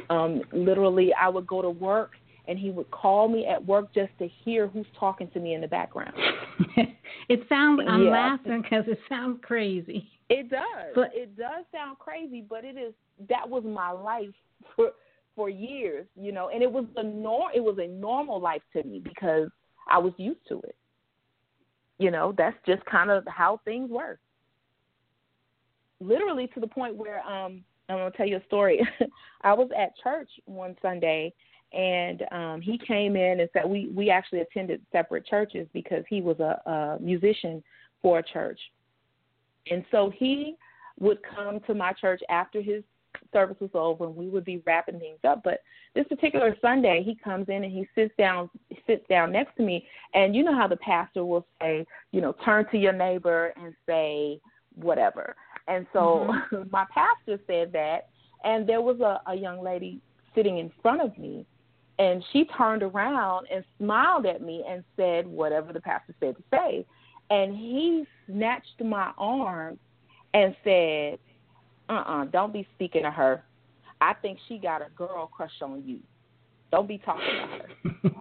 Um, 0.08 0.42
literally, 0.52 1.12
I 1.20 1.28
would 1.28 1.46
go 1.46 1.62
to 1.62 1.70
work 1.70 2.12
and 2.48 2.58
he 2.58 2.70
would 2.70 2.90
call 2.90 3.28
me 3.28 3.46
at 3.46 3.64
work 3.64 3.92
just 3.94 4.10
to 4.18 4.28
hear 4.44 4.66
who's 4.66 4.86
talking 4.98 5.30
to 5.30 5.40
me 5.40 5.54
in 5.54 5.60
the 5.60 5.68
background. 5.68 6.14
it 7.28 7.46
sounds. 7.48 7.80
I'm 7.88 8.04
yeah. 8.04 8.10
laughing 8.10 8.62
because 8.62 8.84
it 8.88 8.98
sounds 9.08 9.38
crazy. 9.42 10.08
It 10.28 10.50
does. 10.50 10.62
But 10.94 11.10
it 11.12 11.36
does 11.36 11.64
sound 11.72 11.98
crazy, 11.98 12.44
but 12.48 12.64
it 12.64 12.76
is. 12.76 12.92
That 13.28 13.48
was 13.48 13.62
my 13.64 13.90
life 13.90 14.34
for 14.74 14.90
for 15.36 15.48
years, 15.48 16.06
you 16.16 16.32
know, 16.32 16.48
and 16.48 16.62
it 16.62 16.70
was 16.70 16.84
a 16.96 17.02
nor. 17.02 17.52
It 17.54 17.60
was 17.60 17.78
a 17.78 17.86
normal 17.86 18.40
life 18.40 18.62
to 18.72 18.82
me 18.82 19.00
because 19.00 19.48
I 19.88 19.98
was 19.98 20.12
used 20.16 20.46
to 20.48 20.60
it. 20.62 20.76
You 21.98 22.10
know, 22.10 22.34
that's 22.36 22.56
just 22.66 22.84
kind 22.86 23.10
of 23.10 23.24
how 23.26 23.60
things 23.64 23.90
were. 23.90 24.18
Literally 26.00 26.46
to 26.48 26.60
the 26.60 26.66
point 26.66 26.96
where 26.96 27.20
um 27.26 27.62
I'm 27.88 27.98
gonna 27.98 28.10
tell 28.12 28.26
you 28.26 28.36
a 28.36 28.44
story. 28.44 28.80
I 29.42 29.52
was 29.52 29.68
at 29.76 29.96
church 30.02 30.28
one 30.46 30.76
Sunday 30.80 31.32
and 31.72 32.24
um 32.32 32.60
he 32.60 32.78
came 32.78 33.16
in 33.16 33.40
and 33.40 33.48
said 33.52 33.68
we 33.68 33.88
we 33.88 34.10
actually 34.10 34.40
attended 34.40 34.80
separate 34.92 35.26
churches 35.26 35.66
because 35.72 36.04
he 36.08 36.20
was 36.20 36.38
a, 36.40 36.60
a 36.70 36.98
musician 37.00 37.62
for 38.02 38.20
a 38.20 38.22
church. 38.22 38.60
And 39.70 39.84
so 39.90 40.10
he 40.16 40.56
would 40.98 41.18
come 41.22 41.60
to 41.66 41.74
my 41.74 41.92
church 41.92 42.22
after 42.28 42.62
his 42.62 42.82
service 43.32 43.56
was 43.60 43.70
over 43.74 44.06
and 44.06 44.16
we 44.16 44.28
would 44.28 44.44
be 44.44 44.62
wrapping 44.66 44.98
things 44.98 45.18
up. 45.26 45.42
But 45.42 45.60
this 45.94 46.06
particular 46.06 46.56
sunday 46.62 47.02
he 47.04 47.14
comes 47.14 47.48
in 47.48 47.64
and 47.64 47.72
he 47.72 47.86
sits 47.94 48.14
down 48.16 48.48
sits 48.86 49.06
down 49.08 49.32
next 49.32 49.56
to 49.56 49.62
me. 49.62 49.86
And 50.14 50.34
you 50.34 50.44
know 50.44 50.54
how 50.54 50.68
the 50.68 50.76
pastor 50.76 51.24
will 51.24 51.46
say 51.60 51.84
you 52.12 52.20
know 52.20 52.34
turn 52.44 52.66
to 52.70 52.78
your 52.78 52.92
neighbor 52.92 53.52
and 53.56 53.74
say 53.86 54.40
whatever 54.76 55.34
and 55.68 55.86
so 55.92 56.28
mm-hmm. 56.52 56.62
my 56.70 56.84
pastor 56.92 57.40
said 57.46 57.72
that 57.72 58.08
and 58.44 58.68
there 58.68 58.80
was 58.80 59.00
a, 59.00 59.20
a 59.30 59.34
young 59.34 59.62
lady 59.62 60.00
sitting 60.34 60.58
in 60.58 60.70
front 60.82 61.00
of 61.00 61.16
me 61.18 61.44
and 62.00 62.24
she 62.32 62.46
turned 62.56 62.82
around 62.82 63.46
and 63.52 63.62
smiled 63.78 64.24
at 64.24 64.40
me 64.40 64.64
and 64.66 64.82
said 64.96 65.26
whatever 65.26 65.72
the 65.72 65.80
pastor 65.80 66.14
said 66.18 66.34
to 66.34 66.42
say. 66.50 66.86
And 67.28 67.54
he 67.54 68.04
snatched 68.26 68.82
my 68.82 69.12
arm 69.18 69.78
and 70.32 70.56
said, 70.64 71.18
uh 71.90 71.92
uh-uh, 71.92 72.22
uh, 72.22 72.24
do 72.24 72.30
not 72.32 72.52
be 72.54 72.66
speaking 72.74 73.02
to 73.02 73.10
her. 73.10 73.44
I 74.00 74.14
think 74.14 74.38
she 74.48 74.56
got 74.56 74.80
a 74.80 74.88
girl 74.96 75.26
crush 75.26 75.50
on 75.60 75.82
you. 75.84 75.98
Don't 76.72 76.88
be 76.88 76.96
talking 76.96 77.22
to 77.22 78.08
her. 78.08 78.10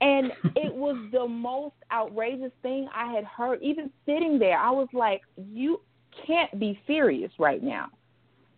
and 0.00 0.32
it 0.56 0.74
was 0.74 0.96
the 1.12 1.26
most 1.26 1.74
outrageous 1.92 2.52
thing 2.62 2.88
I 2.94 3.12
had 3.12 3.24
heard. 3.24 3.62
Even 3.62 3.90
sitting 4.04 4.38
there, 4.38 4.58
I 4.58 4.70
was 4.70 4.88
like, 4.92 5.22
you 5.36 5.80
can't 6.26 6.58
be 6.58 6.78
serious 6.86 7.30
right 7.38 7.62
now. 7.62 7.88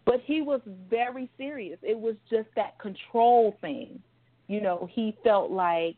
But 0.05 0.21
he 0.25 0.41
was 0.41 0.61
very 0.89 1.29
serious. 1.37 1.79
It 1.83 1.99
was 1.99 2.15
just 2.31 2.49
that 2.57 2.79
control 2.79 3.57
thing. 3.61 4.01
You 4.47 4.63
know, 4.63 4.89
he 4.91 5.15
felt 5.23 5.51
like 5.51 5.97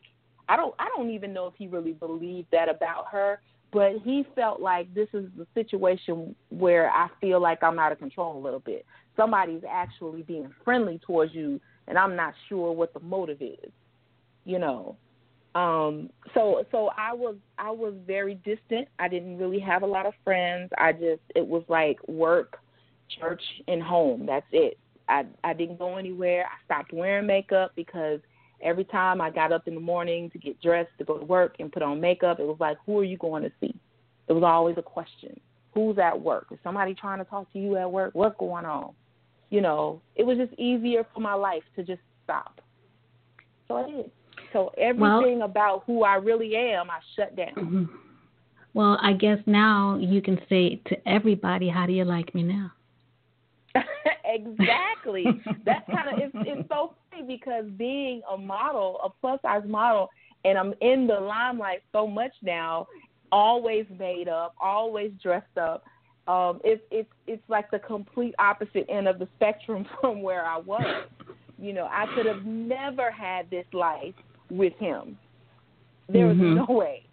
I 0.49 0.57
don't 0.57 0.75
I 0.79 0.89
don't 0.95 1.11
even 1.11 1.31
know 1.31 1.47
if 1.47 1.53
he 1.57 1.67
really 1.67 1.93
believed 1.93 2.49
that 2.51 2.67
about 2.67 3.05
her, 3.09 3.39
but 3.71 3.93
he 4.03 4.25
felt 4.35 4.59
like 4.59 4.93
this 4.93 5.07
is 5.13 5.27
the 5.37 5.47
situation 5.53 6.35
where 6.49 6.89
I 6.89 7.07
feel 7.21 7.41
like 7.41 7.63
I'm 7.63 7.79
out 7.79 7.93
of 7.93 7.99
control 7.99 8.37
a 8.37 8.43
little 8.43 8.59
bit. 8.59 8.85
Somebody's 9.15 9.63
actually 9.69 10.23
being 10.23 10.51
friendly 10.65 10.99
towards 11.05 11.33
you 11.33 11.61
and 11.87 11.97
I'm 11.97 12.17
not 12.17 12.33
sure 12.49 12.73
what 12.73 12.93
the 12.93 12.99
motive 12.99 13.41
is. 13.41 13.71
You 14.43 14.59
know. 14.59 14.97
Um 15.53 16.09
so 16.33 16.63
so 16.71 16.89
I 16.97 17.13
was 17.13 17.35
I 17.57 17.71
was 17.71 17.93
very 18.07 18.35
distant. 18.35 18.87
I 18.99 19.07
didn't 19.07 19.37
really 19.37 19.59
have 19.59 19.83
a 19.83 19.87
lot 19.87 20.05
of 20.05 20.13
friends. 20.23 20.71
I 20.77 20.93
just 20.93 21.21
it 21.35 21.45
was 21.45 21.63
like 21.67 21.99
work 22.07 22.59
church 23.19 23.41
and 23.67 23.81
home. 23.81 24.25
That's 24.25 24.45
it. 24.51 24.77
I 25.09 25.25
I 25.43 25.53
didn't 25.53 25.79
go 25.79 25.97
anywhere. 25.97 26.45
I 26.45 26.65
stopped 26.65 26.93
wearing 26.93 27.27
makeup 27.27 27.73
because 27.75 28.19
every 28.63 28.85
time 28.85 29.21
I 29.21 29.29
got 29.29 29.51
up 29.51 29.67
in 29.67 29.75
the 29.75 29.81
morning 29.81 30.29
to 30.31 30.37
get 30.37 30.61
dressed 30.61 30.91
to 30.99 31.03
go 31.03 31.17
to 31.17 31.25
work 31.25 31.55
and 31.59 31.71
put 31.71 31.81
on 31.81 31.99
makeup, 31.99 32.39
it 32.39 32.45
was 32.45 32.57
like, 32.59 32.77
who 32.85 32.99
are 32.99 33.03
you 33.03 33.17
going 33.17 33.43
to 33.43 33.51
see? 33.59 33.75
It 34.27 34.33
was 34.33 34.43
always 34.43 34.77
a 34.77 34.81
question. 34.81 35.39
Who's 35.73 35.97
at 35.97 36.19
work? 36.19 36.47
Is 36.51 36.59
somebody 36.63 36.93
trying 36.93 37.19
to 37.19 37.25
talk 37.25 37.51
to 37.53 37.59
you 37.59 37.77
at 37.77 37.91
work? 37.91 38.11
What's 38.13 38.37
going 38.37 38.65
on? 38.65 38.93
You 39.49 39.61
know, 39.61 40.01
it 40.15 40.25
was 40.25 40.37
just 40.37 40.53
easier 40.59 41.05
for 41.13 41.19
my 41.19 41.33
life 41.33 41.63
to 41.75 41.83
just 41.83 42.01
stop. 42.23 42.61
So 43.67 43.77
I 43.77 43.89
did. 43.89 44.11
So 44.53 44.71
everything 44.77 45.39
well, 45.39 45.43
about 45.43 45.83
who 45.85 46.03
I 46.03 46.15
really 46.15 46.55
am, 46.55 46.89
I 46.89 46.99
shut 47.15 47.35
down. 47.35 47.55
Mm-hmm. 47.55 47.83
Well, 48.73 48.97
I 49.01 49.13
guess 49.13 49.39
now 49.45 49.97
you 49.99 50.21
can 50.21 50.39
say 50.47 50.81
to 50.87 51.07
everybody, 51.07 51.69
"How 51.69 51.85
do 51.85 51.93
you 51.93 52.05
like 52.05 52.33
me 52.33 52.43
now?" 52.43 52.71
exactly. 54.25 55.25
That's 55.65 55.85
kind 55.89 56.09
of 56.09 56.19
it's, 56.19 56.47
it's 56.47 56.69
so 56.69 56.93
funny 57.09 57.23
because 57.27 57.65
being 57.77 58.21
a 58.31 58.37
model, 58.37 58.99
a 59.03 59.09
plus 59.09 59.41
size 59.41 59.63
model, 59.65 60.09
and 60.45 60.57
I'm 60.57 60.73
in 60.81 61.07
the 61.07 61.19
limelight 61.19 61.83
so 61.91 62.07
much 62.07 62.31
now, 62.41 62.87
always 63.31 63.85
made 63.97 64.27
up, 64.27 64.55
always 64.59 65.11
dressed 65.21 65.57
up. 65.57 65.83
Um, 66.27 66.61
it's 66.63 66.83
it's 66.91 67.09
it's 67.27 67.43
like 67.49 67.71
the 67.71 67.79
complete 67.79 68.35
opposite 68.39 68.85
end 68.89 69.07
of 69.07 69.19
the 69.19 69.27
spectrum 69.35 69.85
from 70.01 70.21
where 70.21 70.45
I 70.45 70.57
was. 70.57 71.05
You 71.57 71.73
know, 71.73 71.87
I 71.91 72.05
could 72.15 72.25
have 72.25 72.45
never 72.45 73.11
had 73.11 73.49
this 73.49 73.65
life 73.73 74.15
with 74.51 74.73
him. 74.77 75.17
There 76.09 76.27
was 76.27 76.37
mm-hmm. 76.37 76.55
no 76.55 76.65
way. 76.69 77.03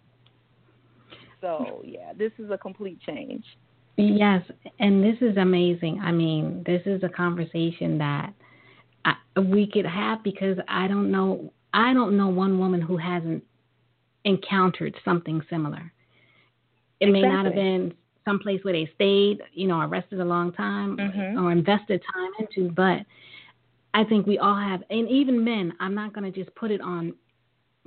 So 1.41 1.81
yeah, 1.85 2.11
this 2.17 2.31
is 2.37 2.51
a 2.51 2.57
complete 2.57 2.99
change. 3.01 3.45
Yes, 3.95 4.43
and 4.79 5.03
this 5.03 5.15
is 5.21 5.37
amazing. 5.37 5.99
I 6.03 6.11
mean, 6.11 6.63
this 6.65 6.81
is 6.85 7.03
a 7.03 7.09
conversation 7.09 7.97
that 7.97 8.33
I, 9.05 9.15
we 9.39 9.67
could 9.67 9.85
have 9.85 10.23
because 10.23 10.57
I 10.67 10.87
don't 10.87 11.11
know 11.11 11.51
I 11.73 11.93
don't 11.93 12.17
know 12.17 12.27
one 12.27 12.59
woman 12.59 12.81
who 12.81 12.97
hasn't 12.97 13.43
encountered 14.25 14.95
something 15.05 15.41
similar. 15.49 15.91
It 16.99 17.07
exactly. 17.07 17.21
may 17.21 17.27
not 17.27 17.45
have 17.45 17.55
been 17.55 17.93
someplace 18.25 18.63
where 18.63 18.73
they 18.73 18.89
stayed, 18.95 19.41
you 19.53 19.67
know, 19.67 19.79
arrested 19.79 20.19
a 20.19 20.25
long 20.25 20.51
time 20.53 20.97
mm-hmm. 20.97 21.43
or 21.43 21.51
invested 21.51 22.01
time 22.13 22.31
into, 22.39 22.71
but 22.71 23.05
I 23.93 24.03
think 24.03 24.27
we 24.27 24.37
all 24.37 24.55
have, 24.55 24.83
and 24.89 25.09
even 25.09 25.43
men. 25.43 25.73
I'm 25.79 25.95
not 25.95 26.13
going 26.13 26.31
to 26.31 26.43
just 26.43 26.53
put 26.55 26.71
it 26.71 26.81
on 26.81 27.13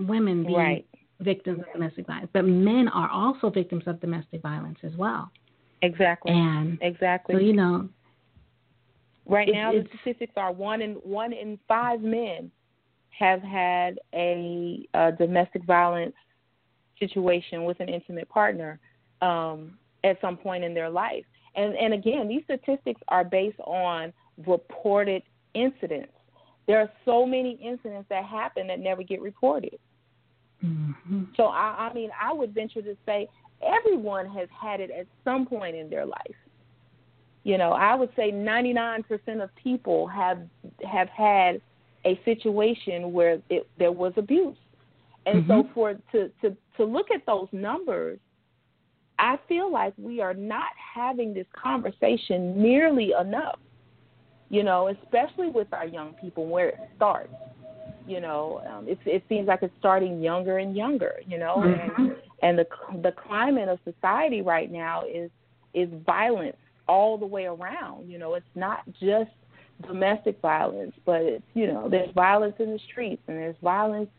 women 0.07 0.45
being 0.45 0.57
right. 0.57 0.87
victims 1.21 1.61
of 1.61 1.73
domestic 1.73 2.07
violence, 2.07 2.31
but 2.33 2.45
men 2.45 2.89
are 2.89 3.11
also 3.11 3.51
victims 3.51 3.85
of 3.87 4.01
domestic 4.01 4.43
violence 4.43 4.79
as 4.83 4.93
well. 4.97 5.31
Exactly. 5.83 6.33
And 6.33 6.79
exactly. 6.81 7.35
So 7.35 7.41
you 7.41 7.53
know, 7.53 7.89
right 9.27 9.49
now 9.51 9.73
the 9.73 9.85
statistics 10.01 10.33
are 10.37 10.53
one 10.53 10.81
in 10.81 10.93
one 10.95 11.33
in 11.33 11.59
five 11.69 12.01
men 12.01 12.51
have 13.19 13.43
had 13.43 13.99
a, 14.15 14.89
a 14.95 15.13
domestic 15.13 15.65
violence 15.65 16.15
situation 16.99 17.65
with 17.65 17.79
an 17.81 17.89
intimate 17.89 18.29
partner 18.29 18.81
um, 19.21 19.77
at 20.03 20.21
some 20.21 20.37
point 20.37 20.65
in 20.65 20.73
their 20.75 20.91
life. 20.91 21.25
And 21.55 21.75
and 21.77 21.93
again, 21.93 22.29
these 22.29 22.43
statistics 22.45 23.01
are 23.09 23.25
based 23.25 23.59
on 23.61 24.13
reported 24.47 25.23
incidents. 25.55 26.13
There 26.67 26.81
are 26.81 26.91
so 27.05 27.27
many 27.27 27.59
incidents 27.63 28.07
that 28.09 28.25
happen 28.25 28.67
that 28.69 28.79
never 28.79 29.03
get 29.03 29.21
reported. 29.21 29.79
Mm-hmm. 30.65 31.25
So 31.37 31.45
I, 31.45 31.89
I 31.91 31.93
mean, 31.93 32.11
I 32.21 32.33
would 32.33 32.55
venture 32.55 32.83
to 32.83 32.97
say 33.05 33.29
everyone 33.63 34.27
has 34.27 34.49
had 34.51 34.81
it 34.81 34.91
at 34.91 35.07
some 35.25 35.47
point 35.47 35.77
in 35.77 35.91
their 35.91 36.07
life. 36.07 36.37
You 37.45 37.59
know, 37.59 37.73
I 37.73 37.95
would 37.95 38.11
say 38.15 38.31
99% 38.31 39.43
of 39.43 39.51
people 39.57 40.07
have 40.07 40.39
have 40.89 41.09
had 41.09 41.61
a 42.05 42.21
situation 42.25 43.13
where 43.13 43.41
it, 43.51 43.69
there 43.79 43.93
was 43.93 44.13
abuse. 44.17 44.57
And 45.27 45.45
mm-hmm. 45.45 45.51
so 45.51 45.69
for 45.75 45.95
to, 46.13 46.31
to 46.41 46.57
to 46.77 46.85
look 46.85 47.11
at 47.13 47.27
those 47.27 47.49
numbers, 47.53 48.19
I 49.19 49.39
feel 49.49 49.73
like 49.73 49.93
we 49.99 50.21
are 50.21 50.35
not 50.35 50.71
having 50.95 51.35
this 51.35 51.47
conversation 51.53 52.61
nearly 52.61 53.13
enough. 53.21 53.59
You 54.49 54.63
know, 54.63 54.89
especially 54.89 55.49
with 55.49 55.73
our 55.73 55.87
young 55.87 56.13
people 56.15 56.47
where 56.47 56.69
it 56.69 56.79
starts. 56.97 57.33
You 58.07 58.21
know, 58.21 58.63
um, 58.71 58.89
it, 58.89 58.99
it 59.07 59.25
seems 59.29 59.49
like 59.49 59.63
it's 59.63 59.75
starting 59.79 60.21
younger 60.21 60.59
and 60.59 60.77
younger. 60.77 61.15
You 61.27 61.39
know, 61.39 61.57
mm-hmm. 61.59 62.03
and 62.03 62.17
and 62.43 62.59
the 62.59 62.67
the 63.03 63.13
climate 63.13 63.69
of 63.69 63.79
society 63.85 64.43
right 64.43 64.71
now 64.71 65.03
is 65.05 65.31
is 65.75 65.89
violence 66.05 66.57
all 66.89 67.17
the 67.17 67.27
way 67.27 67.45
around. 67.45 68.11
You 68.11 68.19
know, 68.19 68.35
it's 68.35 68.47
not 68.55 68.81
just 69.01 69.31
domestic 69.87 70.41
violence, 70.41 70.93
but 71.05 71.23
it's 71.23 71.45
you 71.55 71.67
know 71.67 71.89
there's 71.89 72.13
violence 72.15 72.55
in 72.59 72.73
the 72.73 72.81
streets 72.91 73.23
and 73.29 73.37
there's 73.37 73.57
violence, 73.63 74.11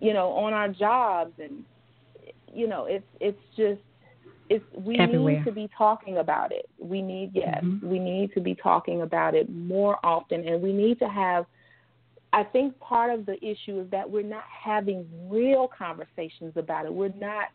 you 0.00 0.12
know, 0.12 0.30
on 0.30 0.52
our 0.52 0.68
jobs 0.68 1.32
and 1.42 1.64
you 2.54 2.66
know 2.66 2.86
it's 2.86 3.06
it's 3.20 3.40
just 3.56 3.80
it's 4.50 4.64
we 4.74 4.98
Everywhere. 4.98 5.38
need 5.38 5.44
to 5.44 5.52
be 5.52 5.68
talking 5.76 6.18
about 6.18 6.52
it. 6.52 6.68
We 6.78 7.02
need 7.02 7.32
yes, 7.34 7.62
mm-hmm. 7.62 7.88
we 7.88 7.98
need 7.98 8.32
to 8.34 8.40
be 8.40 8.54
talking 8.54 9.02
about 9.02 9.34
it 9.34 9.48
more 9.50 9.98
often, 10.04 10.46
and 10.46 10.62
we 10.62 10.72
need 10.72 10.98
to 11.00 11.08
have. 11.08 11.46
I 12.32 12.44
think 12.44 12.78
part 12.80 13.12
of 13.12 13.26
the 13.26 13.36
issue 13.44 13.80
is 13.80 13.90
that 13.90 14.08
we're 14.08 14.22
not 14.22 14.44
having 14.46 15.06
real 15.28 15.68
conversations 15.68 16.52
about 16.56 16.84
it. 16.84 16.92
We're 16.92 17.12
not 17.18 17.48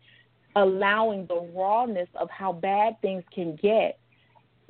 allowing 0.55 1.25
the 1.27 1.49
rawness 1.53 2.09
of 2.15 2.29
how 2.29 2.53
bad 2.53 2.99
things 3.01 3.23
can 3.33 3.57
get 3.61 3.99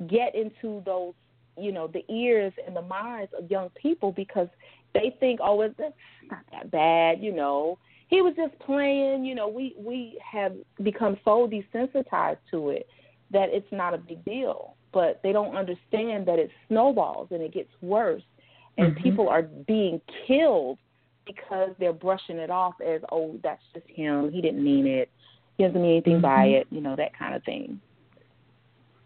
get 0.08 0.34
into 0.34 0.82
those 0.84 1.12
you 1.58 1.72
know 1.72 1.86
the 1.86 2.04
ears 2.12 2.52
and 2.66 2.74
the 2.74 2.82
minds 2.82 3.30
of 3.38 3.50
young 3.50 3.68
people 3.70 4.10
because 4.10 4.48
they 4.92 5.14
think 5.20 5.40
oh 5.42 5.60
it's 5.60 5.78
not 6.30 6.40
that 6.50 6.70
bad 6.70 7.22
you 7.22 7.32
know 7.32 7.78
he 8.08 8.22
was 8.22 8.34
just 8.34 8.58
playing 8.60 9.24
you 9.24 9.34
know 9.34 9.46
we 9.46 9.74
we 9.78 10.18
have 10.20 10.52
become 10.82 11.16
so 11.24 11.48
desensitized 11.48 12.38
to 12.50 12.70
it 12.70 12.88
that 13.30 13.48
it's 13.50 13.70
not 13.70 13.94
a 13.94 13.98
big 13.98 14.24
deal 14.24 14.74
but 14.92 15.20
they 15.22 15.32
don't 15.32 15.56
understand 15.56 16.26
that 16.26 16.38
it 16.38 16.50
snowballs 16.68 17.28
and 17.30 17.42
it 17.42 17.52
gets 17.52 17.70
worse 17.82 18.22
and 18.78 18.92
mm-hmm. 18.92 19.02
people 19.02 19.28
are 19.28 19.42
being 19.42 20.00
killed 20.26 20.78
because 21.26 21.70
they're 21.78 21.92
brushing 21.92 22.36
it 22.36 22.50
off 22.50 22.74
as 22.86 23.00
oh 23.10 23.38
that's 23.42 23.62
just 23.72 23.86
him 23.88 24.30
he 24.30 24.40
didn't 24.40 24.62
mean 24.62 24.86
it 24.86 25.10
he 25.56 25.64
doesn't 25.64 25.80
mean 25.80 25.92
anything 25.92 26.14
mm-hmm. 26.14 26.22
by 26.22 26.44
it 26.44 26.66
you 26.70 26.80
know 26.80 26.94
that 26.96 27.16
kind 27.18 27.34
of 27.34 27.42
thing 27.44 27.80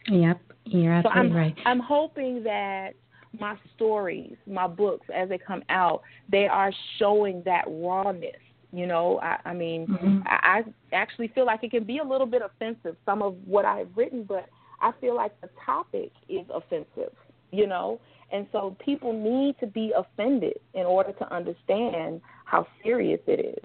yep 0.08 0.40
you're 0.64 0.92
absolutely 0.92 1.20
so 1.20 1.28
I'm, 1.28 1.36
right. 1.36 1.56
I'm 1.64 1.80
hoping 1.80 2.42
that 2.44 2.92
my 3.38 3.56
stories, 3.74 4.36
my 4.46 4.66
books, 4.66 5.06
as 5.14 5.28
they 5.28 5.38
come 5.38 5.62
out, 5.68 6.02
they 6.30 6.46
are 6.46 6.72
showing 6.98 7.42
that 7.44 7.64
rawness. 7.66 8.36
You 8.72 8.86
know, 8.86 9.18
I, 9.20 9.38
I 9.46 9.54
mean, 9.54 9.86
mm-hmm. 9.86 10.18
I, 10.26 10.58
I 10.58 10.64
actually 10.92 11.28
feel 11.28 11.46
like 11.46 11.64
it 11.64 11.70
can 11.70 11.84
be 11.84 11.98
a 11.98 12.04
little 12.04 12.26
bit 12.26 12.42
offensive, 12.42 12.96
some 13.06 13.22
of 13.22 13.34
what 13.46 13.64
I've 13.64 13.88
written, 13.96 14.24
but 14.24 14.46
I 14.80 14.92
feel 15.00 15.16
like 15.16 15.38
the 15.40 15.48
topic 15.64 16.12
is 16.28 16.44
offensive, 16.52 17.14
you 17.50 17.66
know? 17.66 17.98
And 18.32 18.46
so 18.52 18.76
people 18.84 19.12
need 19.12 19.56
to 19.60 19.66
be 19.66 19.92
offended 19.96 20.58
in 20.74 20.84
order 20.84 21.12
to 21.12 21.34
understand 21.34 22.20
how 22.44 22.66
serious 22.82 23.20
it 23.26 23.40
is. 23.40 23.64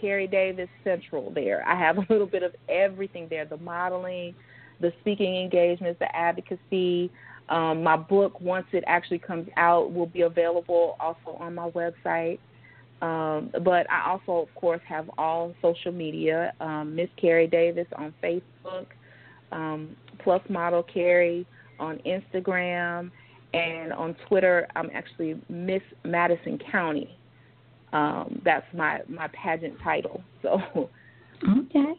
Kerri 0.05 0.31
Davis 0.31 0.69
Central. 0.83 1.31
There, 1.31 1.67
I 1.67 1.75
have 1.77 1.97
a 1.99 2.07
little 2.11 2.27
bit 2.27 2.43
of 2.43 2.55
everything 2.69 3.27
there: 3.31 3.45
the 3.47 3.57
modeling, 3.57 4.35
the 4.81 4.93
speaking 5.01 5.37
engagements, 5.37 5.99
the 5.99 6.15
advocacy. 6.15 7.11
Um, 7.49 7.83
my 7.83 7.97
book, 7.97 8.41
once 8.41 8.67
it 8.73 8.85
actually 8.87 9.19
comes 9.19 9.49
out, 9.57 9.93
will 9.93 10.07
be 10.07 10.23
available 10.23 10.97
also 10.99 11.37
on 11.39 11.55
my 11.55 11.71
website. 11.71 12.39
Um, 13.03 13.51
but 13.63 13.91
I 13.91 14.09
also, 14.09 14.43
of 14.49 14.55
course, 14.55 14.81
have 14.87 15.11
all 15.19 15.53
social 15.61 15.93
media 15.93 16.55
um, 16.61 16.97
Miss 16.97 17.11
Kerri 17.23 17.51
Davis 17.51 17.87
on 17.97 18.15
Facebook, 18.23 18.87
um, 19.53 19.95
Plus 20.21 20.41
Model 20.49 20.83
Kerri 20.83 21.45
on 21.79 21.99
Instagram, 22.07 23.11
and 23.53 23.93
on 23.93 24.17
Twitter, 24.27 24.67
I'm 24.75 24.91
actually 24.95 25.39
Miss 25.51 25.83
Madison 26.05 26.59
County. 26.73 27.15
Um, 27.95 28.43
that's 28.45 28.67
my, 28.75 29.01
my 29.09 29.29
pageant 29.29 29.75
title. 29.83 30.23
So. 30.43 30.91
Okay. 31.43 31.95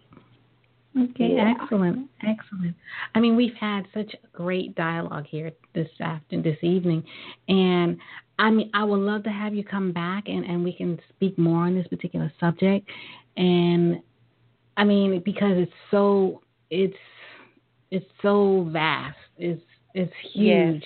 Okay, 0.98 1.34
yeah. 1.36 1.54
excellent, 1.60 2.10
excellent. 2.22 2.74
I 3.16 3.20
mean, 3.20 3.36
we've 3.36 3.56
had 3.60 3.86
such 3.94 4.16
great 4.32 4.76
dialogue 4.76 5.26
here 5.28 5.52
this 5.74 5.90
afternoon, 6.00 6.44
this 6.44 6.58
evening, 6.62 7.04
and 7.50 7.98
I 8.40 8.50
mean, 8.50 8.70
I 8.74 8.86
would 8.86 9.00
love 9.00 9.24
to 9.24 9.30
have 9.30 9.54
you 9.54 9.64
come 9.66 9.92
back 9.92 10.28
and 10.28 10.46
and 10.46 10.64
we 10.64 10.72
can 10.72 10.98
speak 11.10 11.38
more 11.38 11.66
on 11.66 11.76
this 11.76 11.88
particular 11.88 12.32
subject. 12.40 12.90
And 13.36 14.02
I 14.78 14.86
mean, 14.86 15.22
because 15.26 15.58
it's 15.58 15.72
so 15.92 16.42
it's 16.70 16.96
it's 17.92 18.06
so 18.22 18.70
vast, 18.72 19.18
it's 19.38 19.62
it's 19.94 20.14
huge, 20.34 20.84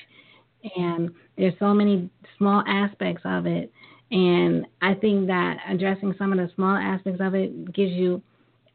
yes. 0.64 0.74
and 0.76 1.12
there's 1.38 1.54
so 1.60 1.74
many 1.74 2.10
small 2.38 2.64
aspects 2.68 3.22
of 3.26 3.46
it. 3.46 3.72
And 4.12 4.66
I 4.82 4.96
think 4.96 5.28
that 5.28 5.58
addressing 5.70 6.16
some 6.18 6.32
of 6.32 6.40
the 6.40 6.52
small 6.56 6.76
aspects 6.76 7.22
of 7.22 7.36
it 7.36 7.74
gives 7.74 7.92
you 7.92 8.22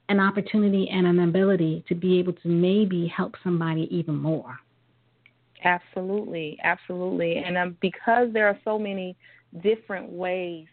an 0.08 0.20
opportunity 0.20 0.88
and 0.90 1.06
an 1.06 1.20
ability 1.20 1.84
to 1.88 1.94
be 1.94 2.18
able 2.18 2.34
to 2.34 2.48
maybe 2.48 3.06
help 3.06 3.34
somebody 3.42 3.88
even 3.90 4.16
more. 4.16 4.58
Absolutely, 5.64 6.58
absolutely. 6.62 7.38
And 7.38 7.56
um, 7.56 7.76
because 7.80 8.28
there 8.32 8.46
are 8.46 8.58
so 8.64 8.78
many 8.78 9.16
different 9.62 10.10
ways 10.10 10.66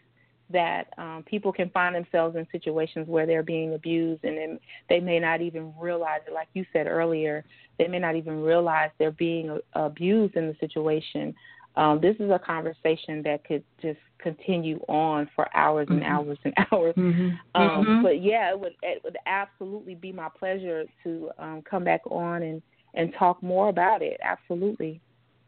that 0.50 0.92
um, 0.98 1.24
people 1.26 1.50
can 1.50 1.70
find 1.70 1.94
themselves 1.94 2.36
in 2.36 2.46
situations 2.52 3.08
where 3.08 3.26
they're 3.26 3.42
being 3.42 3.72
abused 3.72 4.22
and 4.24 4.58
they 4.88 5.00
may 5.00 5.18
not 5.18 5.40
even 5.40 5.72
realize 5.80 6.20
it. 6.26 6.34
Like 6.34 6.48
you 6.52 6.66
said 6.74 6.86
earlier, 6.86 7.44
they 7.78 7.88
may 7.88 7.98
not 7.98 8.16
even 8.16 8.42
realize 8.42 8.90
they're 8.98 9.12
being 9.12 9.50
uh, 9.50 9.80
abused 9.80 10.36
in 10.36 10.46
the 10.46 10.56
situation. 10.60 11.34
Um, 11.76 12.00
this 12.00 12.16
is 12.20 12.30
a 12.30 12.38
conversation 12.38 13.22
that 13.22 13.44
could 13.44 13.64
just 13.80 13.98
continue 14.18 14.78
on 14.88 15.28
for 15.34 15.54
hours 15.56 15.86
and 15.90 16.00
mm-hmm. 16.00 16.12
hours 16.12 16.38
and 16.44 16.54
hours. 16.72 16.94
Mm-hmm. 16.96 17.60
Um, 17.60 17.84
mm-hmm. 17.84 18.02
But 18.02 18.22
yeah, 18.22 18.50
it 18.50 18.60
would 18.60 18.74
it 18.82 19.02
would 19.04 19.16
absolutely 19.26 19.94
be 19.94 20.12
my 20.12 20.28
pleasure 20.38 20.84
to 21.04 21.30
um, 21.38 21.62
come 21.68 21.84
back 21.84 22.02
on 22.10 22.42
and 22.42 22.62
and 22.94 23.12
talk 23.18 23.42
more 23.42 23.68
about 23.68 24.02
it. 24.02 24.20
Absolutely. 24.22 25.00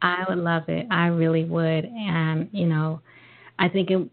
I 0.03 0.25
would 0.29 0.39
love 0.39 0.65
it. 0.69 0.87
I 0.91 1.07
really 1.07 1.45
would. 1.45 1.85
And 1.85 2.49
you 2.53 2.67
know, 2.67 3.01
I 3.59 3.69
think 3.69 3.91
it. 3.91 4.09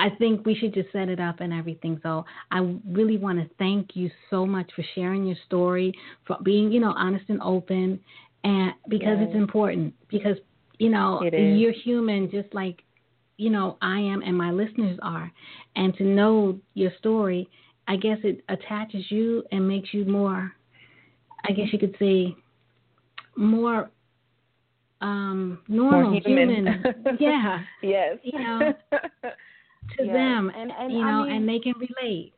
I 0.00 0.10
think 0.10 0.46
we 0.46 0.54
should 0.54 0.74
just 0.74 0.92
set 0.92 1.08
it 1.08 1.18
up 1.18 1.40
and 1.40 1.52
everything. 1.52 1.98
So 2.04 2.24
I 2.52 2.60
really 2.88 3.16
want 3.16 3.40
to 3.40 3.50
thank 3.58 3.96
you 3.96 4.08
so 4.30 4.46
much 4.46 4.70
for 4.76 4.84
sharing 4.94 5.26
your 5.26 5.36
story, 5.46 5.92
for 6.24 6.36
being, 6.44 6.70
you 6.70 6.78
know, 6.78 6.94
honest 6.96 7.24
and 7.28 7.42
open, 7.42 7.98
and 8.44 8.74
because 8.88 9.16
yes. 9.18 9.26
it's 9.28 9.36
important. 9.36 9.92
Because 10.08 10.36
you 10.78 10.90
know, 10.90 11.20
you're 11.32 11.72
human, 11.72 12.30
just 12.30 12.52
like 12.54 12.82
you 13.36 13.50
know 13.50 13.76
I 13.80 13.98
am, 13.98 14.22
and 14.22 14.36
my 14.36 14.50
listeners 14.50 14.98
are. 15.02 15.30
And 15.76 15.94
to 15.96 16.04
know 16.04 16.58
your 16.74 16.90
story, 16.98 17.48
I 17.86 17.96
guess 17.96 18.18
it 18.24 18.42
attaches 18.48 19.04
you 19.10 19.42
and 19.52 19.66
makes 19.66 19.92
you 19.92 20.04
more. 20.04 20.52
I 21.48 21.52
guess 21.52 21.66
you 21.72 21.78
could 21.78 21.96
say 21.98 22.36
more 23.36 23.90
um 25.00 25.60
normal 25.68 26.10
more 26.10 26.20
human. 26.20 26.66
human. 26.66 26.84
yeah 27.20 27.58
yes 27.82 28.16
you 28.24 28.38
know 28.38 28.72
to 28.92 30.04
yes. 30.04 30.12
them 30.12 30.50
and, 30.56 30.72
and 30.76 30.92
you 30.92 30.98
know 30.98 31.22
I 31.22 31.26
mean, 31.26 31.36
and 31.36 31.48
they 31.48 31.60
can 31.60 31.74
relate 31.78 32.34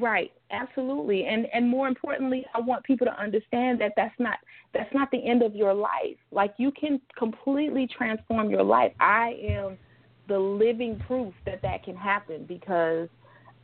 right. 0.00 0.32
Absolutely. 0.50 1.26
And 1.26 1.46
and 1.52 1.68
more 1.68 1.88
importantly 1.88 2.44
i 2.54 2.60
want 2.60 2.84
people 2.84 3.06
to 3.06 3.20
understand 3.20 3.80
that 3.80 3.92
that's 3.96 4.14
not 4.18 4.38
that's 4.72 4.92
not 4.94 5.10
the 5.10 5.26
end 5.26 5.42
of 5.42 5.54
your 5.54 5.74
life. 5.74 6.16
Like 6.30 6.54
you 6.58 6.70
can 6.70 7.00
completely 7.18 7.88
transform 7.88 8.50
your 8.50 8.62
life. 8.62 8.92
I 9.00 9.34
am 9.42 9.78
the 10.28 10.38
living 10.38 11.00
proof 11.06 11.34
that 11.44 11.62
that 11.62 11.84
can 11.84 11.96
happen 11.96 12.44
because 12.48 13.08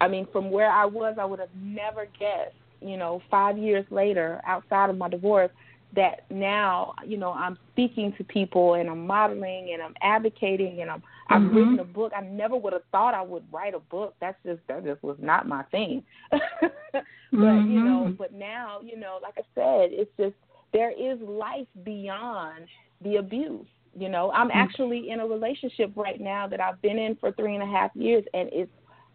i 0.01 0.09
mean 0.09 0.27
from 0.33 0.51
where 0.51 0.71
i 0.71 0.85
was 0.85 1.17
i 1.19 1.25
would 1.25 1.41
have 1.41 1.55
never 1.61 2.07
guessed 2.19 2.55
you 2.81 2.97
know 2.97 3.21
5 3.31 3.59
years 3.59 3.85
later 3.91 4.41
outside 4.47 4.91
of 4.91 4.97
my 4.97 5.09
divorce 5.09 5.51
that 5.95 6.25
now 6.31 6.95
you 7.07 7.17
know 7.17 7.33
I'm 7.33 7.59
speaking 7.73 8.15
to 8.19 8.25
people 8.25 8.75
and 8.75 8.89
I'm 8.89 9.07
modeling 9.07 9.71
and 9.73 9.83
I'm 9.83 9.95
advocating 10.03 10.81
and 10.81 10.91
I'm 10.91 11.03
I've 11.29 11.41
mm-hmm. 11.41 11.57
written 11.57 11.79
a 11.79 11.85
book. 11.85 12.13
I 12.17 12.23
never 12.23 12.57
would 12.57 12.73
have 12.73 12.83
thought 12.91 13.15
I 13.15 13.23
would 13.23 13.45
write 13.53 13.75
a 13.75 13.79
book. 13.79 14.15
That's 14.21 14.37
just 14.45 14.61
that 14.69 14.85
just 14.85 15.03
was 15.03 15.17
not 15.21 15.47
my 15.47 15.63
thing. 15.65 16.03
but 16.31 16.43
mm-hmm. 17.33 17.71
you 17.71 17.85
know, 17.85 18.15
but 18.19 18.33
now 18.33 18.81
you 18.83 18.99
know, 18.99 19.19
like 19.23 19.35
I 19.39 19.43
said, 19.55 19.91
it's 19.93 20.11
just 20.19 20.35
there 20.73 20.91
is 20.91 21.19
life 21.21 21.69
beyond 21.85 22.67
the 23.03 23.17
abuse. 23.17 23.67
You 23.99 24.09
know, 24.09 24.31
I'm 24.33 24.49
mm-hmm. 24.49 24.59
actually 24.59 25.11
in 25.11 25.21
a 25.21 25.27
relationship 25.27 25.93
right 25.97 26.21
now 26.21 26.47
that 26.49 26.61
I've 26.61 26.81
been 26.81 26.99
in 26.99 27.17
for 27.17 27.33
three 27.33 27.55
and 27.55 27.63
a 27.63 27.67
half 27.67 27.91
years, 27.95 28.25
and 28.33 28.49
it's 28.53 28.71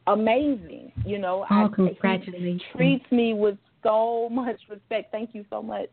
amazing. 0.05 0.91
You 1.05 1.19
know, 1.19 1.45
oh, 1.49 1.65
I, 1.65 1.67
congratulations. 1.73 2.61
he 2.61 2.77
treats 2.77 3.11
me 3.11 3.33
with 3.33 3.57
so 3.83 4.29
much 4.31 4.59
respect. 4.69 5.11
Thank 5.11 5.33
you 5.33 5.45
so 5.49 5.61
much 5.61 5.87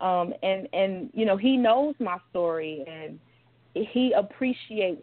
um, 0.00 0.32
and 0.42 0.68
and 0.72 1.10
you 1.12 1.24
know 1.24 1.36
he 1.36 1.56
knows 1.56 1.94
my 1.98 2.18
story 2.30 2.84
and 2.86 3.18
he 3.74 4.12
appreciates 4.16 5.02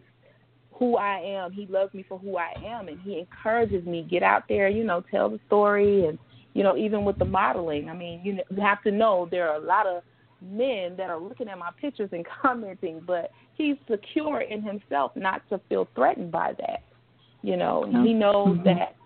who 0.78 0.96
I 0.96 1.18
am. 1.18 1.50
He 1.52 1.66
loves 1.66 1.92
me 1.92 2.04
for 2.08 2.18
who 2.18 2.36
I 2.36 2.52
am, 2.64 2.88
and 2.88 3.00
he 3.00 3.18
encourages 3.18 3.84
me 3.84 4.06
get 4.08 4.22
out 4.22 4.44
there, 4.48 4.68
you 4.68 4.84
know, 4.84 5.02
tell 5.10 5.28
the 5.28 5.40
story, 5.46 6.06
and 6.06 6.18
you 6.54 6.62
know, 6.62 6.76
even 6.76 7.04
with 7.04 7.18
the 7.18 7.24
modeling. 7.24 7.88
I 7.88 7.94
mean, 7.94 8.20
you 8.22 8.38
you 8.50 8.62
have 8.62 8.82
to 8.82 8.90
know 8.90 9.28
there 9.30 9.48
are 9.50 9.56
a 9.56 9.64
lot 9.64 9.86
of 9.86 10.02
men 10.40 10.96
that 10.96 11.10
are 11.10 11.18
looking 11.18 11.48
at 11.48 11.58
my 11.58 11.70
pictures 11.80 12.10
and 12.12 12.24
commenting, 12.42 13.00
but 13.06 13.30
he's 13.54 13.76
secure 13.90 14.42
in 14.42 14.62
himself 14.62 15.12
not 15.16 15.42
to 15.50 15.60
feel 15.68 15.88
threatened 15.94 16.30
by 16.30 16.54
that. 16.60 16.84
You 17.42 17.56
know, 17.56 17.84
he 18.02 18.12
knows 18.12 18.56
mm-hmm. 18.56 18.64
that 18.64 18.96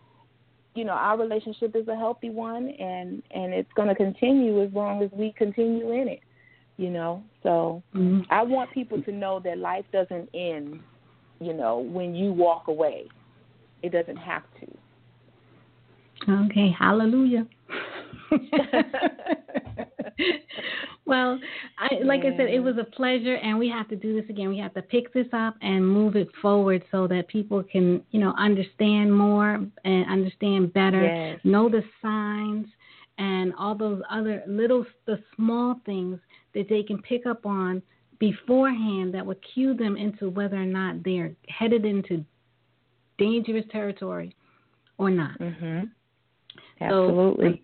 you 0.75 0.85
know 0.85 0.93
our 0.93 1.19
relationship 1.19 1.77
is 1.77 1.87
a 1.89 1.97
healthy 1.97 2.31
one, 2.31 2.69
and 2.69 3.23
and 3.31 3.53
it's 3.53 3.73
going 3.75 3.89
to 3.89 3.95
continue 3.95 4.63
as 4.63 4.73
long 4.73 5.03
as 5.03 5.11
we 5.13 5.33
continue 5.37 5.93
in 5.93 6.09
it. 6.09 6.21
You 6.77 6.91
know, 6.91 7.23
so 7.43 7.83
mm-hmm. 7.95 8.23
I 8.31 8.43
want 8.43 8.73
people 8.73 9.03
to 9.03 9.13
know 9.13 9.41
that 9.41 9.59
life 9.59 9.85
doesn't 9.93 10.29
end. 10.35 10.81
You 11.41 11.53
know, 11.53 11.79
when 11.79 12.15
you 12.15 12.33
walk 12.33 12.69
away, 12.69 13.09
it 13.83 13.93
doesn't 13.93 14.17
have 14.17 14.43
to. 14.61 14.67
Okay, 16.47 16.75
hallelujah. 16.79 17.47
well, 21.07 21.39
I, 21.79 21.97
like 22.05 22.21
I 22.21 22.37
said, 22.37 22.49
it 22.49 22.63
was 22.63 22.77
a 22.79 22.85
pleasure, 22.85 23.37
and 23.37 23.59
we 23.59 23.69
have 23.69 23.89
to 23.89 23.97
do 23.97 24.21
this 24.21 24.29
again. 24.31 24.49
We 24.49 24.59
have 24.59 24.75
to 24.75 24.83
pick 24.83 25.13
this 25.13 25.27
up 25.33 25.55
and 25.63 25.87
move 25.87 26.17
it 26.17 26.29
forward 26.41 26.85
so 26.91 27.07
that 27.09 27.29
people 27.29 27.63
can, 27.63 28.03
you 28.11 28.21
know, 28.21 28.35
understand 28.39 29.17
more 29.17 29.65
and 29.85 30.11
understand 30.11 30.73
better, 30.73 31.05
yes. 31.05 31.41
know 31.45 31.69
the 31.69 31.83
signs 32.01 32.67
and 33.19 33.53
all 33.59 33.75
those 33.75 34.03
other 34.11 34.43
little, 34.47 34.85
the 35.07 35.19
small 35.37 35.81
things 35.85 36.19
that 36.55 36.69
they 36.69 36.83
can 36.83 37.01
pick 37.03 37.27
up 37.27 37.45
on 37.47 37.83
beforehand 38.19 39.13
that 39.15 39.25
would 39.25 39.39
cue 39.53 39.75
them 39.75 39.97
into 39.97 40.31
whether 40.31 40.57
or 40.57 40.67
not 40.67 41.03
they're 41.05 41.33
headed 41.49 41.85
into 41.85 42.25
dangerous 43.19 43.65
territory 43.71 44.35
or 44.99 45.11
not. 45.11 45.39
Mm-hmm. 45.39 45.85
Absolutely. 46.81 47.51
So, 47.51 47.59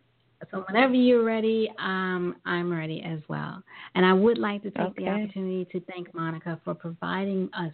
so 0.50 0.64
whenever 0.68 0.94
you're 0.94 1.24
ready, 1.24 1.70
um, 1.78 2.36
I'm 2.44 2.72
ready 2.72 3.02
as 3.02 3.20
well. 3.28 3.62
And 3.94 4.06
I 4.06 4.12
would 4.12 4.38
like 4.38 4.62
to 4.62 4.70
take 4.70 4.80
okay. 4.80 5.04
the 5.04 5.10
opportunity 5.10 5.66
to 5.72 5.80
thank 5.92 6.14
Monica 6.14 6.60
for 6.64 6.74
providing 6.74 7.50
us 7.54 7.72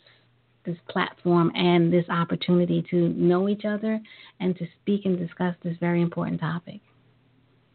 this 0.65 0.79
platform 0.89 1.53
and 1.55 1.93
this 1.93 2.09
opportunity 2.09 2.85
to 2.91 3.11
know 3.11 3.49
each 3.49 3.65
other 3.67 4.01
and 4.41 4.57
to 4.57 4.67
speak 4.81 5.05
and 5.05 5.19
discuss 5.19 5.55
this 5.63 5.77
very 5.79 6.01
important 6.01 6.41
topic. 6.41 6.81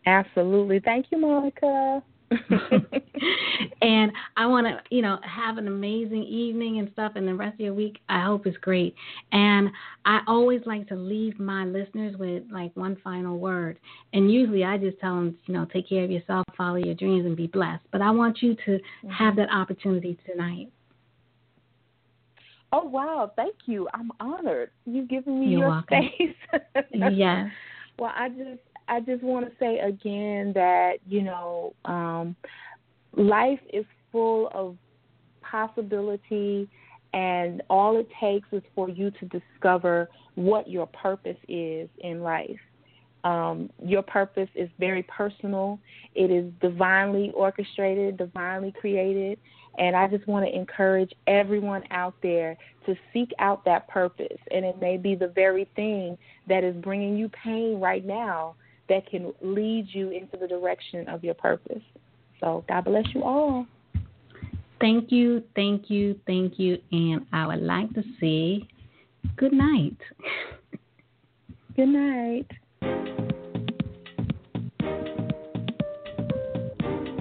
Absolutely. 0.06 0.80
Thank 0.80 1.08
you, 1.12 1.20
Monica. 1.20 2.02
and 3.82 4.12
I 4.38 4.46
want 4.46 4.68
to, 4.68 4.80
you 4.96 5.02
know, 5.02 5.18
have 5.24 5.58
an 5.58 5.68
amazing 5.68 6.24
evening 6.24 6.80
and 6.80 6.90
stuff, 6.94 7.14
and 7.16 7.28
the 7.28 7.34
rest 7.34 7.56
of 7.56 7.60
your 7.60 7.74
week 7.74 8.00
I 8.08 8.24
hope 8.24 8.46
is 8.46 8.56
great. 8.62 8.96
And 9.32 9.70
I 10.06 10.20
always 10.28 10.62
like 10.66 10.88
to 10.90 10.96
leave 10.96 11.40
my 11.40 11.66
listeners 11.66 12.16
with 12.18 12.44
like 12.52 12.76
one 12.76 12.98
final 13.04 13.38
word. 13.38 13.80
And 14.14 14.32
usually 14.32 14.64
I 14.64 14.78
just 14.78 15.00
tell 15.00 15.16
them, 15.16 15.38
you 15.46 15.54
know, 15.54 15.66
take 15.72 15.90
care 15.90 16.04
of 16.04 16.12
yourself, 16.12 16.46
follow 16.58 16.78
your 16.78 16.96
dreams, 16.96 17.26
and 17.26 17.36
be 17.36 17.48
blessed. 17.48 17.84
But 17.92 18.02
I 18.02 18.12
want 18.12 18.42
you 18.42 18.56
to 18.56 18.72
mm-hmm. 18.72 19.10
have 19.10 19.36
that 19.38 19.50
opportunity 19.52 20.18
tonight. 20.26 20.72
Oh 22.72 22.84
wow, 22.84 23.32
thank 23.36 23.56
you. 23.66 23.88
I'm 23.94 24.12
honored. 24.20 24.70
You've 24.86 25.10
given 25.10 25.40
me 25.40 25.48
You're 25.48 25.62
your 25.62 25.70
welcome. 25.70 26.10
space. 26.14 26.84
yes. 27.14 27.48
Well, 27.98 28.12
I 28.16 28.30
just 28.30 28.62
I 28.90 29.00
just 29.02 29.24
want 29.24 29.46
to 29.46 29.52
say 29.60 29.80
again 29.80 30.52
that 30.56 30.94
you 31.08 31.22
know 31.22 31.74
um, 31.86 32.36
life 33.16 33.60
is 33.72 33.86
full 34.12 34.50
of 34.54 34.76
possibility, 35.42 36.68
and 37.14 37.62
all 37.70 37.98
it 37.98 38.10
takes 38.20 38.48
is 38.52 38.64
for 38.74 38.90
you 38.90 39.12
to 39.12 39.26
discover 39.28 40.10
what 40.36 40.70
your 40.70 40.88
purpose 40.88 41.38
is 41.48 41.88
in 42.00 42.22
life. 42.22 42.60
Um, 43.24 43.70
your 43.84 44.02
purpose 44.02 44.50
is 44.56 44.70
very 44.80 45.04
personal. 45.04 45.80
It 46.16 46.32
is 46.32 46.52
divinely 46.62 47.32
orchestrated, 47.36 48.18
divinely 48.18 48.74
created, 48.80 49.38
and 49.78 49.96
I 49.96 50.08
just 50.08 50.26
want 50.28 50.46
to 50.48 50.56
encourage 50.56 51.12
everyone 51.28 51.84
out 51.92 52.16
there 52.24 52.58
to 52.86 52.96
seek 53.14 53.32
out 53.40 53.64
that 53.66 53.88
purpose. 53.88 54.38
And 54.52 54.66
it 54.66 54.80
may 54.82 54.98
be 54.98 55.16
the 55.16 55.28
very 55.28 55.70
thing 55.76 56.18
that 56.48 56.64
is 56.64 56.76
bringing 56.78 57.18
you 57.18 57.30
pain 57.30 57.80
right 57.80 58.04
now 58.04 58.56
that 58.90 59.08
can 59.10 59.34
lead 59.42 59.88
you 59.92 60.10
into 60.10 60.38
the 60.38 60.48
direction 60.48 61.08
of 61.08 61.24
your 61.24 61.36
purpose. 61.36 61.82
So 62.40 62.64
God 62.68 62.86
bless 62.86 63.06
you 63.14 63.24
all. 63.24 63.66
Thank 64.82 65.12
you, 65.12 65.44
thank 65.56 65.90
you, 65.90 66.20
thank 66.26 66.58
you. 66.58 66.78
And 66.92 67.26
I 67.34 67.48
would 67.48 67.62
like 67.62 67.94
to 67.94 68.04
say 68.20 68.68
good 69.36 69.54
night. 69.54 69.98
good 71.76 71.90
night. 71.90 72.48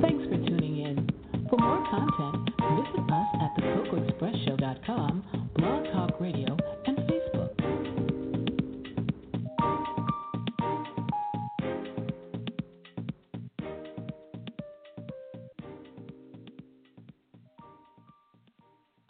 Thanks 0.00 0.24
for 0.24 0.36
tuning 0.36 0.80
in. 0.80 1.10
For 1.50 1.58
more 1.58 1.84
content, 1.90 2.50
visit 2.76 3.10
us 3.12 3.26
at 3.40 3.56
thecocoexpressshow.com 3.62 5.27